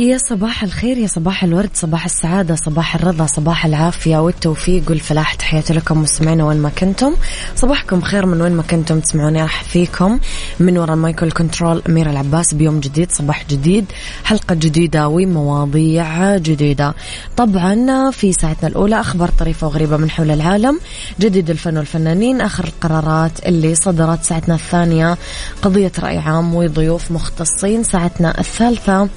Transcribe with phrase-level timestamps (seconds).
[0.00, 5.34] يا صباح الخير يا صباح الورد صباح السعادة صباح الرضا صباح العافية والتوفيق والفلاح.
[5.34, 7.14] تحياتي لكم مستمعينا وين ما كنتم.
[7.56, 10.18] صباحكم خير من وين ما كنتم تسمعوني راح فيكم.
[10.60, 12.54] من وراء ال mic وال control أميرة العباس.
[12.54, 13.84] بيوم جديد صباح جديد.
[14.24, 16.94] حلقة جديدة ومواضيع جديدة.
[17.36, 20.80] طبعا في ساعتنا الأولى أخبار طريفة وغريبة من حول العالم.
[21.20, 25.18] جديد الفن والفنانين آخر القرارات اللي صدرت ساعتنا الثانية.
[25.62, 29.08] قضية رأي عام وضيوف مختصين ساعتنا الثالثة.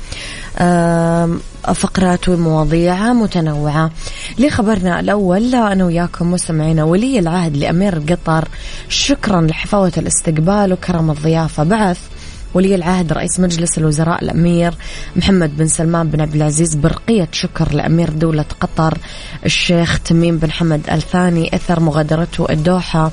[1.74, 3.92] فقرات ومواضيع متنوعة.
[4.40, 8.48] لخبرنا الأول أنا وياكم مستمعينا ولي العهد لأمير قطر
[8.90, 11.64] شكرا لحفاوة الاستقبال وكرم الضيافة.
[11.64, 12.00] بعث
[12.54, 14.74] ولي العهد رئيس مجلس الوزراء الأمير
[15.16, 18.98] محمد بن سلمان بن عبد العزيز برقية شكر لأمير دولة قطر
[19.46, 23.12] الشيخ تميم بن حمد الثاني أثر مغادرته الدوحة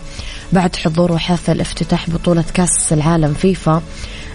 [0.53, 3.83] بعد حضوره حفل افتتاح بطولة كأس العالم فيفا.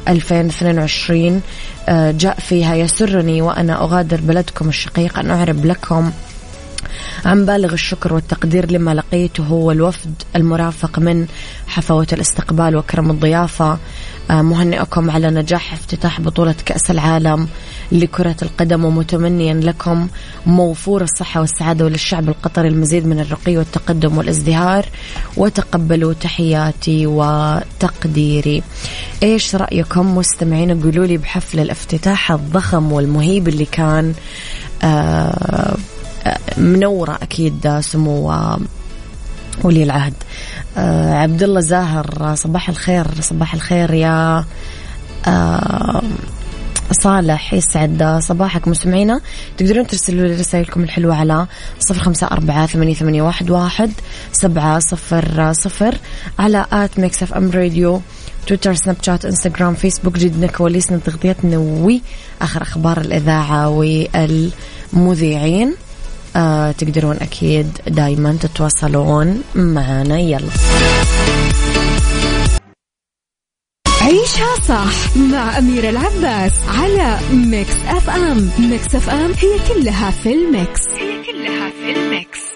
[0.07, 1.41] 2022
[1.89, 6.11] آه، جاء فيها يسرني وأنا أغادر بلدكم الشقيق أن أعرب لكم
[7.25, 11.27] عن بالغ الشكر والتقدير لما لقيته والوفد المرافق من
[11.67, 13.77] حفاوة الاستقبال وكرم الضيافة.
[14.31, 17.47] آه، مهنئكم على نجاح افتتاح بطولة كأس العالم
[17.91, 20.07] لكرة القدم ومتمنيا لكم
[20.45, 24.85] موفور الصحة والسعادة وللشعب القطري المزيد من الرقي والتقدم والازدهار.
[25.37, 28.63] وتقبلوا تحياتي وتقديري.
[29.23, 34.13] إيش رأيكم؟ مستمعين قولوا لي بحفل الافتتاح الضخم والمهيب اللي كان
[34.83, 35.75] آه
[36.57, 38.33] منورة أكيد سمو
[39.63, 40.13] ولي العهد.
[40.77, 44.45] آه عبد الله زاهر صباح الخير صباح الخير يا
[45.27, 46.01] آه
[47.01, 49.21] صالح يسعد صباحك مستمعينا.
[49.57, 51.47] تقدرون ترسلوا لي رسائلكم الحلوة على
[51.79, 53.91] صفر خمسة أربعة ثمانية, واحد
[54.31, 55.97] سبعة صفر صفر
[56.39, 58.01] على at ميكس أف أم راديو
[58.47, 63.69] تويتر سناب شات إنستغرام فيسبوك جدنا كواليسنا تغطيتنا وآخر أخبار الإذاعة
[64.93, 65.75] والمذيعين.
[66.35, 70.19] آه تقدرون أكيد دايما تتواصلون معنا.
[70.19, 70.49] يلا.
[74.01, 78.49] عيشها صح مع أميرة العباس على ميكس أف أم.
[78.59, 80.81] ميكس أف أم هي كلها في الميكس.
[80.89, 82.54] هي كلها في الميكس.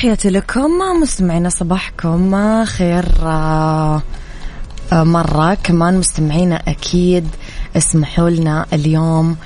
[0.00, 0.70] تحياتي لكم
[1.02, 4.02] مستمعينا صباحكم خير آه،
[4.92, 5.54] آه، مرة.
[5.54, 7.28] كمان مستمعينا أكيد
[7.76, 9.36] اسمحوا لنا اليوم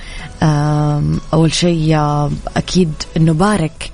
[1.32, 3.90] أول شيء آه، أكيد نبارك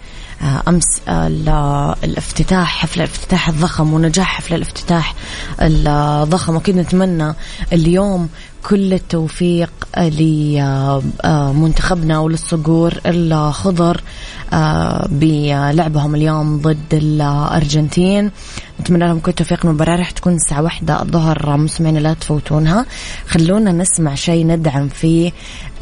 [0.69, 5.15] أمس الافتتاح حفل الافتتاح الضخم ونجاح حفل الافتتاح
[5.61, 6.55] الضخم.
[6.55, 7.35] واكيد نتمنى
[7.73, 8.29] اليوم
[8.69, 9.71] كل التوفيق
[11.25, 14.01] لمنتخبنا وللصقور الخضر
[14.53, 18.31] آه، بلعبهم اليوم ضد الأرجنتين.
[18.81, 21.57] نتمنى لهم كل توفيق المباراة راح تكون الساعة واحدة الظهر.
[21.57, 22.87] مسمعين لا تفوتونها.
[23.29, 25.33] خلونا نسمع شيء ندعم فيه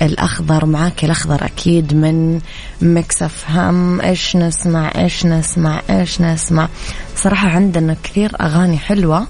[0.03, 0.67] الأخضر.
[0.67, 2.41] معاك الأخضر أكيد من
[2.83, 4.01] مكسف هم.
[4.01, 6.69] إيش نسمع؟ إيش نسمع؟ إيش نسمع؟
[7.17, 9.27] صراحة عندنا كثير أغاني حلوة.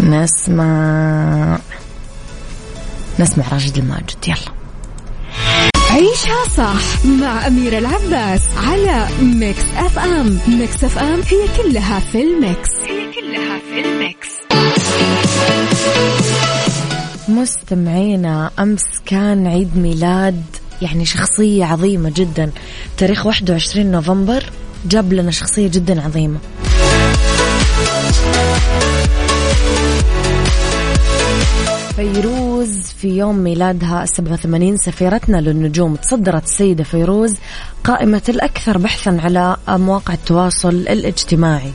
[0.00, 1.58] نسمع
[3.20, 4.36] نسمع راشد الماجد يلا.
[5.90, 10.38] عيشها صح مع أميرة العباس على ميكس أف أم.
[10.48, 12.68] ميكس أف أم هي كلها في الميكس.
[12.86, 14.28] هي كلها في الميكس.
[17.28, 20.42] مستمعينا أمس كان عيد ميلاد
[20.82, 22.50] يعني شخصية عظيمة جدا.
[22.98, 24.44] تاريخ 21 نوفمبر
[24.84, 26.38] جاب لنا شخصية جدا عظيمة.
[31.98, 37.34] فيروز في يوم ميلادها 87 سفيرتنا للنجوم تصدرت السيدة فيروز
[37.84, 41.72] قائمة الأكثر بحثا على مواقع التواصل الاجتماعي.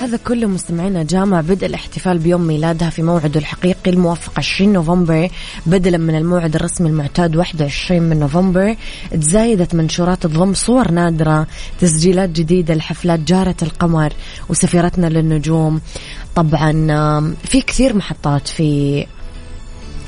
[0.00, 5.28] هذا كله مستمعينا جامع بدء الاحتفال بيوم ميلادها في موعده الحقيقي الموافق 20 نوفمبر
[5.66, 8.76] بدلا من الموعد الرسمي المعتاد 21 من نوفمبر.
[9.10, 11.46] تزايدت منشورات تضم صور نادرة
[11.80, 14.12] تسجيلات جديدة لحفلات جارة القمر
[14.48, 15.80] وسفيرتنا للنجوم.
[16.34, 16.72] طبعا
[17.44, 19.06] في كثير محطات في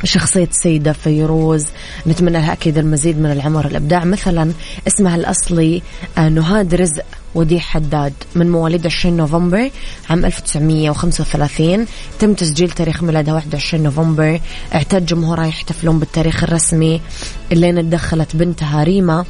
[0.04, 1.66] شخصية السيدة فيروز
[2.06, 4.04] نتمنى لها أكيد المزيد من العمر والإبداع.
[4.04, 4.52] مثلا
[4.86, 5.82] اسمها الأصلي
[6.18, 7.04] آه، نهاد رزق.
[7.34, 9.70] وديع حداد من مواليد 20 نوفمبر
[10.10, 11.86] عام 1935
[12.18, 14.40] تم تسجيل تاريخ ميلادها 21 نوفمبر.
[14.74, 17.00] اعتاد جمهورها يحتفلون بالتاريخ الرسمي
[17.52, 19.24] اللين تدخلت بنتها ريما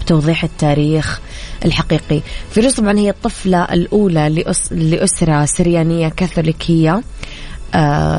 [0.00, 1.20] بتوضيح التاريخ
[1.64, 2.20] الحقيقي.
[2.50, 4.72] فيروز طبعا هي الطفلة الأولى لأس...
[4.72, 7.02] لأسرة سريانية كاثوليكية.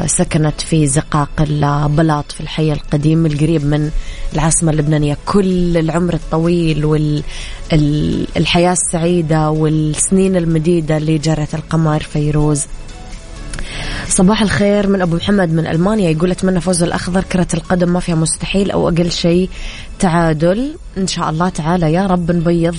[0.05, 3.91] سكنت في زقاق البلاط في الحي القديم القريب من
[4.33, 5.17] العاصمة اللبنانية.
[5.25, 12.63] كل العمر الطويل والحياة السعيدة والسنين المديدة اللي جرت القمر فيروز.
[14.07, 16.09] صباح الخير من أبو محمد من ألمانيا.
[16.09, 17.23] يقول أتمنى فوز الأخضر.
[17.23, 19.49] كرة القدم ما فيها مستحيل أو أقل شيء
[19.99, 20.75] تعادل.
[20.97, 22.75] إن شاء الله تعالى يا رب نبيض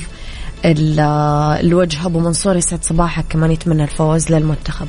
[0.64, 2.06] الوجه.
[2.06, 3.25] أبو منصور يسعد صباحك.
[3.28, 4.88] كمان يتمنى الفوز للمنتخب.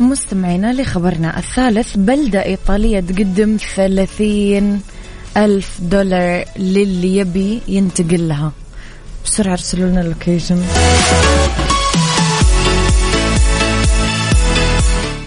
[0.00, 4.80] مستمعينا لخبرنا الثالث بلدة إيطالية تقدم ثلاثين
[5.36, 8.52] ألف دولار للي يبي ينتقل لها.
[9.24, 10.62] بسرعة ارسلوا لنا ال location.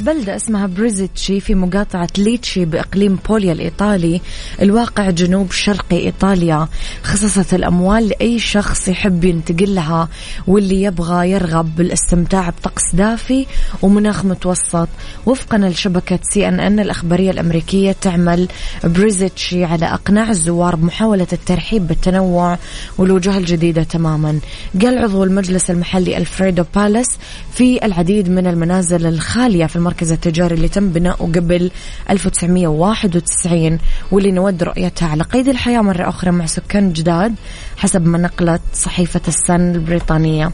[0.07, 4.21] بلدة اسمها بريزيتشي في مقاطعة ليتشي بإقليم بوليا الإيطالي
[4.62, 6.68] الواقع جنوب شرقي إيطاليا.
[7.04, 10.09] خصصت الأموال لأي شخص يحب ينتقل لها
[10.48, 13.45] واللي يبغى يرغب بالاستمتاع بطقس دافي
[13.81, 14.88] ومناخ متوسط.
[15.25, 18.48] وفقا لشبكة سي أن أن الأخبارية الأمريكية تعمل
[18.83, 22.57] بريزيتشي على إقناع الزوار بمحاولة الترحيب بالتنوع
[22.98, 24.39] والوجوه الجديدة تماما.
[24.81, 27.07] قال عضو المجلس المحلي ألفريدو بالاس
[27.54, 31.72] في العديد من المنازل الخالية في المركز المركز التجاري اللي تم بناؤه قبل
[32.10, 33.80] 1991
[34.12, 37.36] واللي نود رؤيتها على قيد الحياة مرة أخرى مع سكان جداد
[37.78, 40.52] حسب ما نقلت صحيفة الصن البريطانية.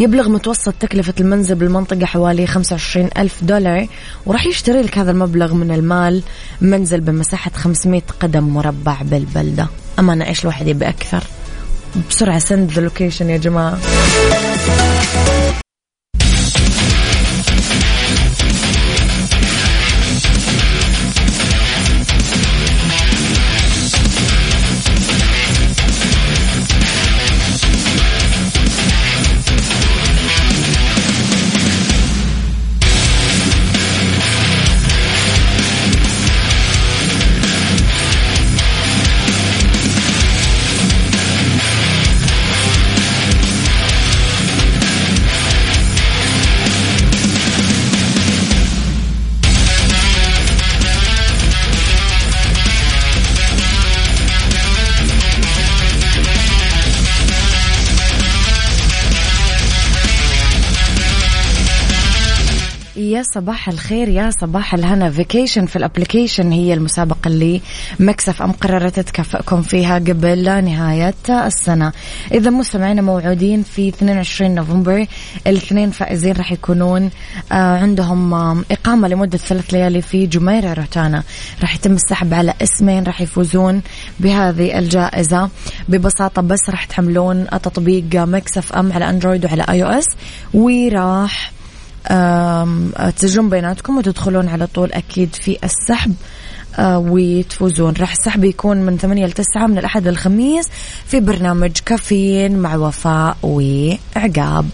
[0.00, 3.86] يبلغ متوسط تكلفة المنزل بالمنطقة حوالي 25 ألف دولار
[4.26, 6.22] وراح يشتري لك هذا المبلغ من المال
[6.60, 9.68] منزل بمساحة 500 قدم مربع بالبلدة.
[9.98, 11.22] أمانة إيش الواحد يبي أكثر؟
[12.10, 13.78] بسرعة send the location يا جماعة.
[63.34, 65.10] صباح الخير يا صباح الهنا.
[65.10, 67.60] vacation في ال application هي المسابقة اللي
[68.00, 71.92] ميكس أف أم قررت تكافئكم فيها قبل نهاية السنة.
[72.32, 75.06] إذا مستمعينا موعودين في 22 نوفمبر
[75.46, 77.10] الاثنين فائزين راح يكونون
[77.52, 78.34] آه، عندهم
[78.70, 81.22] إقامة لمدة ثلاث ليالي في جميرة روتانا.
[81.60, 83.82] راح يتم السحب على اسمين راح يفوزون
[84.20, 85.50] بهذه الجائزة.
[85.88, 90.06] ببساطة بس راح تحملون تطبيق ميكس أف أم على أندرويد وعلى iOS
[90.54, 91.54] وراح
[93.16, 96.14] تسجلون بيناتكم وتدخلون على طول أكيد في السحب
[96.78, 100.68] آه، وتفوزون راح السحب يكون من ثمانية لتسعة من الأحد للخميس
[101.06, 104.66] في برنامج كافيين مع وفاء وعقاب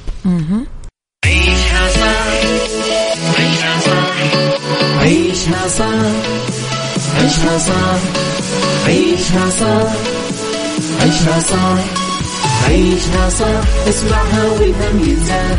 [1.25, 2.31] عيشها صح
[3.39, 4.15] عيشها صح
[5.01, 6.41] عيشها صح
[7.17, 8.01] عيشها صح
[8.87, 9.93] عيشها صح
[11.01, 11.79] عيشها صح
[12.69, 15.59] عيشها صح اسمعها والهم ينزاح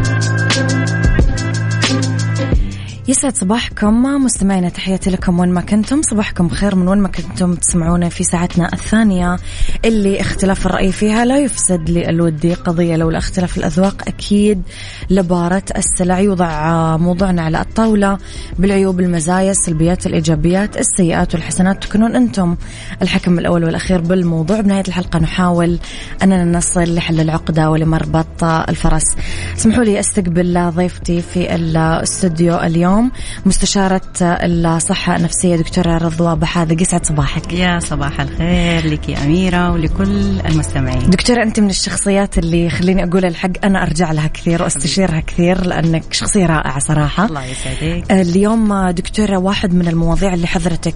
[3.11, 4.03] يسعد صباحكم.
[4.03, 6.01] مستمعينا تحياتي لكم وين ما كنتم.
[6.01, 9.37] صباحكم خير من وين ما كنتم تسمعونا في ساعتنا الثانية.
[9.85, 12.95] اللي اختلاف الرأي فيها لا يفسد للودي قضية.
[12.95, 14.61] لولا اختلاف الأذواق أكيد
[15.09, 18.17] لبارة السلع يوضع موضوعنا على الطاولة.
[18.59, 21.83] بالعيوب المزايا السلبيات الإيجابيات السيئات والحسنات.
[21.83, 22.55] تكونون أنتم
[23.01, 24.61] الحكم الأول والأخير بالموضوع.
[24.61, 25.79] بنهاية الحلقة نحاول
[26.23, 29.15] أننا نصل لحل العقدة ولمربط الفرس.
[29.57, 33.00] اسمحوا لي أستقبل ضيفتي في الأستوديو اليوم.
[33.45, 37.53] مستشارة الصحة النفسية دكتورة رضوى بحاذق يسعد صباحك.
[37.53, 41.09] يا صباح الخير لك يا أميرة ولكل المستمعين.
[41.09, 46.13] دكتورة أنت من الشخصيات اللي خليني أقول الحق أنا أرجع لها كثير وأستشيرها كثير لأنك
[46.13, 47.25] شخصية رائعة صراحة.
[47.25, 48.11] الله يسعدك.
[48.11, 50.95] اليوم دكتورة واحد من المواضيع اللي حضرتك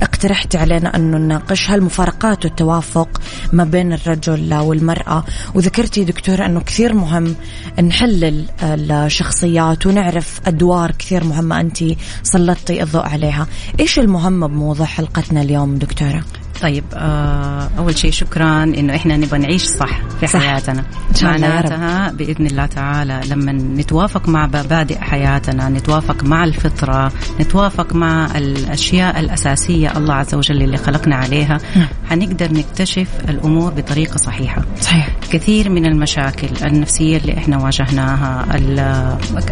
[0.00, 3.20] اقترحتي علينا أنه نناقشها المفارقات والتوافق
[3.52, 5.24] ما بين الرجل والمرأة؟
[5.54, 7.34] وذكرتي دكتورة أنه كثير مهم
[7.82, 11.84] نحلل الشخصيات ونعرف أدوار كثير مهمة أنت
[12.22, 13.46] سلطتي الضوء عليها
[13.80, 16.24] إيش المهم بموضوع حلقتنا اليوم دكتورة؟
[16.62, 20.40] طيب آه أول شيء شكرا إنه إحنا نبغى نعيش صح في صح.
[20.40, 20.84] حياتنا
[21.22, 29.20] معناتها بإذن الله تعالى لما نتوافق مع مبادئ حياتنا نتوافق مع الفطرة نتوافق مع الأشياء
[29.20, 31.80] الأساسية الله عز وجل اللي خلقنا عليها م.
[32.10, 38.46] حنقدر نكتشف الأمور بطريقة صحيحة صحيح كثير من المشاكل النفسية اللي إحنا واجهناها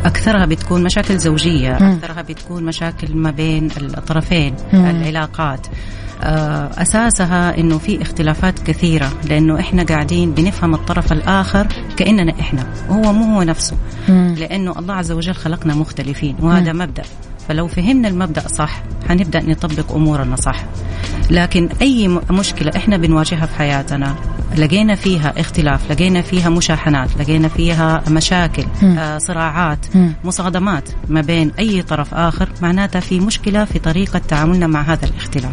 [0.05, 1.85] أكثرها بتكون مشاكل زوجية م.
[1.85, 4.77] أكثرها بتكون مشاكل ما بين الطرفين م.
[4.77, 5.67] العلاقات
[6.23, 13.35] أساسها إنه في اختلافات كثيرة لأنه إحنا قاعدين بنفهم الطرف الآخر كأننا إحنا وهو مو
[13.35, 13.77] هو نفسه.
[14.09, 17.03] لأنه الله عز وجل خلقنا مختلفين وهذا مبدأ.
[17.49, 20.65] فلو فهمنا المبدأ صح حنبدا نطبق أمورنا صح.
[21.31, 24.15] لكن أي مشكلة إحنا بنواجهها في حياتنا
[24.57, 29.87] لقينا فيها اختلاف لقينا فيها مشاحنات لقينا فيها مشاكل آه صراعات
[30.25, 35.53] مصادمات ما بين أي طرف آخر معناتها في مشكلة في طريقة تعاملنا مع هذا الاختلاف.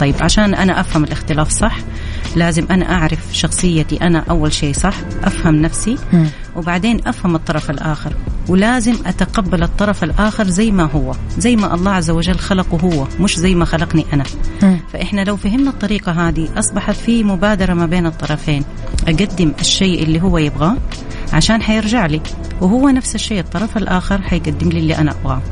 [0.00, 1.76] طيب عشان أنا أفهم الاختلاف صح
[2.36, 5.96] لازم أنا أعرف شخصيتي أنا أول شيء صح؟ أفهم نفسي
[6.56, 8.12] وبعدين أفهم الطرف الآخر.
[8.48, 13.36] ولازم أتقبل الطرف الآخر زي ما هو زي ما الله عز وجل خلقه هو مش
[13.36, 14.24] زي ما خلقني أنا.
[14.92, 18.62] فإحنا لو فهمنا الطريقة هذه أصبحت في مبادرة ما بين الطرفين.
[19.08, 20.76] أقدم الشيء اللي هو يبغاه
[21.32, 22.20] عشان حيرجع لي
[22.60, 25.42] وهو نفس الشيء الطرف الآخر حيقدم لي اللي أنا أبغاه.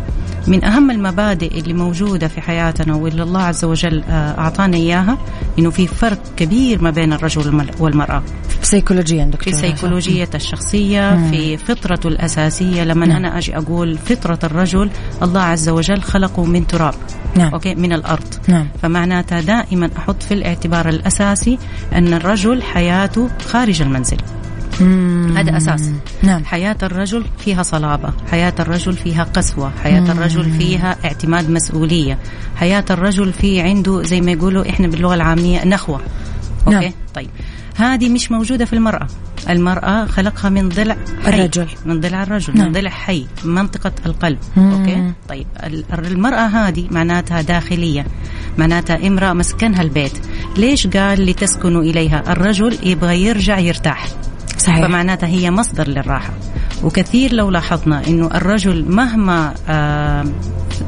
[0.49, 5.19] من أهم المبادئ اللي موجودة في حياتنا واللي الله عز وجل آه، أعطانا إياها
[5.59, 8.23] إنه في فرق كبير ما بين الرجل والمرأة
[8.63, 11.31] سيكولوجيا دكتور في سيكولوجية الشخصية مم.
[11.31, 13.17] في فطرته الأساسية لما نعم.
[13.17, 14.91] أنا أجي أقول فطرة الرجل
[15.23, 16.95] الله عز وجل خلقه من تراب
[17.37, 17.53] نعم.
[17.53, 18.69] أوكي من الأرض نعم.
[18.83, 21.59] فمعناتها دائما أحط في الاعتبار الأساسي
[21.93, 24.17] أن الرجل حياته خارج المنزل
[25.37, 25.91] هذا أساس.
[26.23, 26.45] نعم.
[26.45, 30.11] حياة الرجل فيها صلابة حياة الرجل فيها قسوة حياة مم.
[30.11, 32.19] الرجل فيها اعتماد مسؤولية
[32.57, 36.01] حياة الرجل في عنده زي ما يقولوا إحنا باللغة العامية نخوة.
[36.67, 36.93] أوكي؟ نعم.
[37.15, 37.31] طيب.
[37.77, 39.07] هذه مش موجودة في المرأة.
[39.51, 41.29] المرأة خلقها من ضلع حي.
[41.29, 41.67] الرجل.
[41.87, 42.67] من ضلع الرجل نعم.
[42.67, 44.39] من ضلع حي منطقة القلب.
[44.57, 44.73] مم.
[44.73, 45.47] أوكي؟ طيب.
[45.93, 48.07] المرأة هذه معناتها داخلية
[48.59, 50.13] معناتها امرأة مسكنها البيت.
[50.57, 54.09] ليش قال لتسكنوا إليها؟ الرجل يبغى يرجع يرتاح.
[54.59, 54.87] صحيح.
[54.87, 56.31] فمعناتها هي مصدر للراحة
[56.83, 60.25] وكثير لو لاحظنا إنه الرجل مهما آه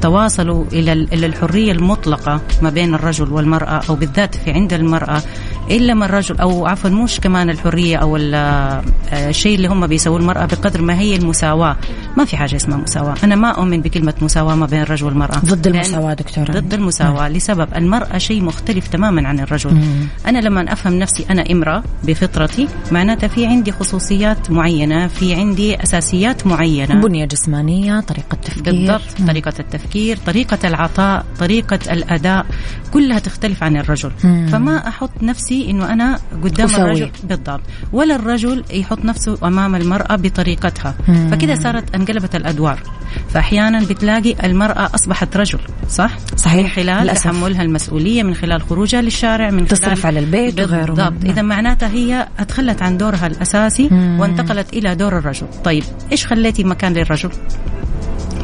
[0.01, 5.23] تواصلوا إلى الحرية المطلقة ما بين الرجل والمرأة أو بالذات في عند المرأة
[5.71, 8.83] إلا ما الرجل أو عفوا مش كمان الحرية أو آه،
[9.13, 11.77] الشيء اللي هم بيسووه المرأة بقدر ما هي المساواة.
[12.17, 13.15] ما في حاجة اسمها مساواة.
[13.25, 15.39] أنا ما أؤمن بكلمة مساواة ما بين الرجل والمرأة.
[15.39, 16.51] ضد المساواة دكتورة.
[16.53, 17.29] ضد المساواة.
[17.29, 17.35] مم.
[17.37, 19.75] لسبب المرأة شيء مختلف تماما عن الرجل.
[19.75, 20.07] مم.
[20.27, 26.47] أنا لما أفهم نفسي أنا امرأة بفطرتي معناتها في عندي خصوصيات معينة في عندي أساسيات
[26.47, 27.01] معينة.
[27.01, 28.63] بنية جسمانية طريقة تفكير.
[28.63, 29.29] بالضبط.
[29.29, 32.47] طريقة التفكير طريقة العطاء طريقة الأداء
[32.93, 34.11] كلها تختلف عن الرجل.
[34.25, 34.47] مم.
[34.53, 36.85] فما أحط نفسي إنه أنا قدام أسوي.
[36.85, 37.61] الرجل بالضبط.
[37.93, 40.95] ولا الرجل يحط نفسه أمام المرأة بطريقتها.
[41.09, 41.29] مم.
[41.31, 42.83] فكده صارت انقلبت الأدوار.
[43.29, 46.63] فأحيانا بتلاقي المرأة أصبحت رجل صح؟ صحيح.
[46.63, 47.25] من خلال للأسف.
[47.25, 51.25] تحملها المسؤولية من خلال خروجها للشارع من خلال تصرف على البيت وغيره بالضبط.
[51.25, 54.21] إذا معناتها هي اتخلت عن دورها الأساسي مم.
[54.21, 55.47] وانتقلت إلى دور الرجل.
[55.65, 57.31] طيب إيش خليتي مكان للرجل؟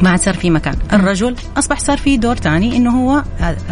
[0.01, 0.75] ما عاد صار في مكان.
[0.93, 3.23] الرجل أصبح صار في دور ثاني إنه هو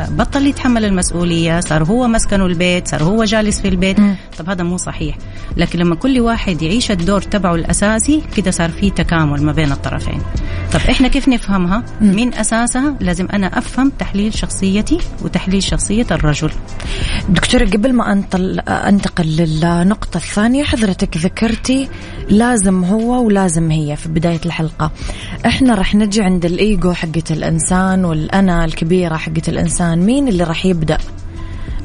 [0.10, 3.98] بطل يتحمل المسؤولية صار هو مسكنه البيت صار هو جالس في البيت.
[4.38, 5.18] طب هذا مو صحيح.
[5.58, 10.22] لكن لما كل واحد يعيش الدور تبعه الأساسي كده صار في تكامل ما بين الطرفين.
[10.74, 16.52] طب إحنا كيف نفهمها؟ من أساسها لازم أنا أفهم تحليل شخصيتي وتحليل شخصية الرجل.
[17.30, 21.90] دكتورة قبل ما أنطل أنتقل للنقطة الثانية حضرتك ذكرتي
[22.30, 24.92] لازم هو ولازم هي في بداية الحلقة.
[25.46, 30.66] إحنا رح نجي نجي عند الإيجو حقة الإنسان والأنا الكبيرة حقة الإنسان مين اللي راح
[30.66, 30.98] يبدأ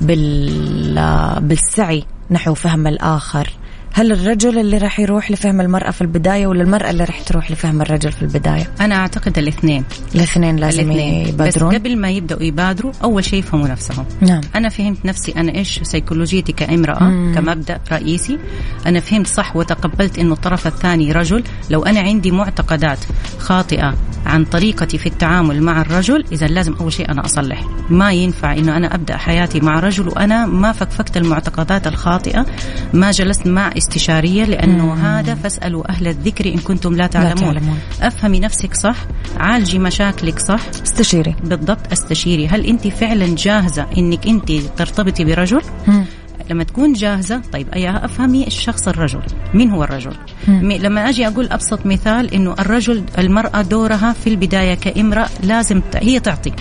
[0.00, 3.50] بال بالسعي نحو فهم الآخر؟
[3.98, 7.82] هل الرجل اللي راح يروح لفهم المرأة في البداية ولا المرأة اللي راح تروح لفهم
[7.82, 9.84] الرجل في البداية؟ أنا أعتقد الاثنين.
[10.14, 11.28] الاثنين لازم الاثنين.
[11.28, 11.70] يبادرون.
[11.70, 14.06] بس قبل ما يبدأوا يبادروا أول شيء يفهموا نفسهم.
[14.20, 14.40] نعم.
[14.54, 17.34] أنا فهمت نفسي أنا إيش؟ سيكولوجيتي كامرأة مم.
[17.34, 18.38] كمبدأ رئيسي.
[18.86, 21.44] أنا فهمت صح وتقبلت إنه الطرف الثاني رجل.
[21.70, 22.98] لو أنا عندي معتقدات
[23.38, 23.94] خاطئة
[24.26, 27.64] عن طريقتي في التعامل مع الرجل إذا لازم أول شيء أنا أصلح.
[27.90, 32.46] ما ينفع إنه أنا أبدأ حياتي مع رجل وأنا ما فكفكت المعتقدات الخاطئة
[32.94, 35.00] ما جلست مع استشارية لأنه مم.
[35.00, 37.78] هذا فاسألوا أهل الذكر إن كنتم لا تعلمون, لا تعلمون.
[38.02, 38.96] أفهمي نفسك صح
[39.36, 46.04] عالجي مشاكلك صح استشيري بالضبط استشيري هل أنت فعلا جاهزة إنك أنت ترتبطي برجل مم.
[46.50, 49.20] لما تكون جاهزة طيب أيها أفهمي الشخص الرجل
[49.54, 50.14] مين هو الرجل
[50.48, 50.72] مم.
[50.72, 56.52] لما أجي أقول أبسط مثال إنه الرجل المرأة دورها في البداية كامرأة لازم هي تعطي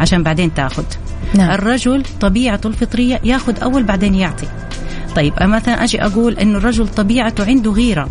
[0.00, 0.84] عشان بعدين تاخذ
[1.34, 1.50] نعم.
[1.50, 4.46] الرجل طبيعته الفطرية ياخذ أول بعدين يعطي
[5.18, 8.08] طيب مثلا أجي أقول إنه الرجل طبيعته عنده غيرة.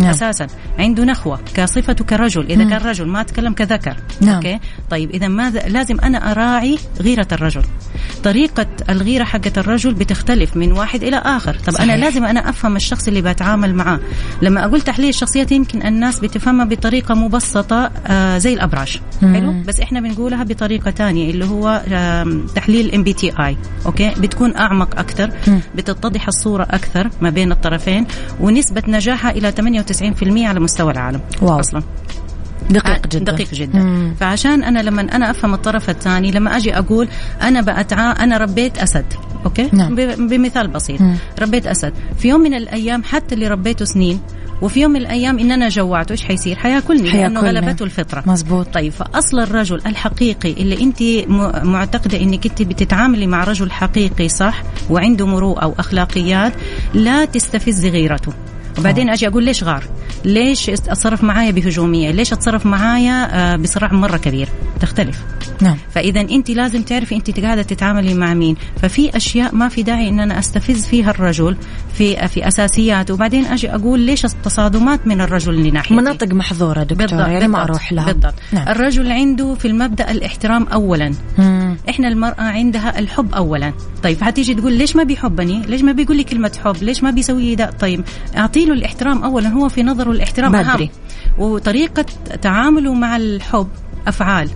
[0.00, 0.10] نعم.
[0.10, 0.46] أساسا.
[0.78, 2.46] عنده نخوة كصفته كرجل.
[2.50, 2.70] إذا مم.
[2.70, 3.96] كان رجل ما أتكلم كذكر.
[4.20, 4.34] نعم.
[4.34, 4.58] أوكي؟
[4.90, 7.62] طيب إذا ماذا؟ لازم أنا أراعي غيرة الرجل.
[8.24, 11.54] طريقة الغيرة حقت الرجل بتختلف من واحد إلى آخر.
[11.54, 11.82] طب صحيح.
[11.92, 14.00] أنا لازم أنا أفهم الشخص اللي بتعامل معاه.
[14.42, 19.00] لما أقول تحليل الشخصيات يمكن الناس بتفهمها بطريقة مبسطة آه زي الأبراج.
[19.22, 19.34] مم.
[19.34, 25.30] حلو؟ بس إحنا بنقولها بطريقة ثانية اللي هو آه تحليل MBTI أوكي؟ بتكون أعمق أكثر
[25.74, 28.06] بتتضح الصورة أكثر ما بين الطرفين
[28.40, 29.89] ونسبة نجاحها إلى 98%
[30.46, 31.60] على مستوى العالم wow.
[31.60, 31.82] أصلا.
[32.70, 33.78] دقيق جدا دقيق جدا.
[33.78, 34.14] مم.
[34.20, 37.08] فعشان أنا لما أنا أفهم الطرف الثاني لما أجي أقول
[37.42, 39.04] أنا بأتعا أنا ربيت أسد
[39.44, 39.94] okay؟ نعم.
[40.28, 41.00] بمثال بسيط.
[41.00, 41.16] مم.
[41.38, 41.92] ربيت أسد.
[42.18, 44.20] في يوم من الأيام حتى اللي ربيته سنين
[44.62, 48.22] وفي يوم من الأيام ان أنا جوعته إيش حيصير؟ حياكلني لأنه غلبته الفطرة.
[48.26, 51.28] مزبوط طيب فأصل الرجل الحقيقي اللي أنت
[51.66, 56.52] معتقدة إنك أنت بتتعاملي مع رجل حقيقي صح وعنده مروءة وأخلاقيات
[56.94, 58.32] لا تستفزي غيرته.
[58.78, 59.14] وبعدين آه.
[59.14, 59.84] أجي أقول ليش غار؟
[60.24, 64.48] ليش أتصرف معايا بهجومية؟ ليش أتصرف معايا آه، بصراع مرة كبير؟
[64.80, 65.18] تختلف.
[65.60, 65.76] نعم.
[65.94, 70.20] فإذا أنت لازم تعرفي أنت قاعدة تتعاملي مع مين، ففي أشياء ما في داعي إن
[70.20, 71.56] أنا أستفز فيها الرجل
[71.94, 75.94] في في أساسيات وبعدين أجي أقول ليش التصادمات من الرجل لناحيتي.
[75.94, 77.28] مناطق محظورة دكتور بالضبط.
[77.28, 78.12] يعني ما أروح لها.
[78.12, 78.34] بالضبط.
[78.52, 78.68] نعم.
[78.68, 81.12] الرجل عنده في المبدأ الاحترام اولا.
[81.38, 81.59] مم.
[81.88, 83.72] إحنا المرأة عندها الحب اولا.
[84.02, 87.54] طيب حتيجي تقول ليش ما بيحبني؟ ليش ما بيقول لي كلمة حب؟ ليش ما بيسوي
[87.54, 88.04] ده؟ طيب
[88.36, 90.84] أعطي له الاحترام اولا هو في نظره الاحترام بدري.
[90.84, 90.90] أهم
[91.38, 92.04] وطريقة
[92.42, 93.68] تعامله مع الحب
[94.06, 94.50] أفعال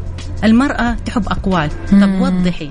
[0.45, 2.71] المرأة تحب أقوال طب وضحي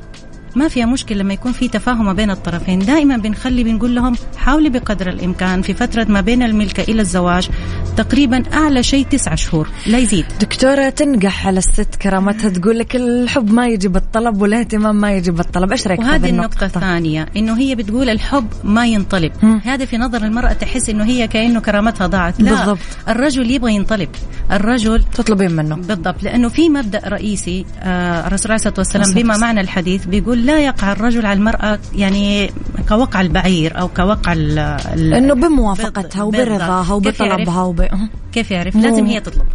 [0.56, 2.80] ما فيها مشكلة لما يكون في تفاهم ما بين الطرفين.
[2.80, 7.50] دائما بنخلي بنقول لهم حاولي بقدر الإمكان في فترة ما بين الملكة إلى الزواج
[7.98, 9.70] تقريبا أعلى شيء تسعة شهور.
[9.88, 10.26] لا يزيد.
[10.42, 15.72] دكتورة تنقح على الست كرامتها تقول لك الحب ما يجي بالطلب والاهتمام ما يجي بالطلب
[15.72, 19.32] إيش رأيك وهذه النقطة؟ الثانية إنه هي بتقول الحب ما ينطلب.
[19.64, 22.42] هذا في نظر المرأة تحس إنه هي كأنه كرامتها ضاعت.
[22.42, 22.80] لا بالضبط.
[23.10, 24.10] الرجل يبغى ينطلب.
[24.52, 25.76] الرجل تطلبين منه.
[25.76, 30.60] بالضبط لأنه في مبدأ رئيسي آه الرسول عليه الصلاة والسلام بما معنى الحديث بيقول لا
[30.60, 32.52] يقع الرجل على المرأة يعني
[32.90, 37.88] كوقع البعير أو كوقع إنه بموافقتها وبرضاها وبطلبها وب...
[38.32, 39.46] كيف يعرف؟ لازم هي تطلب.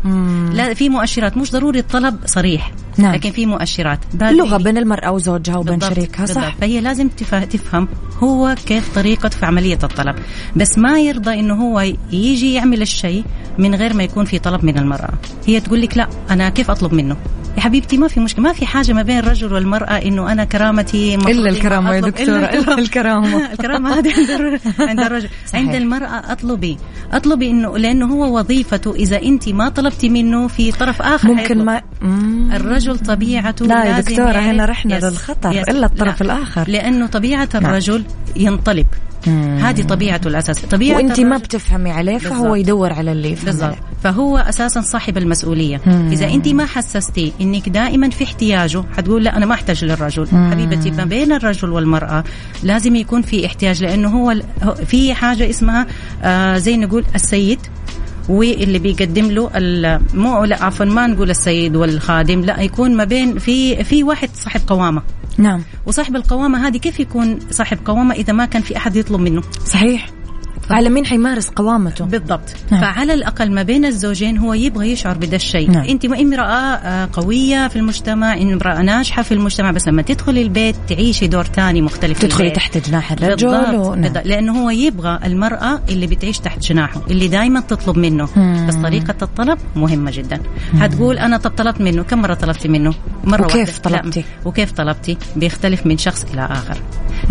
[0.53, 1.37] لا في مؤشرات.
[1.37, 2.73] مش ضروري الطلب صريح.
[2.99, 3.15] نعم.
[3.15, 3.99] لكن في مؤشرات.
[4.15, 6.35] لغة بين المرأة وزوجها وبين شريكها صح.
[6.35, 6.61] بالضبط.
[6.61, 7.89] فهي لازم تفهم
[8.23, 10.17] هو كيف طريقة في عملية الطلب.
[10.57, 11.81] بس ما يرضى إنه هو
[12.13, 13.25] يجي يعمل الشيء
[13.59, 15.11] من غير ما يكون في طلب من المرأة.
[15.47, 17.17] هي تقول لك لا أنا كيف أطلب منه؟
[17.57, 21.15] يا حبيبتي ما في مشكلة ما في حاجة ما بين الرجل والمرأة إنه أنا كرامتي
[21.15, 23.53] إلا الكرامة يا دكتورة إلا الكرامة.
[23.53, 23.95] الكرامة.
[23.99, 25.29] هذه عند عند الرجل.
[25.55, 26.79] عند المرأة أطلبي.
[27.13, 31.83] أطلبي إنه لأنه هو وظيفته إذا أنت ما طلبتي منه في طرف آخر ممكن ما
[32.57, 36.37] الرجل طبيعته لا يا دكتورة هنا رحنا للخطر إلا الطرف لا.
[36.37, 36.69] الآخر.
[36.69, 37.67] لأنه طبيعة نعم.
[37.67, 38.05] الرجل
[38.37, 38.87] ينطلب.
[39.59, 42.57] هذه طبيعته الاساسيه طبيعة وأنت ما بتفهمي عليه فهو بالزبط.
[42.57, 43.77] يدور على اللي بالضبط.
[44.03, 45.81] فهو أساسا صاحب المسؤولية.
[45.87, 46.09] مم.
[46.13, 50.29] إذا أنت ما حسستي إنك دائما في احتياجه حتقول لا أنا ما أحتاج للرجل.
[50.33, 50.51] مم.
[50.51, 52.25] حبيبتي ما بين الرجل والمرأة
[52.63, 54.35] لازم يكون في احتياج لأنه هو
[54.87, 55.87] في حاجة اسمها
[56.23, 57.59] آه زي نقول السيد.
[58.29, 59.51] واللي بيقدم له
[60.15, 64.61] مو لا عفوا ما نقول السيد والخادم لا يكون ما بين في في واحد صاحب
[64.67, 65.03] قوامة.
[65.39, 65.63] نعم.
[65.87, 70.11] وصاحب القوامة هذه كيف يكون صاحب قوامة إذا ما كان في أحد يطلب منه؟ صحيح.
[70.71, 72.81] على مين حيمارس قوامته بالضبط نعم.
[72.81, 75.85] فعلى الأقل ما بين الزوجين هو يبغى يشعر بدا الشيء نعم.
[75.85, 81.27] أنت امراه آه، قوية في المجتمع امرأة ناجحة في المجتمع بس لما تدخلي البيت تعيشي
[81.27, 83.87] دور ثاني مختلف تدخلي تحت جناح الرجل بالضبط.
[83.87, 83.95] و...
[83.95, 84.13] نعم.
[84.25, 88.67] لأنه هو يبغى المرأة اللي بتعيش تحت جناحه اللي دائما تطلب منه مم.
[88.69, 90.41] بس طريقة الطلب مهمة جدا
[90.73, 90.83] مم.
[90.83, 92.95] هتقول أنا طب طلبت منه كم مرة طلبت منه
[93.29, 94.01] مرة وكيف واحدة.
[94.01, 96.79] طلبتي؟ وكيف طلبتي؟ بيختلف من شخص إلى آخر.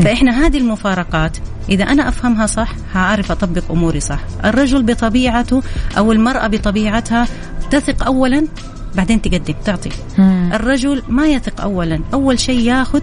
[0.03, 1.38] فإحنا هذه المفارقات
[1.69, 4.19] إذا أنا أفهمها صح هعرف أطبق أموري صح.
[4.45, 5.63] الرجل بطبيعته
[5.97, 7.27] أو المرأة بطبيعتها
[7.71, 8.47] تثق اولا
[8.95, 9.89] بعدين تقدم تعطي.
[10.17, 10.49] مم.
[10.53, 13.01] الرجل ما يثق اولا أول شيء ياخذ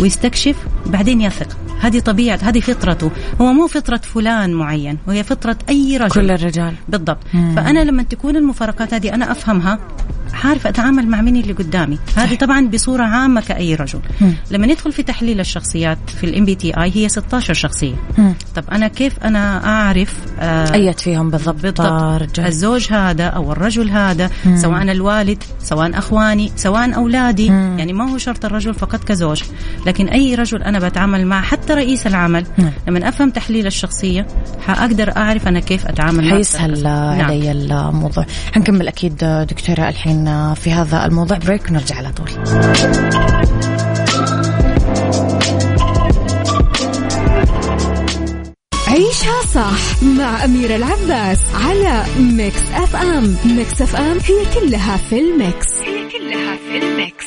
[0.00, 1.56] ويستكشف بعدين يثق.
[1.80, 3.10] هذه طبيعة هذه فطرته.
[3.40, 6.14] هو مو فطرة فلان معين وهي فطرة أي رجل.
[6.14, 6.74] كل الرجال.
[6.88, 7.18] بالضبط.
[7.34, 7.54] مم.
[7.56, 9.78] فأنا لما تكون المفارقات هذه أنا أفهمها
[10.34, 14.00] عارف أتعامل مع مين اللي قدامي هذه طبعا بصورة عامة كأي رجل.
[14.50, 17.94] لما ندخل في تحليل الشخصيات في ال MBTI هي 16 شخصية.
[18.54, 22.38] طب أنا كيف أنا أعرف آه أيت فيهم بالضبط, بالضبط.
[22.38, 24.56] الزوج هذا أو الرجل هذا مم.
[24.56, 27.78] سواء الوالد سواء أخواني سواء أولادي مم.
[27.78, 29.42] يعني ما هو شرط الرجل فقط كزوج
[29.86, 32.70] لكن أي رجل أنا بتعامل مع حتى رئيس العمل مم.
[32.88, 34.26] لما أفهم تحليل الشخصية
[34.66, 37.20] حأقدر أعرف أنا كيف أتعامل حيسهل نعم.
[37.20, 39.16] علي الموضوع حنكمل أكيد
[39.50, 40.23] دكتورة الحين
[40.54, 42.28] في هذا الموضوع break ونرجع على طول.
[48.88, 55.80] عيشها صح مع أميرة العباس على Mix FM Mix FM هي كلها في ال mix.
[55.80, 57.26] هي كلها في ال mix.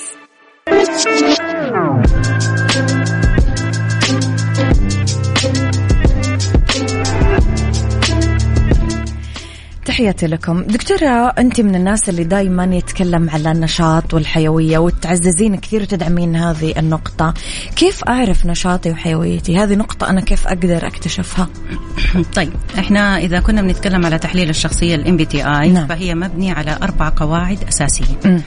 [9.97, 10.63] تحياتي لكم.
[10.63, 17.33] دكتورة أنت من الناس اللي دايما يتكلم على النشاط والحيوية وتعززين كثير وتدعمين هذه النقطة.
[17.75, 21.47] كيف أعرف نشاطي وحيويتي؟ هذه نقطة أنا كيف أقدر أكتشفها؟
[22.35, 25.87] طيب إحنا إذا كنا بنتكلم على تحليل الشخصية الام بي تي نعم.
[25.87, 28.15] فهي مبنية على أربع قواعد أساسية.
[28.25, 28.39] م.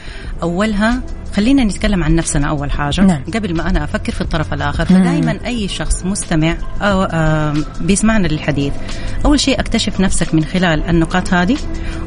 [0.42, 1.02] أولها
[1.36, 3.00] خلينا نتكلم عن نفسنا أول حاجة.
[3.00, 3.22] نعم.
[3.34, 7.08] قبل ما أنا أفكر في الطرف الآخر فدائما أي شخص مستمع أو
[7.80, 8.72] بيسمعنا للحديث
[9.24, 11.56] أول شيء أكتشف نفسك من خلال النقاط هذه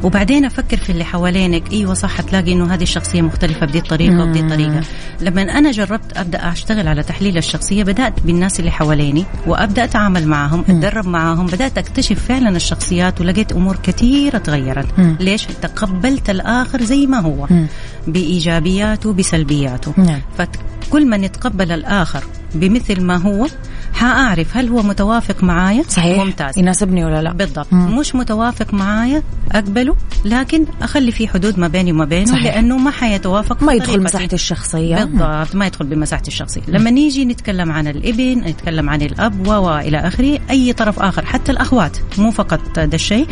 [0.03, 1.73] وبعدين أفكر في اللي حوالينك.
[1.73, 4.81] أيوه صح تلاقي إنه هذه الشخصية مختلفة بدي الطريقة وبدي الطريقة.
[5.21, 10.59] لما أنا جربت أبدأ أشتغل على تحليل الشخصية بدأت بالناس اللي حواليني وأبدأ أتعامل معهم
[10.59, 14.87] أتدرب معهم بدأت أكتشف فعلا الشخصيات ولقيت أمور كثيرة تغيرت.
[15.19, 17.47] ليش؟ تقبلت الآخر زي ما هو.
[18.07, 20.21] بإيجابياته بسلبياته نعم.
[20.37, 22.23] فكل من يتقبل الآخر
[22.55, 23.47] بمثل ما هو
[23.93, 26.23] حأعرف هل هو متوافق معايا؟ صحيح.
[26.23, 26.59] ممتاز.
[26.59, 27.67] يناسبني ولا لا؟ بالضبط.
[27.71, 27.97] مم.
[27.99, 29.95] مش متوافق معايا أقبله
[30.25, 32.43] لكن أخلي في حدود ما بيني وما بينه صحيح.
[32.43, 35.03] لأنه ما حيتوافق ما يدخل مساحتي الشخصية.
[35.03, 35.55] بالضبط.
[35.55, 36.61] ما يدخل بمساحتي الشخصية.
[36.67, 41.97] لما نيجي نتكلم عن الإبن نتكلم عن الأب وإلى آخره أي طرف آخر حتى الأخوات
[42.17, 43.27] مو فقط ده الشيء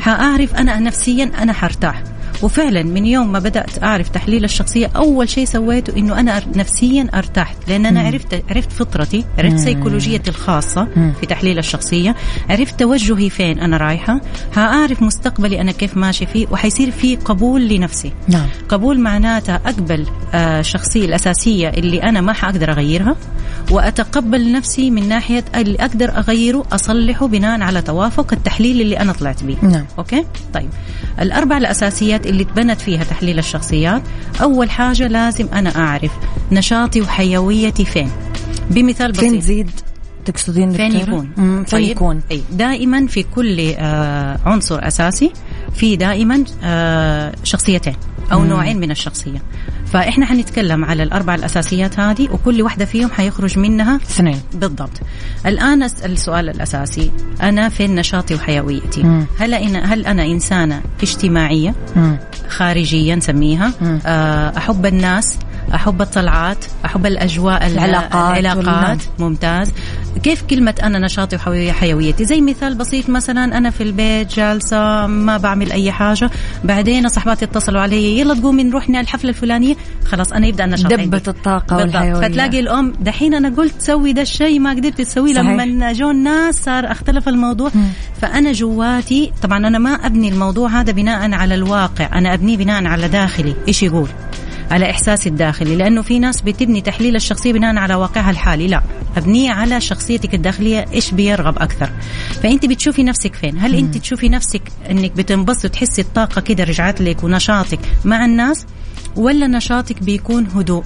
[0.00, 2.02] حأعرف أنا نفسيا أنا حرتاح.
[2.42, 7.56] وفعلا من يوم ما بدأت أعرف تحليل الشخصية أول شيء سويته إنه أنا نفسيا أرتحت
[7.68, 10.88] لأن أنا عرفت عرفت فطرتي عرفت سيكولوجيتي الخاصة
[11.20, 12.16] في تحليل الشخصية
[12.50, 14.20] عرفت توجهي فين أنا رايحة
[14.54, 18.12] هأعرف مستقبلي أنا كيف ماشي فيه وحيصير في قبول لنفسي.
[18.28, 18.46] نعم.
[18.68, 20.62] قبول معناتها أقبل آه
[20.96, 23.16] الأساسية اللي أنا ما حأقدر أغيرها.
[23.70, 29.44] وأتقبل نفسي من ناحية اللي أقدر اغيره اصلحه بناء على توافق التحليل اللي أنا طلعت
[29.44, 29.84] به نعم.
[29.98, 30.24] أوكي؟
[30.54, 30.68] طيب.
[31.20, 34.02] الأربع الأساسيات اللي تبنت فيها تحليل الشخصيات.
[34.42, 36.10] أول حاجة لازم أنا أعرف
[36.52, 38.10] نشاطي وحيويتي فين.
[38.70, 39.24] بمثال بسيط.
[39.24, 39.70] فين تزيد
[40.24, 41.30] تقصدين فين يكون.
[41.36, 41.88] فين طيب.
[41.88, 42.42] يكون؟ أي.
[42.52, 45.32] دائما في كل آه عنصر أساسي
[45.74, 47.96] في دائما آه شخصيتين
[48.32, 48.46] أو مم.
[48.46, 49.42] نوعين من الشخصية.
[49.92, 54.40] فإحنا حنتكلم على الأربع الأساسيات هذه وكل واحدة فيهم حيخرج منها اثنين.
[54.54, 55.00] بالضبط.
[55.46, 59.26] الآن السؤال الأساسي أنا فين نشاطي وحيويتي؟ مم.
[59.38, 62.18] هل أنا هل أنا إنسانة اجتماعية؟ مم.
[62.48, 63.72] خارجية نسميها.
[64.06, 65.38] آه، أحب الناس
[65.74, 68.98] أحب الطلعات أحب الأجواء العلاقات العلاقات.
[69.18, 69.72] ممتاز.
[70.22, 75.72] كيف كلمة أنا نشاطي وحيويتي زي مثال بسيط مثلا أنا في البيت جالسة ما بعمل
[75.72, 76.30] أي حاجة.
[76.64, 79.75] بعدين صحباتي اتصلوا علي يلا تقومي نروح الحفلة الفلانية.
[80.04, 82.28] خلاص أنا يبدأ النشاط دبة الطاقة والحيوية.
[82.28, 86.92] فتلاقي الأم دحين أنا قلت تسوي ده الشيء ما قدرت تسويه لما جو الناس صار
[86.92, 87.70] اختلف الموضوع.
[87.74, 87.84] م.
[88.22, 92.18] فأنا جواتي طبعا أنا ما أبني الموضوع هذا بناء على الواقع.
[92.18, 93.54] أنا أبنيه بناء على داخلي.
[93.68, 94.08] إيش يقول؟
[94.70, 95.76] على إحساسي الداخلي.
[95.76, 98.66] لأنه في ناس بتبني تحليل الشخصية بناء على واقعها الحالي.
[98.66, 98.82] لا.
[99.16, 101.90] أبنيه على شخصيتك الداخلية إيش بيرغب أكثر.
[102.42, 107.24] فأنت بتشوفي نفسك فين؟ هل أنت تشوفي نفسك أنك بتنبسط وتحسي الطاقة كده رجعت لك
[107.24, 108.66] ونشاطك مع الناس؟
[109.16, 110.84] ولا نشاطك بيكون هدوء.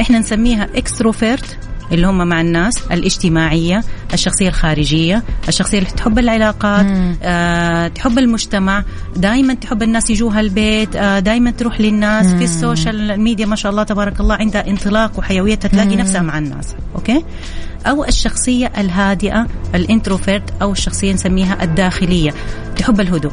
[0.00, 1.58] إحنا نسميها اكستروفيرت
[1.92, 6.86] اللي هم مع الناس الاجتماعية الشخصية الخارجية الشخصية اللي تحب العلاقات
[7.22, 8.84] آه تحب المجتمع.
[9.16, 12.38] دائما تحب الناس يجوها البيت آه دائما تروح للناس مم.
[12.38, 16.38] في ال social media ما شاء الله تبارك الله عندها انطلاق وحيويتها تلاقي نفسها مع
[16.38, 16.74] الناس.
[16.94, 17.24] okay؟
[17.86, 22.34] أو الشخصية الهادئة ال introvert أو الشخصية نسميها الداخلية.
[22.76, 23.32] تحب الهدوء.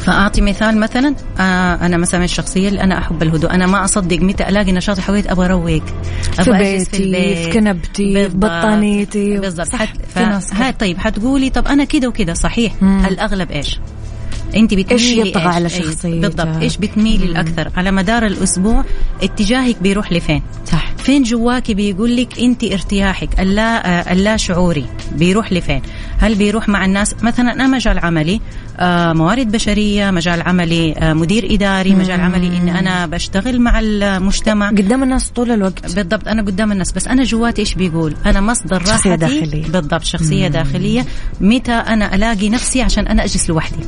[0.00, 3.50] فأعطي مثال مثلا آه أنا مثلا الشخصية اللي أنا أحب الهدوء.
[3.54, 5.82] أنا ما أصدق متى ألاقي نشاط حويت أبغى أروق.
[6.32, 7.38] في بيتي في, البيت.
[7.38, 9.38] في كنبتي بطانيتي.
[9.38, 9.66] بالضبط.
[10.54, 12.72] هاي طيب حتقولي طب أنا كده وكده صحيح.
[12.82, 13.06] مم.
[13.06, 13.80] الأغلب إيش؟
[14.56, 16.62] انت بتميلي إيش يطغى على شخصيتك بالضبط.
[16.62, 18.84] إيش بتميلي الأكثر؟ على مدار الأسبوع
[19.22, 20.92] اتجاهك بيروح لفين؟ صح.
[20.96, 25.82] فين جواكي بيقول لك انت ارتياحك؟ اللا اللا شعوري بيروح لفين؟
[26.18, 28.40] هل بيروح مع الناس؟ مثلا أنا مجال عملي
[28.80, 34.68] آه، موارد بشرية مجال عملي آه، مدير إداري مجال عملي إني أنا بشتغل مع المجتمع.
[34.68, 35.94] قدام الناس طول الوقت.
[35.94, 36.92] بالضبط أنا قدام الناس.
[36.92, 38.92] بس أنا جواتي إيش بيقول؟ أنا مصدر راحتي.
[38.92, 39.62] شخصية داخلية.
[39.62, 40.52] بالضبط شخصية مم.
[40.52, 41.06] داخلية.
[41.40, 43.84] متى أنا ألاقي نفسي عشان أنا أجلس لوحدي؟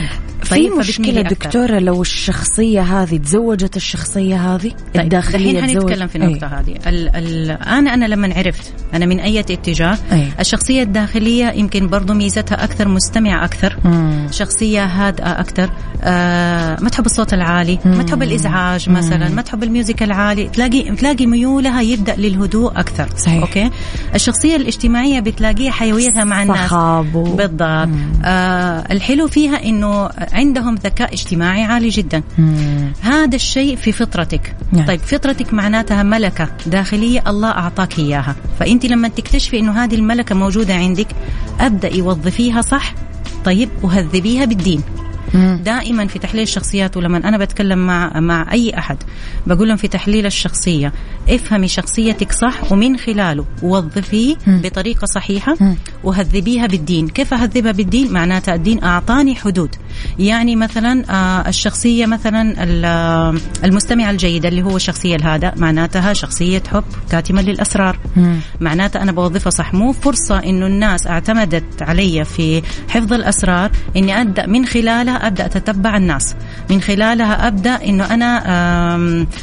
[0.00, 6.06] احب طيب في مشكلة دكتورة لو الشخصية هذه تزوجت الشخصية هذه طيب الداخلية الحين حنتكلم
[6.06, 6.60] في النقطة أي.
[6.60, 10.28] هذه ال ال أنا أنا لما عرفت أنا من أي اتجاه أي.
[10.40, 14.26] الشخصية الداخلية يمكن برضو ميزتها أكثر مستمعة أكثر مم.
[14.30, 15.70] شخصية هادئة أكثر
[16.02, 17.96] آه ما تحب الصوت العالي مم.
[17.96, 19.36] ما تحب الإزعاج مثلا مم.
[19.36, 23.40] ما تحب ال music العالي تلاقي تلاقي ميولها يبدأ للهدوء أكثر صحيح.
[23.42, 23.70] okay
[24.14, 26.72] الشخصية الاجتماعية بتلاقيها حيويتها مع الناس
[27.14, 27.62] بالضبط
[28.24, 29.89] آه الحلو فيها إنه
[30.32, 32.92] عندهم ذكاء اجتماعي عالي جدا مم.
[33.00, 34.86] هذا الشيء في فطرتك نعم.
[34.86, 40.74] طيب فطرتك معناتها ملكة داخلية الله أعطاك إياها فأنت لما تكتشفي أنه هذه الملكة موجودة
[40.74, 41.06] عندك
[41.60, 42.94] أبدأ وظفيها صح
[43.44, 44.82] طيب وهذبيها بالدين
[45.64, 48.96] دائما في تحليل الشخصيات ولما أنا بتكلم مع مع أي أحد
[49.46, 50.92] بقول لهم في تحليل الشخصية
[51.28, 55.56] افهمي شخصيتك صح ومن خلاله وظفيه بطريقة صحيحة
[56.04, 57.08] وهذبيها بالدين.
[57.08, 59.70] كيف أهذبها بالدين؟ معناتها الدين أعطاني حدود.
[60.18, 62.54] يعني مثلا آه، الشخصية مثلا
[63.64, 67.98] المستمع الجيد اللي هو الشخصية الهادئ معناتها شخصية حب كاتمة للأسرار.
[68.60, 69.74] معناتها أنا بوظفها صح.
[69.74, 75.96] مو فرصة إنه الناس اعتمدت علي في حفظ الأسرار إني أبدأ من خلالها أبدأ أتتبع
[75.96, 76.34] الناس.
[76.70, 78.42] من خلالها أبدأ إنه أنا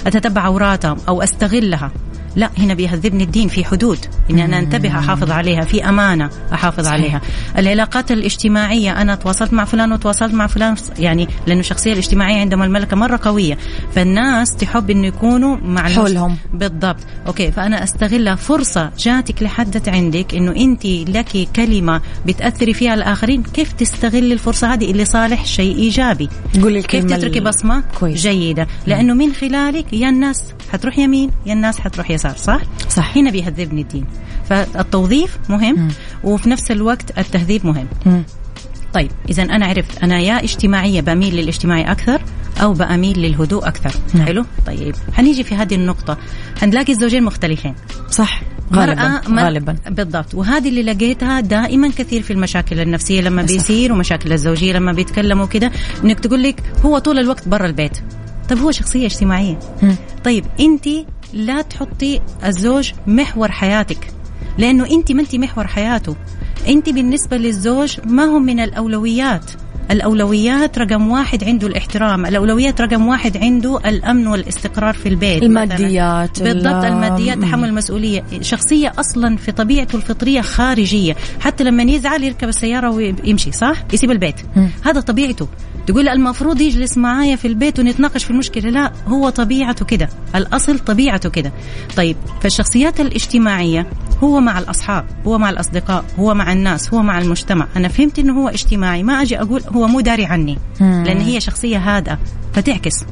[0.08, 1.92] أتتبع عوراتهم أو أستغلها.
[2.38, 6.94] لا هنا بيهذبني الدين في حدود إني أنا أنتبه أحافظ عليها في أمانة أحافظ صحيح.
[6.94, 7.22] عليها.
[7.58, 12.96] العلاقات الاجتماعية أنا تواصلت مع فلان وتواصلت مع فلان يعني لأنه الشخصية الاجتماعية عندهم الملكة
[12.96, 13.58] مرة قوية.
[13.96, 16.38] فالناس تحب إنه يكونوا مع حولهم.
[16.54, 17.00] بالضبط.
[17.28, 23.44] أوكي فأنا استغلها فرصة جاتك لحدت عندك إنه أنت لك كلمة بتأثري فيها الآخرين.
[23.44, 26.30] كيف تستغلي الفرصة هذه؟ اللي صالح شيء إيجابي.
[26.62, 28.22] قولي كيف تتركي بصمة كويس.
[28.22, 32.27] جيدة؟ لأنه من خلالك يا الناس حتروح يمين يا الناس حتروح يسار.
[32.36, 33.18] صح؟ صح.
[33.18, 34.06] هنا بيهذبني الدين.
[34.50, 35.92] فالتوظيف مهم م.
[36.24, 37.88] وفي نفس الوقت التهذيب مهم.
[38.06, 38.22] م.
[38.94, 42.22] طيب إذا أنا عرفت أنا يا اجتماعية بميل للاجتماعي أكثر
[42.62, 43.92] أو بأميل للهدوء أكثر.
[44.14, 44.26] نعم.
[44.26, 46.18] حلو؟ طيب حنيجي في هذه النقطة.
[46.62, 47.76] حنلاقي الزوجين مختلفين.
[48.10, 48.42] صح.
[48.74, 49.22] غالبا.
[49.30, 49.76] غالبا.
[49.90, 50.36] بالضبط.
[50.36, 55.72] وهذه اللي لقيتها دائما كثير في المشاكل النفسية لما بيصير ومشاكل الزوجية لما بيتكلموا كده
[56.04, 57.98] إنك تقول لك هو طول الوقت برا البيت.
[58.50, 59.60] طيب هو شخصية اجتماعية.
[59.84, 59.92] م.
[60.24, 60.88] طيب انت
[61.34, 64.08] لا تحطي الزوج محور حياتك.
[64.58, 66.16] لأنه أنت ما أنت محور حياته.
[66.68, 69.52] أنت بالنسبة للزوج ما هم من الأولويات.
[69.92, 72.26] الأولويات رقم واحد عنده الاحترام.
[72.26, 78.24] الأولويات رقم واحد عنده الأمن والاستقرار في البيت الماديات بالضبط الماديات تحمل المسؤولية.
[78.42, 81.16] شخصية أصلا في طبيعته الفطرية خارجية.
[81.40, 84.36] حتى لما يزعل يركب السيارة ويمشي صح؟ يسيب البيت.
[84.56, 84.68] م.
[84.86, 85.48] هذا طبيعته.
[85.88, 88.70] تقول المفروض يجلس معايا في البيت ونتناقش في المشكلة.
[88.70, 90.10] لا هو طبيعته كده.
[90.36, 91.52] الأصل طبيعته كده.
[91.98, 93.88] طيب فالشخصيات الاجتماعية
[94.24, 97.68] هو مع الأصحاب هو مع الأصدقاء هو مع الناس هو مع المجتمع.
[97.76, 99.04] أنا فهمت أنه هو اجتماعي.
[99.04, 100.58] ما أجي أقول هو مو داري عني.
[100.80, 102.20] لأن هي شخصية هادئة.
[102.54, 103.04] فتعكس.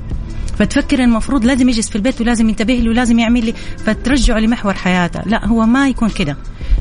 [0.60, 3.54] فتفكر المفروض لازم يجلس في البيت ولازم ينتبه لي ولازم يعمل لي
[3.86, 5.22] فترجعه لمحور حياته.
[5.26, 6.38] لا هو ما يكون كده.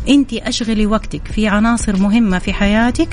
[0.09, 3.09] أنت أشغلي وقتك في عناصر مهمة في حياتك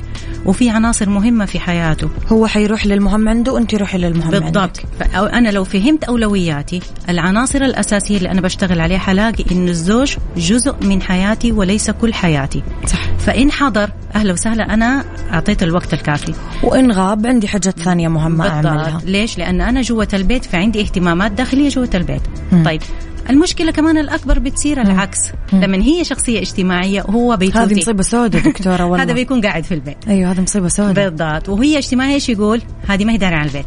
[0.46, 2.10] وفي عناصر مهمة في حياته.
[2.28, 4.58] هو حيروح للمهم عنده وأنت روحي للمهم بالضبط.
[4.58, 5.34] عندك.
[5.34, 11.02] أنا لو فهمت أولوياتي العناصر الأساسية اللي أنا بشتغل عليها حلاقي إن الزوج جزء من
[11.02, 12.64] حياتي وليس كل حياتي.
[12.88, 13.00] صح.
[13.20, 16.34] فإن حضر أهلا وسهلا أنا أعطيت الوقت الكافي.
[16.64, 18.66] وإن غاب عندي حاجات ثانية مهمة بالضبط.
[18.66, 19.02] أعملها.
[19.06, 22.22] ليش؟ لأن أنا جوة البيت فعندي اهتمامات داخلية جوة البيت.
[22.52, 22.64] م.
[22.64, 22.82] طيب
[23.30, 25.20] المشكلة كمان الأكبر بتصير العكس.
[25.54, 27.60] لما هي شخصية اجتماعية وهو بيتوتي.
[27.60, 29.04] هذه مصيبة سوداء دكتورة والله.
[29.04, 29.98] هذا بيكون قاعد في البيت.
[30.08, 31.50] أيوه هذه مصيبة سوداء بالضبط.
[31.50, 33.66] وهي اجتماعية إيش يقول؟ هذه ما هي داري عن البيت.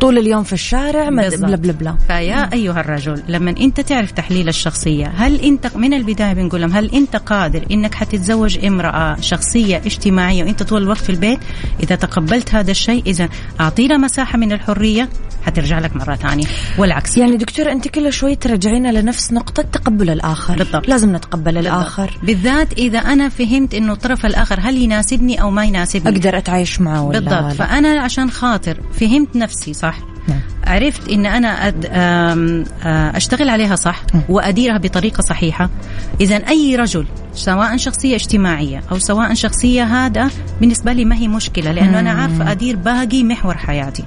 [0.00, 1.96] طول اليوم في الشارع بلا بلا بلا.
[2.06, 6.90] فيا أيها الرجل لما أنت تعرف تحليل الشخصية هل أنت من البداية بنقول لهم هل
[6.94, 11.38] أنت قادر أنك حتتزوج امرأة شخصية اجتماعية وأنت طول الوقت في البيت؟
[11.82, 13.28] إذا تقبلت هذا الشيء إذا
[13.60, 15.08] أعطينا مساحة من الحرية
[15.46, 16.44] حترجع لك مرة ثانية.
[16.78, 17.18] والعكس.
[17.18, 20.56] يعني دكتور أنت كل شوي ترجعينا لنفس نقطة تقبل الآخر.
[20.56, 20.88] بالضبط.
[20.88, 21.74] لازم نتقبل بالضبط.
[21.74, 22.18] الآخر.
[22.22, 26.16] بالذات إذا أنا فهمت إنه الطرف الآخر هل يناسبني أو ما يناسبني.
[26.16, 27.42] أقدر أتعايش معه ولا بالضبط.
[27.42, 27.54] ولا.
[27.54, 30.40] فأنا عشان خاطر فهمت نفسي صح؟ نعم.
[30.66, 31.86] عرفت إن أنا أد
[33.16, 35.70] أشتغل عليها صح؟ وأديرها بطريقة صحيحة.
[36.20, 41.72] اذا أي رجل سواء شخصية اجتماعية أو سواء شخصية هذا بالنسبة لي ما هي مشكلة
[41.72, 44.04] لأنه أنا عارفة أدير باقي محور حياتي.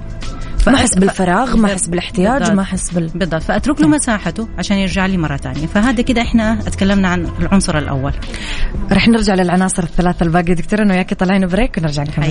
[0.66, 3.42] ما احس بالفراغ ما احس بالاحتياج ما احس بال بالضبط.
[3.42, 8.12] فأترك له مساحته عشان يرجع لي مرة ثانية فهذا كده إحنا تكلمنا عن العنصر الأول.
[8.92, 10.54] رح نرجع للعناصر الثلاثة الباقية.
[10.54, 12.30] دكتور أنا وياك طالعين break ونرجع نكمل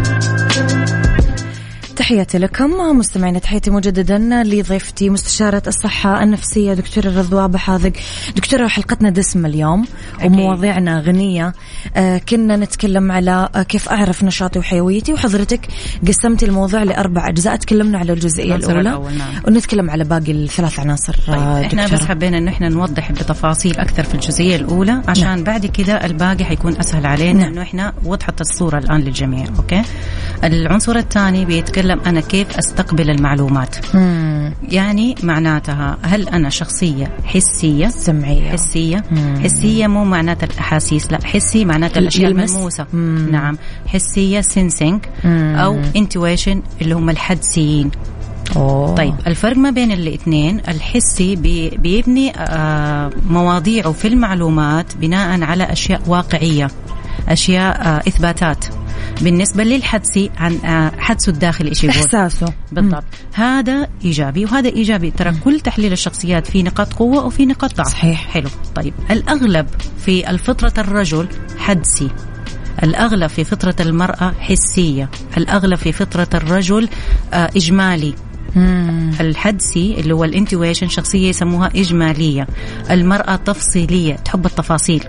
[1.95, 7.91] تحياتي لكم مستمعين تحياتي مجددا لضيفتي مستشارة الصحة النفسية دكتورة رضوى بحاذق
[8.35, 9.85] دكتورة حلقتنا دسمة اليوم
[10.25, 11.53] ومواضيعنا غنية
[11.95, 15.67] آه كنا نتكلم على آه كيف أعرف نشاطي وحيويتي وحضرتك
[16.07, 19.43] قسمتي الموضوع لأربع أجزاء تكلمنا على الجزئية الأولى نعم.
[19.47, 24.03] ونتكلم على باقي الثلاث عناصر طيب آه إحنا بس حبينا إنه إحنا نوضح بتفاصيل أكثر
[24.03, 25.43] في الجزئية الأولى عشان نعم.
[25.43, 27.51] بعد كذا الباقي حيكون أسهل علينا نعم.
[27.51, 29.81] إنه إحنا وضحت الصورة الآن للجميع okay
[30.43, 33.95] العنصر الثاني بيتكلم أنا كيف أستقبل المعلومات.
[33.95, 34.53] مم.
[34.69, 38.51] يعني معناتها هل أنا شخصية حسية؟ سمعية.
[38.51, 39.03] حسية.
[39.11, 39.39] مم.
[39.43, 42.85] حسية مو معناتها الأحاسيس لا حسي معناتها الأشياء الملموسة.
[43.31, 43.57] نعم.
[43.87, 47.91] حسية sensing أو intuition اللي هم الحدسيين.
[48.55, 48.95] أوه.
[48.95, 56.01] طيب الفرق ما بين الاثنين الحسي بي بيبني آه مواضيعه في المعلومات بناء على أشياء
[56.07, 56.67] واقعية.
[57.29, 58.65] أشياء آه إثباتات.
[59.21, 62.53] بالنسبة للحدسي عن آه، حدسه الداخلي إيش يقول؟ إحساسه.
[62.71, 63.03] بالضبط.
[63.03, 63.43] مم.
[63.43, 65.11] هذا إيجابي وهذا إيجابي.
[65.11, 67.87] ترى كل تحليل الشخصيات في نقاط قوة وفي نقاط ضعف.
[67.87, 68.27] صحيح.
[68.29, 68.49] حلو.
[68.75, 68.93] طيب.
[69.11, 69.67] الأغلب
[70.05, 72.09] في الفطرة الرجل حدسي.
[72.83, 75.09] الأغلب في فطرة المرأة حسية.
[75.37, 76.89] الأغلب في فطرة الرجل
[77.33, 78.13] آه إجمالي.
[78.55, 79.11] مم.
[79.19, 82.47] الحدسي اللي هو الانتويشن شخصية يسموها إجمالية.
[82.91, 85.03] المرأة تفصيلية تحب التفاصيل.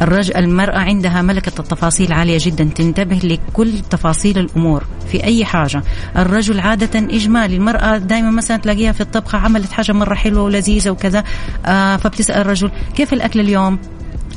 [0.00, 5.82] الرجل المرأة عندها ملكة التفاصيل عالية جدا تنتبه لكل تفاصيل الأمور في أي حاجة.
[6.16, 11.24] الرجل عادة إجمالي المرأة دائما مثلا تلاقيها في الطبخة عملت حاجة مرة حلوة ولذيذة وكذا
[11.66, 13.78] آه فبتسأل الرجل كيف الأكل اليوم؟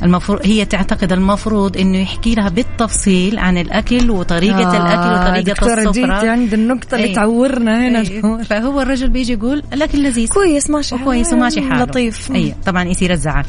[0.02, 5.90] المفروض هي تعتقد المفروض إنه يحكي لها بالتفصيل عن الأكل وطريقة آه الأكل وطريقة السفرة.
[5.90, 8.44] جيت عند النقطة اللي تعورنا هنا أي.
[8.44, 10.28] فهو الرجل بيجي يقول الأكل لذيذ.
[10.28, 10.98] كويس ماشي.
[10.98, 11.82] كويس وماشي حاله.
[11.84, 12.32] لطيف.
[12.32, 13.44] اي طبعا يصير الزعل.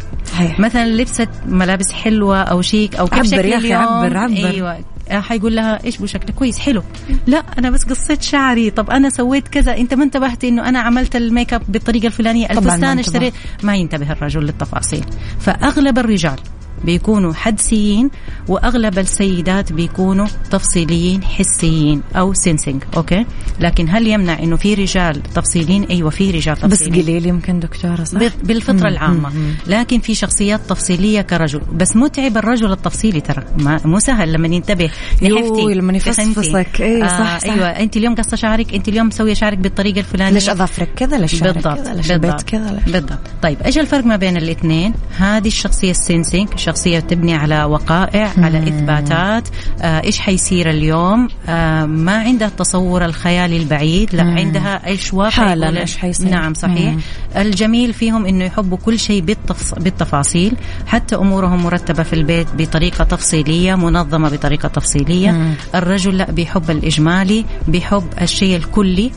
[0.60, 4.36] مثلا لبست ملابس حلوة أو شيك أو كيف عبر يا أخي عبر عبر.
[4.36, 4.80] أيوه.
[5.12, 6.84] حيقول لها إيش بشكل كويس حلو.
[7.28, 8.70] لا أنا بس قصيت شعري.
[8.70, 9.78] طب أنا سويت كذا.
[9.78, 13.34] أنت ما انتبهت إنه أنا عملت الميك أب بالطريقة الفلانية؟ الفستان اشتريت.
[13.64, 15.06] ما ينتبه الرجل للتفاصيل.
[15.40, 16.36] فأغلب الرجال
[16.84, 18.10] بيكونوا حدسيين
[18.48, 23.26] وأغلب السيدات بيكونوا تفصيليين حسيين أو sensing okay؟
[23.60, 27.04] لكن هل يمنع إنه في رجال تفصيليين؟ أيوه في رجال تفصيليين.
[27.04, 29.32] بس قليل يمكن دكتورة صح؟ بالفطرة العامة.
[29.68, 31.62] لكن في شخصيات تفصيلية كرجل.
[31.74, 33.44] بس متعب الرجل التفصيلي ترى.
[33.86, 34.90] مو سهل لما ينتبه.
[35.22, 37.68] لحفتي لما يفصفصك اي صح, آه صح أيوه.
[37.68, 40.34] أنت اليوم قصة شعرك؟ أنت اليوم مسوية شعرك بالطريقة الفلانية.
[40.34, 43.20] ليش اظافرك كذا ليش بالضبط كذا ليش البيت؟ كذا بالضبط.
[43.42, 48.44] طيب إيش الفرق ما بين الإثنين؟ هذه الشخصية السينسينج شخصية تبني على وقائع مم.
[48.46, 49.48] على إثباتات
[49.82, 54.38] آه إيش حيصير اليوم آه ما عندها التصور الخيالي البعيد لا مم.
[54.38, 57.00] عندها إيش واقع حالا إيش حيصير نعم صحيح مم.
[57.38, 59.74] الجميل فيهم إنه يحبوا كل شيء بالتفص...
[59.74, 60.54] بالتفاصيل
[60.88, 65.54] حتى أمورهم مرتبة في البيت بطريقة تفصيلية منظمة بطريقة تفصيلية مم.
[65.76, 69.12] الرجل لا بيحب الإجمالي بيحب الشيء الكلي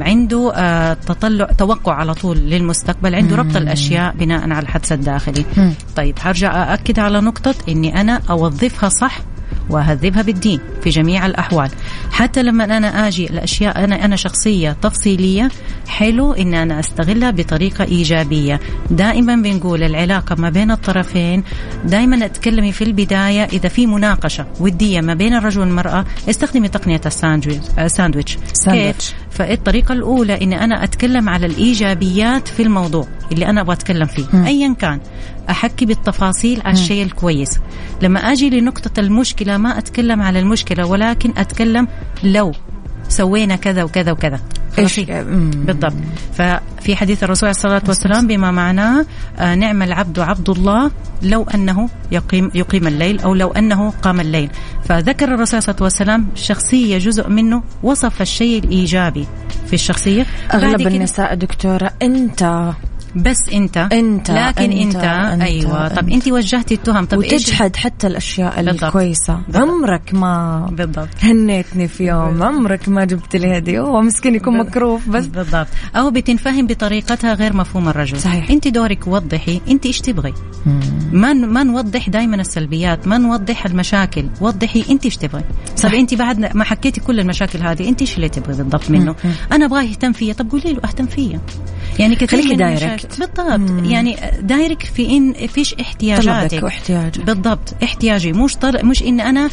[0.00, 5.44] عنده آه، تطلع توقع على طول للمستقبل عنده ربط الأشياء بناء على الحدث الداخلي.
[5.96, 9.18] طيب هرجع اكد على نقطة إني أنا أوظفها صح
[9.70, 11.70] وأهذبها بالدين في جميع الأحوال.
[12.10, 15.48] حتى لما أنا آجي الأشياء أنا أنا شخصية تفصيلية
[15.88, 18.60] حلو ان أنا أستغلها بطريقة إيجابية.
[18.90, 21.44] دائما بنقول العلاقة ما بين الطرفين
[21.84, 27.66] دائما اتكلمي في البداية إذا في مناقشة ودية ما بين الرجل والمرأة استخدمي تقنية الساندويتش.
[29.08, 34.24] كيف؟ فالطريقة الأولى؟ اني أنا أتكلم على الإيجابيات في الموضوع اللي أنا أبغى أتكلم فيه.
[34.32, 34.44] م.
[34.44, 35.00] ايا كان
[35.50, 37.60] أحكي بالتفاصيل على الشيء الكويس.
[38.02, 41.88] لما أجي لنقطة المشكلة ما أتكلم على المشكلة ولكن أتكلم
[42.24, 42.52] لو.
[43.08, 44.40] سوينا كذا وكذا وكذا.
[44.78, 45.92] إيش؟ بالضبط.
[46.32, 49.06] ففي حديث الرسول عليه الصلاة والسلام بما معناه
[49.38, 50.90] آه نعم العبد عبد الله
[51.22, 54.50] لو أنه يقيم يقيم الليل أو لو أنه قام الليل.
[54.84, 59.26] فذكر الرسول عليه الصلاة والسلام شخصية جزء منه وصف الشيء الإيجابي
[59.66, 60.26] في الشخصية.
[60.54, 62.72] أغلب النساء دكتورة أنت
[63.16, 63.76] بس انت.
[63.76, 65.86] انت لكن انت, انت, انت أيوه.
[65.86, 65.98] انت.
[65.98, 67.04] طب انت وجهتي التهم.
[67.04, 68.84] طب وتجحد حتى الأشياء بالضبط.
[68.84, 69.68] الكويسه بالضبط.
[69.68, 71.08] عمرك ما بالضبط.
[71.22, 72.28] هنيتني في يوم.
[72.28, 72.42] بالضبط.
[72.48, 73.80] عمرك ما جبت لي هدية.
[73.80, 75.26] هو مسكين يكون مكروف بس.
[75.26, 75.66] بالضبط.
[75.96, 78.20] أو بتنفهم بطريقتها غير مفهوم الرجل.
[78.20, 78.50] صحيح.
[78.50, 79.60] أنت دورك وضحي.
[79.68, 80.34] أنت إيش تبغي؟
[81.12, 83.08] ما ما نوضح دائما السلبيات.
[83.08, 84.24] ما نوضح المشاكل.
[84.40, 85.44] وضحي أنت إيش تبغي.
[85.82, 87.88] طب أنت بعد ما حكيتي كل المشاكل هذه.
[87.88, 89.32] أنت إيش اللي تبغي بالضبط منه؟ مم.
[89.52, 91.40] أنا ابغاه يهتم فيا طب قولي له أهتم فيا
[91.98, 93.06] يعني كثير direct.
[93.18, 93.40] بالضبط.
[93.40, 93.84] مم.
[93.84, 97.24] يعني direct في ان فيش احتياجاتك واحتياجك.
[97.24, 97.74] بالضبط.
[97.82, 98.32] احتياجي.
[98.32, 98.86] مش طل...
[98.86, 99.50] مش إن أنا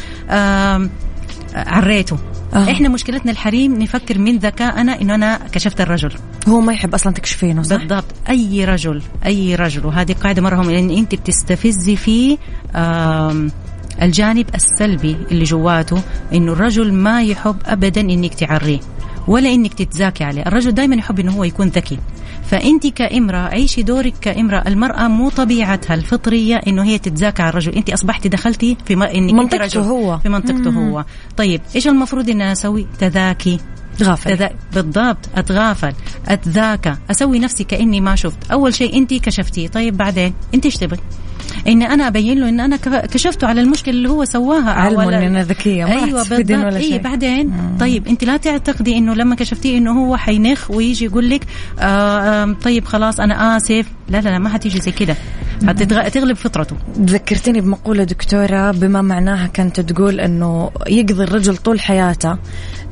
[1.54, 2.18] عريته.
[2.54, 2.70] آه.
[2.70, 6.12] إحنا مشكلتنا الحريم نفكر من ذكائنا إنه أنا كشفت الرجل.
[6.48, 8.04] هو ما يحب أصلا تكشفينه صح؟ بالضبط.
[8.28, 9.86] أي رجل أي رجل.
[9.86, 12.38] وهذه قاعدة مره هم لأن أنت بتستفزي فيه
[14.02, 18.80] الجانب السلبي اللي جواته إنه الرجل ما يحب ابدا إنك تعريه.
[19.30, 20.42] ولا إنك تتزاكي عليه.
[20.42, 21.98] الرجل دائما يحب إنه هو يكون ذكي.
[22.50, 24.68] فأنت كامرأة عيشي دورك كامرأة.
[24.68, 27.74] المرأة مو طبيعتها الفطرية إنه هي تتزاكى على الرجل.
[27.74, 29.02] أنت أصبحتي دخلتي في م...
[29.02, 30.18] إنك منطقته هو.
[30.18, 30.70] في منطقته.
[30.70, 31.04] هو.
[31.36, 33.58] طيب إيش المفروض إن أسوي؟ تذاكي.
[34.00, 34.50] تغافل تذا...
[34.74, 35.92] بالضبط أتغافل.
[36.28, 36.94] أتذاكى.
[37.10, 38.50] أسوي نفسي كأني ما شفت.
[38.52, 41.00] أول شيء انت كشفتيه طيب بعدين؟ انت إيش تبغي؟
[41.68, 42.76] إني أنا أبين له إن أنا
[43.06, 44.70] كشفته على المشكلة اللي هو سواها.
[44.70, 46.50] علم ان أنا ذكية ما أيوه بالضبط.
[46.50, 47.78] ولا إيه بعدين؟ مم.
[47.80, 51.46] طيب انت لا تعتقدي إنه لما كشفتيه إنه هو حينخ ويجي يقول لك
[51.80, 53.86] آه طيب خلاص أنا آسف.
[54.10, 55.16] لا لا لا ما حتيجي زي كده
[55.92, 56.76] حتغلب فطرته.
[57.00, 62.36] ذكرتني بمقولة دكتورة بما معناها كانت تقول أنه يقضي الرجل طول حياته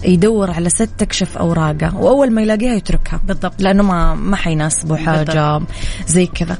[0.05, 3.21] يدور على ست تكشف أوراقه وأول ما يلاقيها يتركها.
[3.25, 3.63] بالضبط.
[3.63, 5.71] لأنه ما ما حيناسبه حاجة بالضبط.
[6.07, 6.57] زي كذا.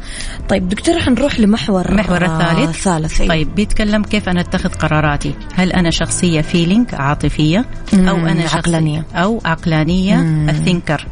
[0.49, 2.69] طيب دكتورة حنروح لمحور المحور الثالث.
[2.69, 3.35] الثالث أيوه.
[3.35, 5.35] طيب بيتكلم كيف أنا أتخذ قراراتي.
[5.55, 9.05] هل أنا شخصية feeling عاطفية أو أنا عقلانية.
[9.15, 11.07] أو عقلانية ال thinker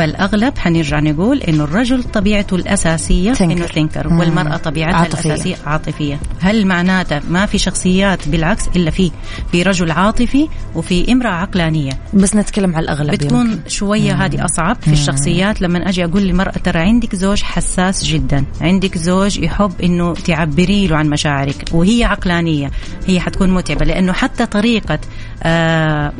[0.00, 3.52] فالأغلب حنرجع نقول إنه الرجل طبيعته الأساسية thinker.
[3.52, 5.30] انه thinker والمرأة طبيعتها عاطفية.
[5.30, 6.20] الأساسية عاطفية.
[6.40, 9.10] هل معناته ما في شخصيات بالعكس إلا في
[9.52, 13.68] في رجل عاطفي وفي امرأة عقلانية؟ بس نتكلم على الأغلب بتكون يمكن.
[13.68, 18.98] شوية هذه أصعب في الشخصيات لما أجي أقول لمراه ترى عندك زوج حساس جدا عندك
[18.98, 22.70] زوج يحب إنه تعبري له عن مشاعرك وهي عقلانية
[23.06, 24.98] هي حتكون متعبة لأنه حتى طريقة
[25.42, 26.12] آه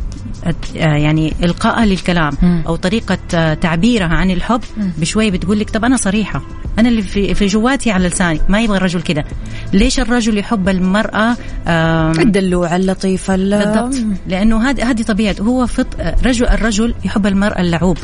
[0.74, 2.32] يعني القائها للكلام
[2.66, 4.60] أو طريقة تعبيرها عن الحب
[4.98, 6.42] بشوي بتقول لك طب أنا صريحة
[6.78, 9.24] أنا اللي في, في جواتي على لساني ما يبغى الرجل كده.
[9.72, 11.36] ليش الرجل يحب المرأة
[12.18, 13.94] الدلوعة اللطيفة بالضبط.
[14.26, 15.86] لأنه هذه هذه طبيعته هو فط
[16.24, 17.98] رجل الرجل يحب المرأة اللعوب.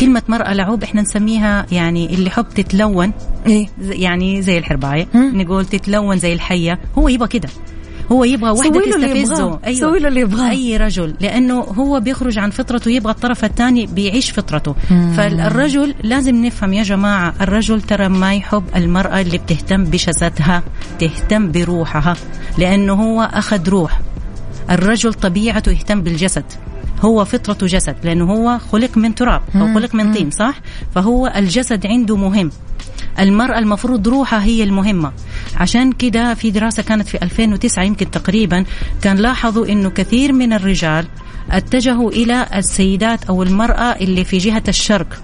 [0.00, 3.12] كلمة مرأة لعوب إحنا نسميها يعني اللي حب تتلون
[3.46, 5.06] إيه؟ يعني زي الحرباية.
[5.14, 7.48] نقول تتلون زي الحية هو يبغى كده.
[8.12, 9.58] هو يبغى واحدة تستفزه.
[9.64, 9.80] أيوة.
[9.80, 10.50] سوي له اللي يبغاه.
[10.50, 11.14] أي رجل.
[11.20, 14.74] لأنه هو بيخرج عن فطرته يبغى الطرف الثاني بيعيش فطرته.
[14.90, 15.12] مم.
[15.16, 20.62] فالرجل لازم نفهم يا جماعة الرجل ترى ما يحب المرأة اللي بتهتم بجسدها
[20.98, 22.16] تهتم بروحها
[22.58, 24.00] لأنه هو أخذ روح.
[24.70, 26.44] الرجل طبيعته يهتم بالجسد.
[27.00, 30.54] هو فطرته جسد لأنه هو خلق من تراب أو خلق من طين صح؟
[30.94, 32.50] فهو الجسد عنده مهم.
[33.18, 35.12] المرأة المفروض روحها هي المهمة.
[35.56, 38.64] عشان كده في دراسة كانت في 2009 يمكن تقريبا
[39.02, 41.06] كان لاحظوا إنه كثير من الرجال
[41.50, 45.22] اتجهوا إلى السيدات أو المرأة اللي في جهة الشرق.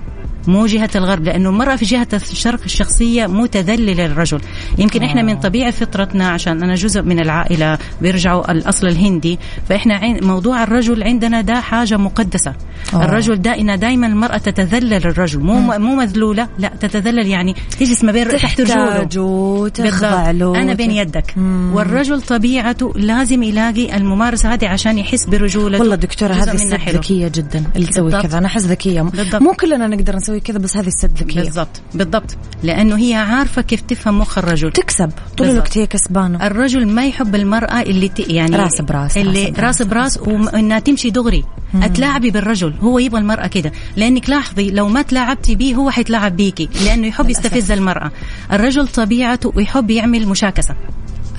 [0.49, 4.40] مو جهة الغرب لأنه المرأة في جهة الشرق الشخصية متذللة للرجل
[4.78, 9.38] يمكن إحنا من طبيعة فطرتنا عشان أنا جزء من العائلة بيرجعوا الأصل الهندي
[9.68, 12.55] فإحنا موضوع الرجل عندنا ده حاجة مقدسة.
[12.94, 13.05] أوه.
[13.05, 15.82] الرجل دائما دائما المرأة تتذلل الرجل مو مم.
[15.82, 19.68] مو مذلولة لا تتذلل يعني تجلس ما بين تحت رجوله.
[19.68, 21.32] تخضع له أنا بين يدك.
[21.36, 21.70] مم.
[21.74, 26.57] والرجل طبيعته لازم يلاقي الممارسة هذه عشان يحس برجولته والله دكتورة هذه
[26.88, 28.38] ذكية جدا اللي تسوي كذا.
[28.38, 29.03] أنا أحس ذكية.
[29.03, 29.42] بالضبط.
[29.42, 31.41] مو كلنا نقدر نسوي تسوي كذا بس هذه الست ذكية.
[31.41, 32.36] بالضبط بالضبط.
[32.62, 34.72] لأنه هي عارفة كيف تفهم مخ الرجل.
[34.72, 35.11] تكسب.
[35.36, 36.47] طول الوقت هي كسبانة.
[36.47, 38.18] الرجل ما يحب المرأة اللي ت...
[38.18, 41.45] يعني راس براس اللي راس براس, وإنها تمشي دغري.
[41.74, 42.74] اتلاعبي بالرجل.
[42.80, 43.72] هو يبغى المرأة كده.
[43.97, 46.68] لأنك لاحظي لو ما تلاعبتي بيه هو حيتلاعب بيكي.
[46.84, 48.11] لأنه يحب يستفز المرأة.
[48.53, 50.74] الرجل طبيعته يحب يعمل مشاكسة.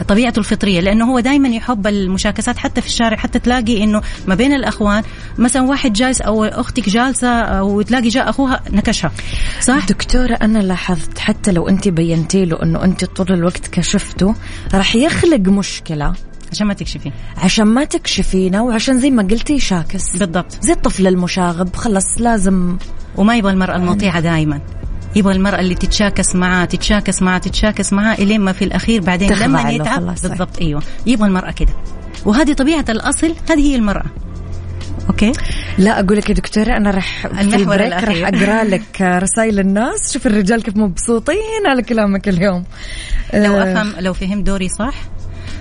[0.08, 4.54] طبيعته الفطرية لأنه هو دائما يحب المشاكسات حتى في الشارع حتى تلاقي إنه ما بين
[4.54, 5.04] الأخوان
[5.38, 9.12] مثلا واحد جالس أو أختك جالسة وتلاقي جاء أخوها نكشها
[9.62, 14.36] صح؟ دكتورة أنا لاحظت حتى لو أنت بينتي له إنه أنت طول الوقت كشفته
[14.74, 16.14] راح يخلق مشكلة.
[16.52, 20.58] عشان ما تكشفي عشان ما تكشفينا وعشان زي ما قلتي شاكس بالضبط.
[20.62, 22.78] زي الطفل المشاغب خلص لازم
[23.18, 24.62] وما يبغى المرأة المطيعة دائما
[25.16, 29.70] يبغى المرأة اللي تتشاكس معاه تتشاكس معاه تتشاكس معاه إلين ما في الأخير بعدين لما
[29.70, 30.06] يتعب.
[30.06, 30.82] بالضبط أيوه.
[31.06, 31.74] يبغى المرأة كده.
[32.26, 34.06] وهذه طبيعة الأصل هذه هي المرأة.
[35.10, 35.32] okay؟
[35.78, 38.28] لا أقول لك يا دكتوره أنا راح في ال break راح.
[38.28, 40.14] أقرأ لك رسائل الناس.
[40.14, 42.64] شوف الرجال كيف مبسوطين على كلامك اليوم.
[43.34, 44.94] لو آه، أفهم لو فهم دوري صح؟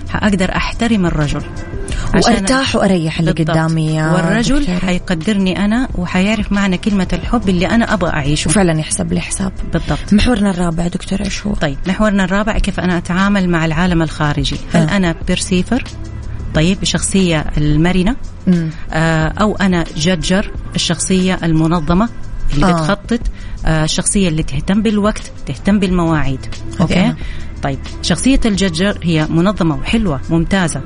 [0.09, 1.41] حأقدر أحترم الرجل
[2.15, 3.57] وأرتاح وأريح اللي بالضبط.
[3.57, 4.77] قدامي والرجل دكتورة.
[4.79, 10.13] حيقدرني أنا وحيعرف معنى كلمة الحب اللي أنا أبغى أعيشه وفعلا يحسب لي حساب بالضبط
[10.13, 14.89] محورنا الرابع دكتور إيش هو؟ طيب محورنا الرابع كيف أنا أتعامل مع العالم الخارجي هل
[14.89, 14.97] آه.
[14.97, 15.83] أنا perceiver
[16.55, 18.15] طيب الشخصية المرنة
[18.47, 18.69] مم.
[18.91, 22.09] آه، أو أنا جدجر الشخصية المنظمة
[22.53, 22.71] اللي آه.
[22.71, 23.19] بتخطط
[23.65, 27.15] آه، الشخصية اللي تهتم بالوقت تهتم بالمواعيد هذه أوكي أنا.
[27.63, 27.79] طيب.
[28.01, 30.81] شخصية الجدجر هي منظمة وحلوة ممتازة.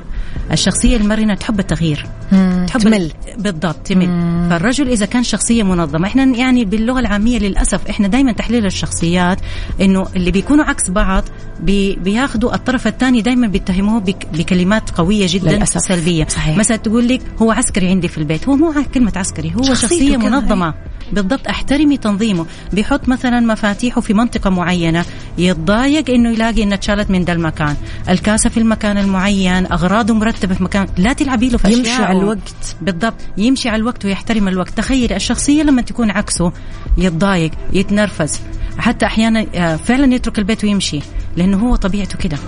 [0.52, 2.06] الشخصية المرنة تحب التغيير.
[2.32, 2.66] مم.
[2.68, 3.12] تحب تمل.
[3.38, 4.06] بالضبط تمل.
[4.50, 9.38] فالرجل إذا كان شخصية منظمة إحنا يعني باللغة العامية للأسف إحنا دائما تحليل الشخصيات
[9.80, 11.24] إنه اللي بيكونوا عكس بعض
[11.60, 15.80] بي بياخذوا الطرف الثاني دائما بيتهموه بك بكلمات قوية جدا للأسف.
[15.80, 16.26] سلبية.
[16.28, 16.56] صحيح.
[16.56, 18.48] مثلا تقول لك هو عسكري عندي في البيت.
[18.48, 20.74] هو مو كلمة عسكري هو شخصية منظمة.
[21.12, 22.46] بالضبط أحترمي تنظيمه.
[22.72, 25.04] بيحط مثلا مفاتيحه في منطقة معينة.
[25.38, 27.76] يتضايق إنه يلاقي إنها اتشالت من ده المكان.
[28.08, 32.02] الكاسة في المكان المعين أغراضه مرتبه في مكان لا تلعبي له في يمشي أشياء.
[32.02, 32.76] على الوقت.
[32.82, 33.14] بالضبط.
[33.38, 34.70] يمشي على الوقت ويحترم الوقت.
[34.70, 36.52] تخيل الشخصية لما تكون عكسه
[36.98, 38.40] يتضايق يتنرفز.
[38.78, 41.00] حتى أحيانا آه، فعلا يترك البيت ويمشي
[41.36, 42.38] لأنه هو طبيعته كده.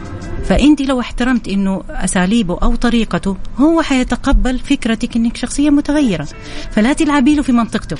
[0.49, 6.29] فأنت لو احترمت أنه أساليبه أو طريقته هو حيتقبل فكرتك أنك شخصية متغيرة.
[6.71, 7.97] فلا تلعبي له في منطقته.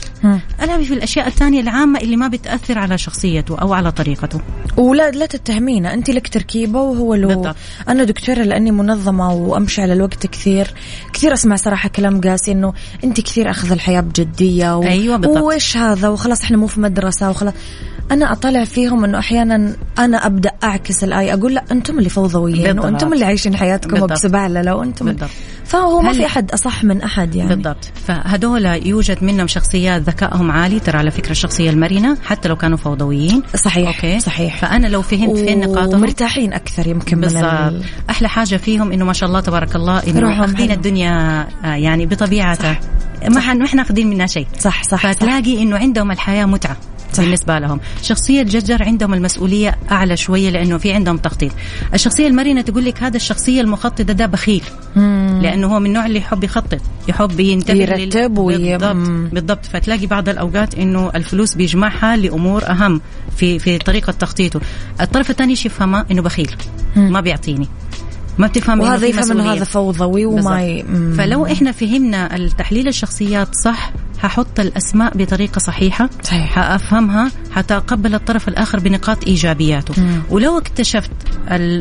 [0.63, 4.41] ألعبي في الأشياء الثانية العامة اللي ما بتأثر على شخصيته أو على طريقته.
[4.77, 5.93] ولا لا تتهمينه.
[5.93, 7.57] انت لك تركيبة وهو له بالضبط.
[7.89, 10.75] أنا دكتورة لأني منظمة وأمشي على الوقت كثير.
[11.13, 12.73] كثير أسمع صراحة كلام قاسي إنه
[13.05, 14.83] انت كثير أخذ الحياة بجدية و...
[14.83, 15.43] أيوة بالضبط.
[15.43, 17.55] وإيش هذا؟ وخلاص إحنا مو في مدرسة وخلاص.
[18.11, 22.85] أنا أطلع فيهم إنه أحيانا أنا أبدأ أعكس الايه أقول لا أنتم اللي فوضويين بالضبط.
[22.85, 24.13] وأنتم اللي عايشين حياتكم بالضبط.
[24.13, 25.31] بسبهلله وأنتم بالضبط.
[25.65, 27.49] فهو ما في أحد أصح من أحد يعني.
[27.55, 27.85] بالضبط.
[28.07, 33.43] فهدول يوجد منهم شخصيات ذكائهم عالي ترى على فكرة الشخصية المرنة حتى لو كانوا فوضويين.
[33.55, 34.21] صحيح أوكي.
[34.21, 34.57] صحيح.
[34.61, 37.85] فأنا لو فهمت فين نقاطهم؟ ومرتاحين أكثر يمكن بالضبط ال...
[38.11, 40.71] أحلى حاجة فيهم إنه ما شاء الله تبارك الله إنه أخذين.
[40.71, 42.81] الدنيا آه، يعني بطبيعتها
[43.31, 44.47] ما حن- ما إحنا أخذين منها شيء.
[44.59, 45.13] صح صح, صح.
[45.13, 46.77] فتلاقي إنه عندهم الحياة متعة.
[47.17, 47.23] صح.
[47.25, 47.81] بالنسبة لهم.
[48.03, 51.53] شخصية الججر عندهم المسؤولية أعلى شوية لأنه في عندهم تخطيط.
[51.95, 54.63] الشخصية المرنه تقول لك هذا الشخصية المخططة ده بخيل.
[54.97, 55.41] مم.
[55.43, 56.81] لأنه هو من النوع اللي يحب يخطط.
[57.09, 59.33] يحب ينتبه لل- يرتب وي- بالضبط.
[59.33, 59.67] بالضبط.
[59.67, 63.01] فتلاقي بعض الأوقات إنه الفلوس بيجمعها لأمور أهم
[63.37, 64.61] في في طريقة تخطيطه.
[65.01, 66.51] الطرف الثاني إيش يفهمها إنه بخيل.
[66.97, 67.13] مم.
[67.13, 67.69] ما بيعطيني.
[68.39, 69.53] ما بتفهم وهذا يفهم إنه.
[69.53, 70.85] هذا فوضوي وما ي...
[71.19, 76.47] فلو إحنا فهمنا التحليل الشخصيات صح ححط الأسماء بطريقة صحيحة صحيح.
[76.53, 80.23] حافهمها حتقبل الطرف الآخر بنقاط إيجابياته مم.
[80.31, 81.11] ولو اكتشفت